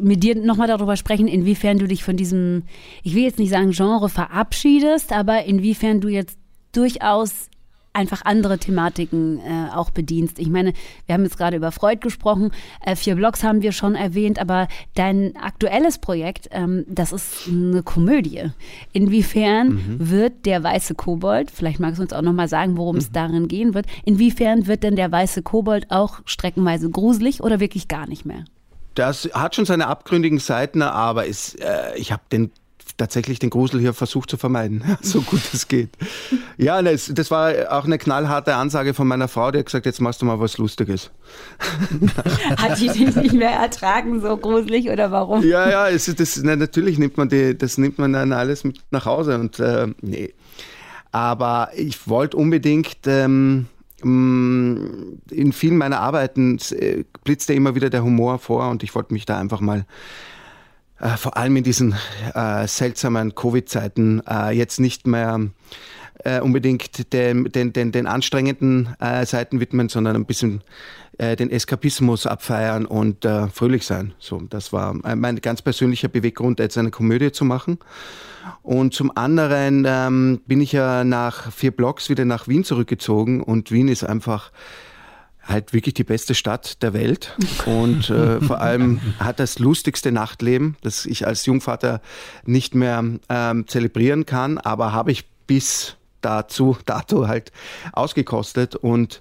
mit 0.00 0.22
dir 0.22 0.36
nochmal 0.36 0.68
darüber 0.68 0.96
sprechen, 0.96 1.28
inwiefern 1.28 1.78
du 1.78 1.86
dich 1.86 2.02
von 2.02 2.16
diesem, 2.16 2.62
ich 3.02 3.14
will 3.14 3.24
jetzt 3.24 3.38
nicht 3.38 3.50
sagen 3.50 3.72
Genre 3.72 4.08
verabschiedest, 4.08 5.12
aber 5.12 5.44
inwiefern 5.44 6.00
du 6.00 6.08
jetzt 6.08 6.38
durchaus 6.72 7.50
einfach 7.92 8.22
andere 8.24 8.58
Thematiken 8.58 9.38
äh, 9.38 9.68
auch 9.74 9.90
bedienst. 9.90 10.38
Ich 10.38 10.48
meine, 10.48 10.72
wir 11.06 11.14
haben 11.14 11.24
jetzt 11.24 11.36
gerade 11.36 11.56
über 11.56 11.72
Freud 11.72 12.00
gesprochen, 12.00 12.52
äh, 12.84 12.96
vier 12.96 13.16
Blogs 13.16 13.42
haben 13.44 13.62
wir 13.62 13.72
schon 13.72 13.94
erwähnt, 13.94 14.38
aber 14.38 14.68
dein 14.94 15.36
aktuelles 15.36 15.98
Projekt, 15.98 16.48
ähm, 16.52 16.84
das 16.88 17.12
ist 17.12 17.48
eine 17.48 17.82
Komödie. 17.82 18.50
Inwiefern 18.92 19.68
mhm. 19.68 20.10
wird 20.10 20.46
der 20.46 20.62
weiße 20.62 20.94
Kobold, 20.94 21.50
vielleicht 21.50 21.80
magst 21.80 21.98
du 21.98 22.02
uns 22.02 22.12
auch 22.12 22.22
nochmal 22.22 22.48
sagen, 22.48 22.76
worum 22.76 22.96
mhm. 22.96 23.00
es 23.02 23.12
darin 23.12 23.48
gehen 23.48 23.74
wird, 23.74 23.86
inwiefern 24.04 24.66
wird 24.66 24.82
denn 24.82 24.96
der 24.96 25.12
weiße 25.12 25.42
Kobold 25.42 25.90
auch 25.90 26.20
streckenweise 26.24 26.90
gruselig 26.90 27.42
oder 27.42 27.60
wirklich 27.60 27.88
gar 27.88 28.06
nicht 28.06 28.24
mehr? 28.24 28.44
Das 28.94 29.28
hat 29.32 29.54
schon 29.54 29.64
seine 29.64 29.86
abgründigen 29.86 30.38
Seiten, 30.38 30.82
aber 30.82 31.24
ist, 31.24 31.58
äh, 31.60 31.96
ich 31.96 32.12
habe 32.12 32.22
den 32.30 32.50
tatsächlich 32.96 33.38
den 33.38 33.50
Grusel 33.50 33.80
hier 33.80 33.94
versucht 33.94 34.30
zu 34.30 34.36
vermeiden, 34.36 34.84
so 35.00 35.20
gut 35.20 35.40
es 35.52 35.68
geht. 35.68 35.90
Ja, 36.56 36.80
das, 36.82 37.10
das 37.14 37.30
war 37.30 37.52
auch 37.70 37.84
eine 37.84 37.98
knallharte 37.98 38.54
Ansage 38.54 38.94
von 38.94 39.08
meiner 39.08 39.28
Frau, 39.28 39.50
die 39.50 39.58
hat 39.58 39.66
gesagt, 39.66 39.86
jetzt 39.86 40.00
machst 40.00 40.22
du 40.22 40.26
mal 40.26 40.40
was 40.40 40.58
Lustiges. 40.58 41.10
Hat 42.56 42.80
die 42.80 42.88
dich 42.88 43.16
nicht 43.16 43.32
mehr 43.34 43.52
ertragen, 43.52 44.20
so 44.20 44.36
gruselig 44.36 44.90
oder 44.90 45.10
warum? 45.10 45.42
Ja, 45.42 45.70
ja, 45.70 45.88
es, 45.88 46.06
das, 46.14 46.40
na, 46.42 46.56
natürlich 46.56 46.98
nimmt 46.98 47.16
man 47.16 47.28
die, 47.28 47.56
das 47.56 47.78
nimmt 47.78 47.98
man 47.98 48.12
dann 48.12 48.32
alles 48.32 48.64
mit 48.64 48.80
nach 48.90 49.06
Hause 49.06 49.38
und 49.38 49.58
äh, 49.58 49.88
nee. 50.00 50.34
Aber 51.12 51.70
ich 51.76 52.08
wollte 52.08 52.36
unbedingt 52.38 52.98
ähm, 53.06 53.66
mm, 54.02 55.20
in 55.30 55.52
vielen 55.52 55.76
meiner 55.76 56.00
Arbeiten 56.00 56.58
äh, 56.70 57.04
blitzte 57.24 57.52
immer 57.54 57.74
wieder 57.74 57.90
der 57.90 58.02
Humor 58.02 58.38
vor 58.38 58.70
und 58.70 58.82
ich 58.82 58.94
wollte 58.94 59.12
mich 59.12 59.26
da 59.26 59.38
einfach 59.38 59.60
mal 59.60 59.84
äh, 61.02 61.16
vor 61.16 61.36
allem 61.36 61.56
in 61.56 61.64
diesen 61.64 61.94
äh, 62.34 62.66
seltsamen 62.66 63.34
Covid-Zeiten 63.34 64.22
äh, 64.28 64.50
jetzt 64.52 64.78
nicht 64.78 65.06
mehr 65.06 65.40
äh, 66.24 66.40
unbedingt 66.40 67.12
den, 67.12 67.44
den, 67.50 67.72
den, 67.72 67.90
den 67.90 68.06
anstrengenden 68.06 68.94
äh, 69.00 69.26
Seiten 69.26 69.58
widmen, 69.58 69.88
sondern 69.88 70.14
ein 70.14 70.26
bisschen 70.26 70.62
äh, 71.18 71.34
den 71.34 71.50
Eskapismus 71.50 72.26
abfeiern 72.26 72.86
und 72.86 73.26
fröhlich 73.52 73.84
sein. 73.84 74.14
So, 74.18 74.40
das 74.48 74.72
war 74.72 74.94
mein 74.94 75.36
ganz 75.40 75.60
persönlicher 75.60 76.08
Beweggrund, 76.08 76.60
jetzt 76.60 76.78
eine 76.78 76.92
Komödie 76.92 77.32
zu 77.32 77.44
machen. 77.44 77.78
Und 78.62 78.94
zum 78.94 79.16
anderen 79.16 79.84
ähm, 79.86 80.40
bin 80.46 80.60
ich 80.60 80.72
ja 80.72 81.04
nach 81.04 81.52
vier 81.52 81.72
Blogs 81.72 82.08
wieder 82.08 82.24
nach 82.24 82.46
Wien 82.46 82.64
zurückgezogen 82.64 83.42
und 83.42 83.72
Wien 83.72 83.88
ist 83.88 84.04
einfach 84.04 84.52
halt 85.44 85.72
wirklich 85.72 85.94
die 85.94 86.04
beste 86.04 86.34
Stadt 86.34 86.82
der 86.82 86.92
Welt 86.92 87.36
und 87.66 88.10
äh, 88.10 88.40
vor 88.46 88.60
allem 88.60 89.00
hat 89.18 89.40
das 89.40 89.58
lustigste 89.58 90.12
Nachtleben, 90.12 90.76
das 90.82 91.06
ich 91.06 91.26
als 91.26 91.46
Jungvater 91.46 92.00
nicht 92.44 92.74
mehr 92.74 93.04
ähm, 93.28 93.66
zelebrieren 93.66 94.26
kann, 94.26 94.58
aber 94.58 94.92
habe 94.92 95.12
ich 95.12 95.24
bis 95.46 95.96
dazu, 96.20 96.76
dato 96.86 97.26
halt 97.26 97.52
ausgekostet 97.92 98.76
und 98.76 99.20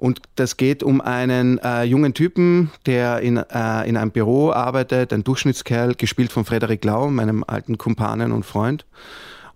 und 0.00 0.22
das 0.36 0.56
geht 0.56 0.82
um 0.82 1.02
einen 1.02 1.58
äh, 1.58 1.82
jungen 1.82 2.14
Typen, 2.14 2.70
der 2.86 3.20
in, 3.20 3.36
äh, 3.36 3.86
in 3.86 3.98
einem 3.98 4.10
Büro 4.12 4.50
arbeitet, 4.50 5.12
ein 5.12 5.24
Durchschnittskerl, 5.24 5.94
gespielt 5.94 6.32
von 6.32 6.46
Frederik 6.46 6.82
Lau, 6.86 7.10
meinem 7.10 7.44
alten 7.46 7.76
Kumpanen 7.76 8.32
und 8.32 8.46
Freund. 8.46 8.86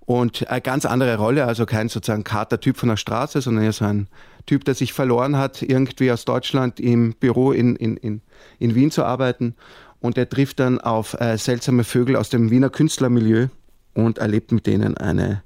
Und 0.01 0.47
eine 0.51 0.61
ganz 0.61 0.85
andere 0.85 1.17
Rolle, 1.17 1.47
also 1.47 1.65
kein 1.65 1.89
sozusagen 1.89 2.25
karter 2.25 2.61
Typ 2.61 2.77
von 2.77 2.91
der 2.91 2.99
Straße, 2.99 3.41
sondern 3.41 3.65
eher 3.65 3.73
so 3.73 3.87
ein 3.87 4.07
Typ, 4.47 4.65
der 4.65 4.75
sich 4.75 4.93
verloren 4.93 5.37
hat, 5.37 5.63
irgendwie 5.63 6.11
aus 6.11 6.25
Deutschland 6.25 6.81
im 6.81 7.15
Büro 7.15 7.53
in, 7.53 7.77
in, 7.77 7.97
in, 7.97 8.21
in 8.59 8.75
Wien 8.75 8.91
zu 8.91 9.05
arbeiten. 9.05 9.55
Und 10.01 10.19
er 10.19 10.29
trifft 10.29 10.61
dann 10.61 10.81
auf 10.81 11.19
äh, 11.19 11.39
seltsame 11.39 11.85
Vögel 11.85 12.17
aus 12.17 12.29
dem 12.29 12.51
Wiener 12.51 12.69
Künstlermilieu 12.69 13.49
und 13.95 14.19
erlebt 14.19 14.53
mit 14.53 14.67
denen 14.67 14.97
eine 14.99 15.43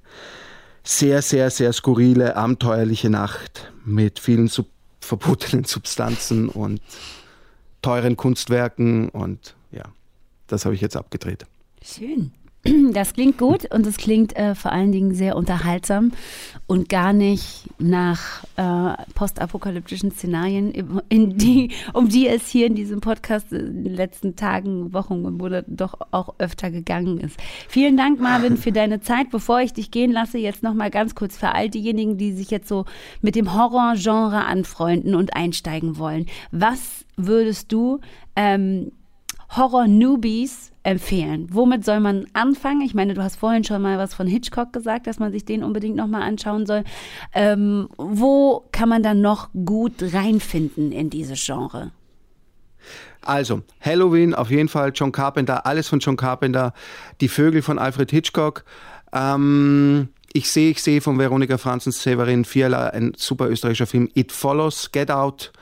sehr, 0.82 1.22
sehr, 1.22 1.50
sehr 1.50 1.72
skurrile, 1.72 2.34
abenteuerliche 2.36 3.10
Nacht 3.10 3.72
mit 3.84 4.18
vielen 4.18 4.48
sub 4.48 4.66
verbotenen 5.00 5.64
Substanzen 5.64 6.48
und 6.48 6.82
teuren 7.80 8.16
Kunstwerken. 8.16 9.08
Und 9.08 9.54
ja, 9.70 9.84
das 10.48 10.64
habe 10.64 10.74
ich 10.74 10.80
jetzt 10.80 10.96
abgedreht. 10.96 11.46
Schön. 11.82 12.32
Das 12.92 13.12
klingt 13.12 13.38
gut 13.38 13.72
und 13.72 13.86
es 13.86 13.96
klingt 13.96 14.36
äh, 14.36 14.54
vor 14.54 14.72
allen 14.72 14.92
Dingen 14.92 15.14
sehr 15.14 15.36
unterhaltsam 15.36 16.12
und 16.66 16.88
gar 16.88 17.12
nicht 17.12 17.68
nach 17.78 18.44
äh, 18.56 18.94
postapokalyptischen 19.14 20.10
Szenarien, 20.10 20.72
die, 21.10 21.70
um 21.92 22.08
die 22.08 22.26
es 22.26 22.48
hier 22.48 22.66
in 22.66 22.74
diesem 22.74 23.00
Podcast 23.00 23.52
in 23.52 23.84
den 23.84 23.94
letzten 23.94 24.36
Tagen, 24.36 24.92
Wochen 24.92 25.24
und 25.24 25.38
Monaten 25.38 25.76
doch 25.76 25.94
auch 26.10 26.34
öfter 26.38 26.70
gegangen 26.70 27.18
ist. 27.18 27.38
Vielen 27.68 27.96
Dank, 27.96 28.20
Marvin, 28.20 28.56
für 28.56 28.72
deine 28.72 29.00
Zeit. 29.00 29.30
Bevor 29.30 29.60
ich 29.60 29.72
dich 29.72 29.90
gehen 29.90 30.12
lasse, 30.12 30.38
jetzt 30.38 30.62
nochmal 30.62 30.90
ganz 30.90 31.14
kurz 31.14 31.36
für 31.36 31.54
all 31.54 31.68
diejenigen, 31.68 32.18
die 32.18 32.32
sich 32.32 32.50
jetzt 32.50 32.68
so 32.68 32.84
mit 33.20 33.36
dem 33.36 33.54
Horrorgenre 33.54 34.44
anfreunden 34.44 35.14
und 35.14 35.36
einsteigen 35.36 35.98
wollen. 35.98 36.26
Was 36.50 37.04
würdest 37.16 37.72
du 37.72 38.00
ähm, 38.36 38.92
Horror-Newbies 39.56 40.72
empfehlen? 40.82 41.48
Womit 41.50 41.84
soll 41.84 42.00
man 42.00 42.26
anfangen? 42.32 42.82
Ich 42.82 42.94
meine, 42.94 43.14
du 43.14 43.22
hast 43.22 43.36
vorhin 43.36 43.64
schon 43.64 43.82
mal 43.82 43.98
was 43.98 44.14
von 44.14 44.26
Hitchcock 44.26 44.72
gesagt, 44.72 45.06
dass 45.06 45.18
man 45.18 45.32
sich 45.32 45.44
den 45.44 45.62
unbedingt 45.62 45.96
nochmal 45.96 46.22
anschauen 46.22 46.66
soll. 46.66 46.84
Ähm, 47.34 47.88
wo 47.96 48.64
kann 48.72 48.88
man 48.88 49.02
dann 49.02 49.20
noch 49.20 49.48
gut 49.64 49.94
reinfinden 50.00 50.92
in 50.92 51.10
dieses 51.10 51.44
Genre? 51.44 51.92
Also, 53.22 53.62
Halloween 53.80 54.34
auf 54.34 54.50
jeden 54.50 54.68
Fall, 54.68 54.92
John 54.94 55.12
Carpenter, 55.12 55.66
alles 55.66 55.88
von 55.88 55.98
John 55.98 56.16
Carpenter, 56.16 56.72
Die 57.20 57.28
Vögel 57.28 57.62
von 57.62 57.78
Alfred 57.78 58.10
Hitchcock. 58.10 58.64
Ähm, 59.12 60.08
ich 60.32 60.50
sehe, 60.50 60.70
ich 60.70 60.82
sehe 60.82 61.00
von 61.00 61.18
Veronika 61.18 61.58
Franzens 61.58 62.02
Severin 62.02 62.44
Fiala, 62.44 62.88
ein 62.88 63.12
super 63.16 63.48
österreichischer 63.48 63.86
Film, 63.86 64.08
It 64.14 64.32
Follows, 64.32 64.92
Get 64.92 65.10
Out. 65.10 65.52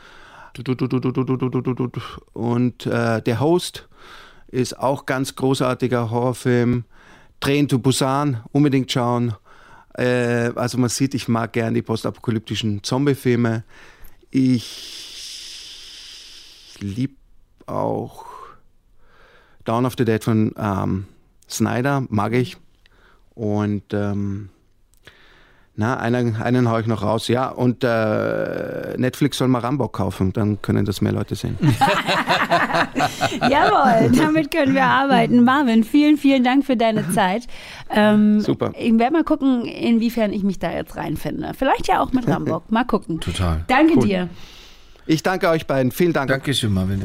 Und 2.32 2.86
äh, 2.86 3.22
der 3.22 3.40
Host 3.40 3.88
ist 4.48 4.78
auch 4.78 5.07
ganz 5.07 5.34
großartiger 5.34 6.11
Horrorfilm. 6.11 6.84
Train 7.40 7.68
to 7.68 7.78
Busan, 7.78 8.42
unbedingt 8.52 8.90
schauen. 8.90 9.34
Äh, 9.94 10.52
also 10.54 10.78
man 10.78 10.88
sieht, 10.88 11.14
ich 11.14 11.28
mag 11.28 11.52
gern 11.52 11.74
die 11.74 11.82
postapokalyptischen 11.82 12.82
Zombie-Filme. 12.82 13.64
Ich 14.30 15.16
liebe 16.80 17.14
auch 17.66 18.24
Dawn 19.64 19.86
of 19.86 19.94
the 19.98 20.04
Dead 20.04 20.22
von 20.22 20.54
ähm, 20.57 21.07
Snyder, 21.48 22.04
mag 22.09 22.32
ich. 22.32 22.57
Und 23.34 23.92
ähm, 23.92 24.50
na, 25.79 25.99
einen, 25.99 26.37
einen 26.37 26.70
haue 26.70 26.81
ich 26.81 26.87
noch 26.87 27.03
raus. 27.03 27.29
Ja, 27.29 27.49
und 27.49 27.85
äh, 27.85 28.97
Netflix 28.97 29.37
soll 29.39 29.49
mal 29.49 29.59
Rambo 29.59 29.89
kaufen, 29.89 30.33
dann 30.33 30.61
können 30.62 30.87
das 30.87 31.03
mehr 31.03 31.12
Leute 31.12 31.35
sehen. 31.35 31.59
Jawohl, 33.41 34.11
damit 34.16 34.51
können 34.51 34.74
wir 34.74 34.85
arbeiten. 34.85 35.45
Marvin, 35.45 35.85
vielen, 35.85 36.16
vielen 36.16 36.45
Dank 36.45 36.64
für 36.64 36.79
deine 36.79 37.11
Zeit. 37.11 37.47
Ähm, 37.91 38.41
Super. 38.41 38.72
Ich 38.79 38.99
werde 38.99 39.12
mal 39.12 39.24
gucken, 39.24 39.66
inwiefern 39.66 40.33
ich 40.33 40.43
mich 40.43 40.59
da 40.59 40.72
jetzt 40.72 40.97
reinfinde. 40.97 41.53
Vielleicht 41.57 41.89
ja 41.89 42.01
auch 42.01 42.12
mit 42.12 42.27
Rambo. 42.27 42.62
Mal 42.70 42.85
gucken. 42.85 43.20
Total. 43.20 43.64
Danke 43.66 43.97
cool. 43.97 44.07
dir. 44.07 44.29
Ich 45.07 45.22
danke 45.22 45.49
euch 45.51 45.66
beiden. 45.66 45.93
Vielen 45.93 46.14
Dank. 46.14 46.29
Dankeschön, 46.29 46.72
Marvin. 46.72 47.03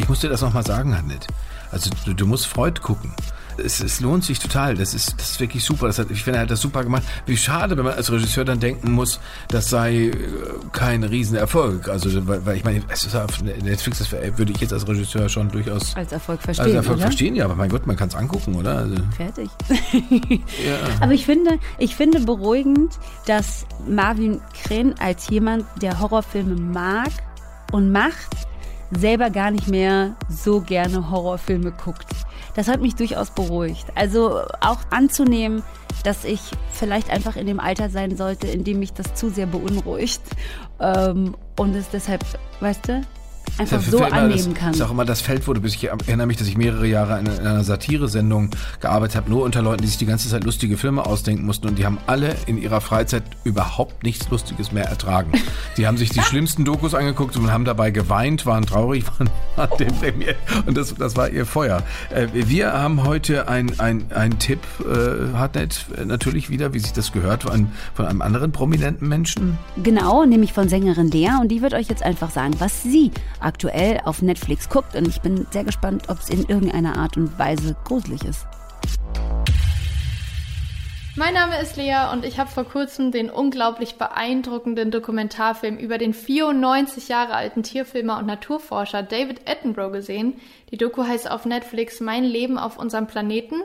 Ich 0.00 0.08
muss 0.08 0.20
dir 0.20 0.30
das 0.30 0.40
nochmal 0.40 0.64
sagen, 0.64 0.96
Hannet. 0.96 1.26
Also 1.70 1.90
du, 2.06 2.14
du 2.14 2.26
musst 2.26 2.46
Freud 2.46 2.80
gucken. 2.80 3.12
Es, 3.62 3.80
es, 3.80 4.00
lohnt 4.00 4.24
sich 4.24 4.38
total. 4.38 4.74
Das 4.74 4.94
ist, 4.94 5.20
das 5.20 5.32
ist 5.32 5.40
wirklich 5.40 5.62
super. 5.62 5.88
Das 5.88 5.98
hat, 5.98 6.10
ich 6.10 6.24
finde, 6.24 6.38
er 6.38 6.42
hat 6.44 6.50
das 6.50 6.62
super 6.62 6.82
gemacht. 6.82 7.02
Wie 7.26 7.36
schade, 7.36 7.76
wenn 7.76 7.84
man 7.84 7.92
als 7.92 8.10
Regisseur 8.10 8.46
dann 8.46 8.58
denken 8.60 8.92
muss, 8.92 9.20
das 9.48 9.68
sei 9.68 10.06
äh, 10.06 10.14
kein 10.72 11.04
Riesenerfolg. 11.04 11.88
Also, 11.88 12.26
weil, 12.26 12.46
weil 12.46 12.56
ich 12.56 12.64
meine, 12.64 12.82
es 12.88 13.04
ist 13.04 13.14
auf 13.14 13.42
Netflix, 13.42 13.98
das 13.98 14.10
würde 14.10 14.52
ich 14.52 14.60
jetzt 14.62 14.72
als 14.72 14.88
Regisseur 14.88 15.28
schon 15.28 15.50
durchaus 15.50 15.94
als 15.94 16.12
Erfolg 16.12 16.40
verstehen. 16.40 16.64
Als 16.64 16.74
Erfolg 16.76 16.96
oder? 16.96 17.06
verstehen, 17.06 17.36
ja. 17.36 17.44
Aber 17.44 17.56
mein 17.56 17.68
Gott, 17.68 17.86
man 17.86 17.96
kann 17.96 18.08
es 18.08 18.14
angucken, 18.14 18.54
oder? 18.54 18.78
Also, 18.78 18.94
Fertig. 19.14 19.50
ja. 20.64 20.78
Aber 21.00 21.12
ich 21.12 21.26
finde, 21.26 21.58
ich 21.76 21.94
finde 21.94 22.20
beruhigend, 22.20 22.98
dass 23.26 23.66
Marvin 23.86 24.40
Kren 24.64 24.94
als 24.98 25.28
jemand, 25.28 25.66
der 25.82 26.00
Horrorfilme 26.00 26.58
mag 26.58 27.10
und 27.72 27.92
macht, 27.92 28.48
selber 28.90 29.30
gar 29.30 29.50
nicht 29.50 29.68
mehr 29.68 30.16
so 30.28 30.60
gerne 30.60 31.10
Horrorfilme 31.10 31.72
guckt. 31.72 32.08
Das 32.54 32.68
hat 32.68 32.80
mich 32.80 32.94
durchaus 32.96 33.30
beruhigt. 33.30 33.86
Also 33.94 34.40
auch 34.60 34.78
anzunehmen, 34.90 35.62
dass 36.04 36.24
ich 36.24 36.40
vielleicht 36.72 37.10
einfach 37.10 37.36
in 37.36 37.46
dem 37.46 37.60
Alter 37.60 37.90
sein 37.90 38.16
sollte, 38.16 38.48
in 38.48 38.64
dem 38.64 38.80
mich 38.80 38.92
das 38.92 39.14
zu 39.14 39.30
sehr 39.30 39.46
beunruhigt. 39.46 40.22
Ähm, 40.80 41.36
und 41.58 41.74
es 41.74 41.90
deshalb, 41.90 42.24
weißt 42.60 42.88
du, 42.88 43.02
einfach 43.58 43.80
so 43.82 44.02
annehmen 44.02 44.30
das, 44.30 44.54
kann. 44.54 44.68
Das 44.68 44.76
ist 44.76 44.82
auch 44.82 44.90
immer 44.90 45.04
das 45.04 45.20
Feld 45.20 45.46
wurde, 45.46 45.60
bis 45.60 45.74
ich 45.74 45.84
erinnere 45.84 46.26
mich, 46.26 46.36
dass 46.36 46.48
ich 46.48 46.56
mehrere 46.56 46.86
Jahre 46.86 47.18
in, 47.18 47.26
in 47.26 47.46
einer 47.46 47.64
Satire-Sendung 47.64 48.50
gearbeitet 48.80 49.16
habe, 49.16 49.30
nur 49.30 49.44
unter 49.44 49.62
Leuten, 49.62 49.82
die 49.82 49.88
sich 49.88 49.98
die 49.98 50.06
ganze 50.06 50.28
Zeit 50.28 50.44
lustige 50.44 50.76
Filme 50.76 51.04
ausdenken 51.04 51.44
mussten 51.44 51.68
und 51.68 51.78
die 51.78 51.84
haben 51.84 51.98
alle 52.06 52.36
in 52.46 52.60
ihrer 52.60 52.80
Freizeit 52.80 53.22
überhaupt 53.44 54.02
nichts 54.02 54.28
Lustiges 54.30 54.72
mehr 54.72 54.84
ertragen. 54.84 55.32
Die 55.76 55.86
haben 55.86 55.96
sich 55.96 56.10
die 56.10 56.20
schlimmsten 56.20 56.64
Dokus 56.64 56.94
angeguckt 56.94 57.36
und 57.36 57.50
haben 57.52 57.64
dabei 57.64 57.90
geweint, 57.90 58.44
waren 58.44 58.66
traurig, 58.66 59.04
waren 59.56 59.70
deprimiert 59.78 60.36
und 60.66 60.76
das, 60.76 60.94
das 60.94 61.16
war 61.16 61.30
ihr 61.30 61.46
Feuer. 61.46 61.82
Äh, 62.10 62.26
wir 62.32 62.72
haben 62.72 63.04
heute 63.04 63.48
ein, 63.48 63.78
ein, 63.78 64.06
ein 64.10 64.38
Tipp, 64.38 64.60
äh, 64.80 65.36
Hartnett, 65.36 65.86
natürlich 66.04 66.50
wieder, 66.50 66.74
wie 66.74 66.80
sich 66.80 66.92
das 66.92 67.12
gehört, 67.12 67.44
von, 67.44 67.68
von 67.94 68.06
einem 68.06 68.22
anderen 68.22 68.52
prominenten 68.52 69.08
Menschen. 69.08 69.58
Genau, 69.82 70.24
nämlich 70.24 70.52
von 70.52 70.68
Sängerin 70.68 71.10
Lea 71.10 71.30
und 71.40 71.48
die 71.48 71.62
wird 71.62 71.74
euch 71.74 71.88
jetzt 71.88 72.02
einfach 72.02 72.30
sagen, 72.30 72.54
was 72.58 72.82
sie 72.82 73.10
aktuell 73.40 74.00
auf 74.04 74.22
Netflix 74.22 74.68
guckt. 74.68 74.94
Und 74.94 75.08
ich 75.08 75.20
bin 75.20 75.46
sehr 75.50 75.64
gespannt, 75.64 76.08
ob 76.08 76.18
es 76.18 76.30
in 76.30 76.44
irgendeiner 76.46 76.96
Art 76.96 77.16
und 77.16 77.38
Weise 77.38 77.76
gruselig 77.84 78.24
ist. 78.24 78.46
Mein 81.16 81.34
Name 81.34 81.60
ist 81.60 81.76
Lea 81.76 82.12
und 82.12 82.24
ich 82.24 82.38
habe 82.38 82.48
vor 82.48 82.64
kurzem 82.64 83.10
den 83.10 83.30
unglaublich 83.30 83.96
beeindruckenden 83.96 84.92
Dokumentarfilm 84.92 85.76
über 85.76 85.98
den 85.98 86.14
94 86.14 87.08
Jahre 87.08 87.34
alten 87.34 87.64
Tierfilmer 87.64 88.18
und 88.18 88.26
Naturforscher 88.26 89.02
David 89.02 89.48
Attenborough 89.48 89.92
gesehen. 89.92 90.40
Die 90.70 90.76
Doku 90.76 91.04
heißt 91.04 91.28
auf 91.30 91.46
Netflix 91.46 92.00
Mein 92.00 92.24
Leben 92.24 92.58
auf 92.58 92.78
unserem 92.78 93.08
Planeten 93.08 93.56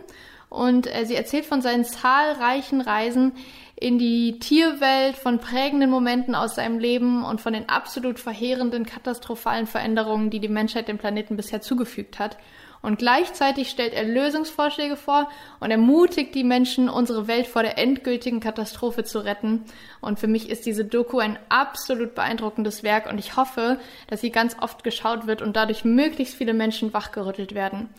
und 0.49 0.87
äh, 0.87 1.05
sie 1.05 1.15
erzählt 1.15 1.45
von 1.45 1.61
seinen 1.61 1.85
zahlreichen 1.85 2.81
Reisen 2.81 3.33
in 3.77 3.99
die 3.99 4.39
Tierwelt, 4.39 5.17
von 5.17 5.39
prägenden 5.39 5.89
Momenten 5.89 6.33
aus 6.33 6.55
seinem 6.55 6.79
Leben 6.79 7.25
und 7.25 7.41
von 7.41 7.53
den 7.53 7.67
absolut 7.67 8.19
verheerenden, 8.19 8.85
katastrophalen 8.85 9.67
Veränderungen, 9.67 10.29
die 10.29 10.39
die 10.39 10.47
Menschheit 10.47 10.87
dem 10.87 10.97
Planeten 10.97 11.35
bisher 11.35 11.61
zugefügt 11.61 12.17
hat. 12.17 12.37
Und 12.81 12.99
gleichzeitig 12.99 13.69
stellt 13.69 13.93
er 13.93 14.03
Lösungsvorschläge 14.03 14.95
vor 14.95 15.27
und 15.59 15.71
ermutigt 15.71 16.35
die 16.35 16.43
Menschen, 16.43 16.87
unsere 16.87 17.27
Welt 17.27 17.47
vor 17.47 17.63
der 17.63 17.79
endgültigen 17.79 18.39
Katastrophe 18.39 19.03
zu 19.03 19.19
retten. 19.19 19.65
Und 20.01 20.19
für 20.19 20.27
mich 20.27 20.49
ist 20.49 20.67
diese 20.67 20.85
Doku 20.85 21.17
ein 21.17 21.39
absolut 21.49 22.13
beeindruckendes 22.13 22.83
Werk 22.83 23.09
und 23.09 23.17
ich 23.17 23.35
hoffe, 23.35 23.79
dass 24.07 24.21
sie 24.21 24.29
ganz 24.29 24.55
oft 24.61 24.83
geschaut 24.83 25.25
wird 25.25 25.41
und 25.41 25.55
dadurch 25.55 25.83
möglichst 25.83 26.35
viele 26.35 26.53
Menschen 26.53 26.93
wachgerüttelt 26.93 27.55
werden. 27.55 27.89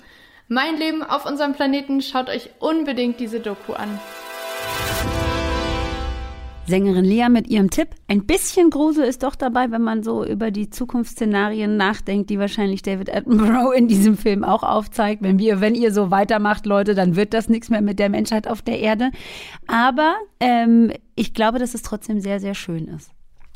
Mein 0.49 0.77
Leben 0.77 1.03
auf 1.03 1.27
unserem 1.27 1.55
Planeten, 1.55 2.01
schaut 2.01 2.31
euch 2.31 2.51
unbedingt 2.61 3.19
diese 3.19 3.41
Doku 3.41 3.73
an. 3.73 3.99
Sängerin 6.67 7.05
Lea 7.05 7.29
mit 7.29 7.49
ihrem 7.49 7.71
Tipp. 7.71 7.89
Ein 8.09 8.27
bisschen 8.27 8.71
Grusel 8.71 9.05
ist 9.05 9.23
doch 9.23 9.35
dabei, 9.35 9.71
wenn 9.71 9.83
man 9.83 10.03
so 10.03 10.25
über 10.25 10.51
die 10.51 10.71
Zukunftsszenarien 10.71 11.77
nachdenkt, 11.77 12.31
die 12.31 12.39
wahrscheinlich 12.39 12.83
David 12.83 13.15
Attenborough 13.15 13.73
in 13.77 13.89
diesem 13.89 14.17
Film 14.17 14.45
auch 14.45 14.63
aufzeigt. 14.63 15.23
Wenn 15.23 15.39
wir, 15.39 15.61
wenn 15.61 15.75
ihr 15.75 15.93
so 15.93 16.11
weitermacht, 16.11 16.67
Leute, 16.67 16.95
dann 16.95 17.17
wird 17.17 17.35
das 17.35 17.49
nichts 17.49 17.71
mehr 17.71 17.83
mit 17.83 17.99
der 17.99 18.09
Menschheit 18.09 18.49
auf 18.49 18.63
der 18.63 18.81
Erde. 18.81 19.11
Aber 19.67 20.15
ähm, 20.41 20.93
ich 21.15 21.35
glaube, 21.35 21.59
dass 21.59 21.75
es 21.75 21.83
trotzdem 21.83 22.21
sehr, 22.21 22.41
sehr 22.41 22.55
schön 22.55 22.89
ist 22.89 23.11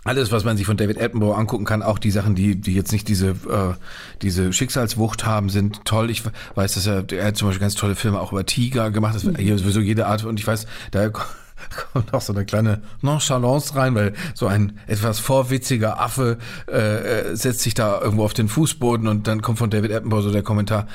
alles, 0.04 0.32
was 0.32 0.44
man 0.44 0.56
sich 0.56 0.66
von 0.66 0.76
David 0.76 1.00
Attenborough 1.00 1.36
angucken 1.36 1.64
kann, 1.64 1.82
auch 1.82 1.98
die 1.98 2.10
Sachen, 2.10 2.34
die, 2.34 2.58
die 2.58 2.74
jetzt 2.74 2.92
nicht 2.92 3.06
diese, 3.08 3.30
äh, 3.30 3.74
diese 4.22 4.52
Schicksalswucht 4.52 5.26
haben, 5.26 5.50
sind 5.50 5.84
toll. 5.84 6.10
Ich 6.10 6.22
weiß, 6.54 6.74
dass 6.74 6.86
er, 6.86 7.04
er 7.12 7.26
hat 7.26 7.36
zum 7.36 7.48
Beispiel 7.48 7.60
ganz 7.60 7.74
tolle 7.74 7.94
Filme 7.94 8.18
auch 8.18 8.32
über 8.32 8.46
Tiger 8.46 8.90
gemacht, 8.90 9.14
das 9.14 9.24
mhm. 9.24 9.58
sowieso 9.58 9.80
jede 9.80 10.06
Art, 10.06 10.24
und 10.24 10.40
ich 10.40 10.46
weiß, 10.46 10.66
da 10.90 11.10
kommt 11.92 12.12
auch 12.12 12.20
so 12.20 12.32
eine 12.32 12.44
kleine 12.44 12.82
Nonchalance 13.00 13.74
rein, 13.74 13.94
weil 13.94 14.14
so 14.34 14.46
ein 14.46 14.78
etwas 14.86 15.18
vorwitziger 15.18 16.00
Affe 16.00 16.38
äh, 16.68 17.30
äh, 17.30 17.36
setzt 17.36 17.60
sich 17.60 17.74
da 17.74 18.00
irgendwo 18.00 18.24
auf 18.24 18.34
den 18.34 18.48
Fußboden 18.48 19.06
und 19.08 19.26
dann 19.26 19.42
kommt 19.42 19.58
von 19.58 19.70
David 19.70 19.92
Attenborough 19.92 20.22
so 20.22 20.32
der 20.32 20.42
Kommentar, 20.42 20.86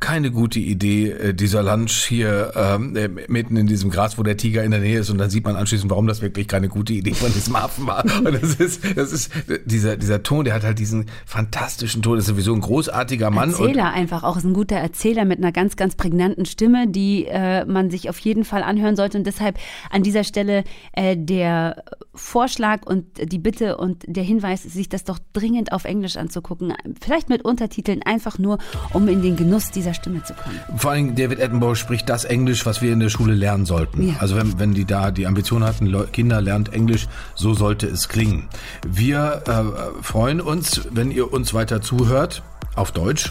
keine 0.00 0.30
gute 0.30 0.58
Idee, 0.60 1.10
äh, 1.10 1.34
dieser 1.34 1.62
Lunch 1.62 2.04
hier 2.04 2.52
ähm, 2.56 2.96
äh, 2.96 3.08
mitten 3.08 3.56
in 3.56 3.66
diesem 3.66 3.90
Gras, 3.90 4.18
wo 4.18 4.22
der 4.22 4.36
Tiger 4.36 4.64
in 4.64 4.70
der 4.70 4.80
Nähe 4.80 5.00
ist 5.00 5.10
und 5.10 5.18
dann 5.18 5.30
sieht 5.30 5.44
man 5.44 5.56
anschließend, 5.56 5.90
warum 5.90 6.06
das 6.06 6.22
wirklich 6.22 6.48
keine 6.48 6.68
gute 6.68 6.92
Idee 6.92 7.14
von 7.14 7.32
diesem 7.32 7.56
Affen 7.56 7.86
war. 7.86 8.04
Und 8.04 8.42
das 8.42 8.54
ist, 8.56 8.82
das 8.96 9.12
ist 9.12 9.30
dieser, 9.64 9.96
dieser 9.96 10.22
Ton, 10.22 10.44
der 10.44 10.54
hat 10.54 10.64
halt 10.64 10.78
diesen 10.78 11.06
fantastischen 11.26 12.02
Ton, 12.02 12.16
das 12.16 12.24
ist 12.24 12.30
sowieso 12.30 12.54
ein 12.54 12.60
großartiger 12.60 13.30
Mann. 13.30 13.50
Erzähler 13.50 13.92
einfach, 13.92 14.24
auch 14.24 14.36
ist 14.36 14.44
ein 14.44 14.54
guter 14.54 14.76
Erzähler 14.76 15.24
mit 15.24 15.38
einer 15.38 15.52
ganz, 15.52 15.76
ganz 15.76 15.94
prägnanten 15.94 16.46
Stimme, 16.46 16.88
die 16.88 17.26
äh, 17.26 17.64
man 17.64 17.90
sich 17.90 18.08
auf 18.08 18.18
jeden 18.18 18.44
Fall 18.44 18.62
anhören 18.62 18.96
sollte 18.96 19.18
und 19.18 19.26
deshalb 19.26 19.58
an 19.90 20.02
dieser 20.02 20.24
Stelle 20.24 20.64
äh, 20.92 21.16
der 21.16 21.84
Vorschlag 22.14 22.86
und 22.86 23.04
die 23.30 23.38
Bitte 23.38 23.76
und 23.76 24.04
der 24.06 24.22
Hinweis, 24.22 24.62
sich 24.62 24.88
das 24.88 25.04
doch 25.04 25.18
dringend 25.32 25.72
auf 25.72 25.84
Englisch 25.84 26.16
anzugucken, 26.16 26.72
vielleicht 27.00 27.28
mit 27.28 27.44
Untertiteln, 27.44 28.02
einfach 28.02 28.38
nur, 28.38 28.58
um 28.92 29.08
in 29.08 29.22
den 29.22 29.36
Genuss 29.36 29.70
dieser 29.70 29.83
dieser 29.84 29.94
Stimme 29.94 30.22
zu 30.22 30.34
kommen. 30.34 30.58
Vor 30.76 30.92
allem 30.92 31.14
David 31.14 31.40
Attenborough 31.40 31.76
spricht 31.76 32.08
das 32.08 32.24
Englisch, 32.24 32.64
was 32.66 32.80
wir 32.80 32.92
in 32.92 33.00
der 33.00 33.10
Schule 33.10 33.34
lernen 33.34 33.66
sollten. 33.66 34.08
Ja. 34.08 34.14
Also 34.18 34.36
wenn, 34.36 34.58
wenn 34.58 34.72
die 34.72 34.84
da 34.84 35.10
die 35.10 35.26
Ambition 35.26 35.62
hatten, 35.62 35.94
Kinder 36.12 36.40
lernt 36.40 36.72
Englisch, 36.72 37.06
so 37.34 37.54
sollte 37.54 37.86
es 37.86 38.08
klingen. 38.08 38.48
Wir 38.86 39.42
äh, 39.46 40.02
freuen 40.02 40.40
uns, 40.40 40.82
wenn 40.90 41.10
ihr 41.10 41.32
uns 41.32 41.54
weiter 41.54 41.82
zuhört. 41.82 42.42
Auf 42.76 42.90
Deutsch? 42.90 43.30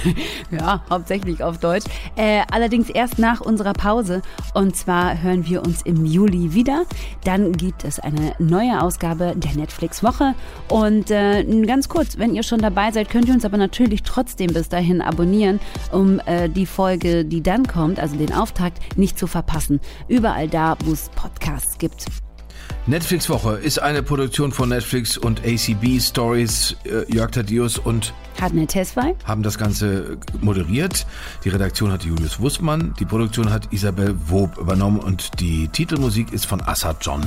ja, 0.50 0.82
hauptsächlich 0.90 1.42
auf 1.44 1.58
Deutsch. 1.58 1.84
Äh, 2.16 2.42
allerdings 2.50 2.90
erst 2.90 3.18
nach 3.18 3.40
unserer 3.40 3.74
Pause. 3.74 4.22
Und 4.54 4.74
zwar 4.74 5.22
hören 5.22 5.46
wir 5.46 5.62
uns 5.62 5.82
im 5.82 6.04
Juli 6.04 6.52
wieder. 6.54 6.84
Dann 7.24 7.52
gibt 7.52 7.84
es 7.84 8.00
eine 8.00 8.34
neue 8.40 8.82
Ausgabe 8.82 9.34
der 9.36 9.54
Netflix-Woche. 9.54 10.34
Und 10.68 11.12
äh, 11.12 11.44
ganz 11.64 11.88
kurz, 11.88 12.18
wenn 12.18 12.34
ihr 12.34 12.42
schon 12.42 12.60
dabei 12.60 12.90
seid, 12.90 13.08
könnt 13.08 13.28
ihr 13.28 13.34
uns 13.34 13.44
aber 13.44 13.56
natürlich 13.56 14.02
trotzdem 14.02 14.52
bis 14.52 14.68
dahin 14.68 15.00
abonnieren, 15.00 15.60
um 15.92 16.20
äh, 16.26 16.48
die 16.48 16.66
Folge, 16.66 17.24
die 17.24 17.42
dann 17.42 17.68
kommt, 17.68 18.00
also 18.00 18.16
den 18.16 18.32
Auftakt, 18.32 18.80
nicht 18.98 19.16
zu 19.16 19.28
verpassen. 19.28 19.80
Überall 20.08 20.48
da, 20.48 20.76
wo 20.84 20.92
es 20.92 21.08
Podcasts 21.10 21.78
gibt. 21.78 22.06
Netflix 22.86 23.30
Woche 23.30 23.52
ist 23.58 23.80
eine 23.80 24.02
Produktion 24.02 24.50
von 24.50 24.70
Netflix 24.70 25.16
und 25.16 25.40
ACB 25.46 26.00
Stories. 26.00 26.76
Äh, 26.84 27.04
Jörg 27.14 27.30
Thaddeus 27.30 27.78
und 27.78 28.12
Hadne 28.40 28.66
Tesfay 28.66 29.14
haben 29.24 29.44
das 29.44 29.56
Ganze 29.56 30.18
moderiert. 30.40 31.06
Die 31.44 31.50
Redaktion 31.50 31.92
hat 31.92 32.02
Julius 32.02 32.40
Wussmann, 32.40 32.92
die 32.98 33.04
Produktion 33.04 33.52
hat 33.52 33.72
Isabel 33.72 34.16
Wob 34.26 34.58
übernommen 34.58 34.98
und 34.98 35.38
die 35.38 35.68
Titelmusik 35.68 36.32
ist 36.32 36.46
von 36.46 36.60
Assad 36.60 36.96
John. 37.02 37.22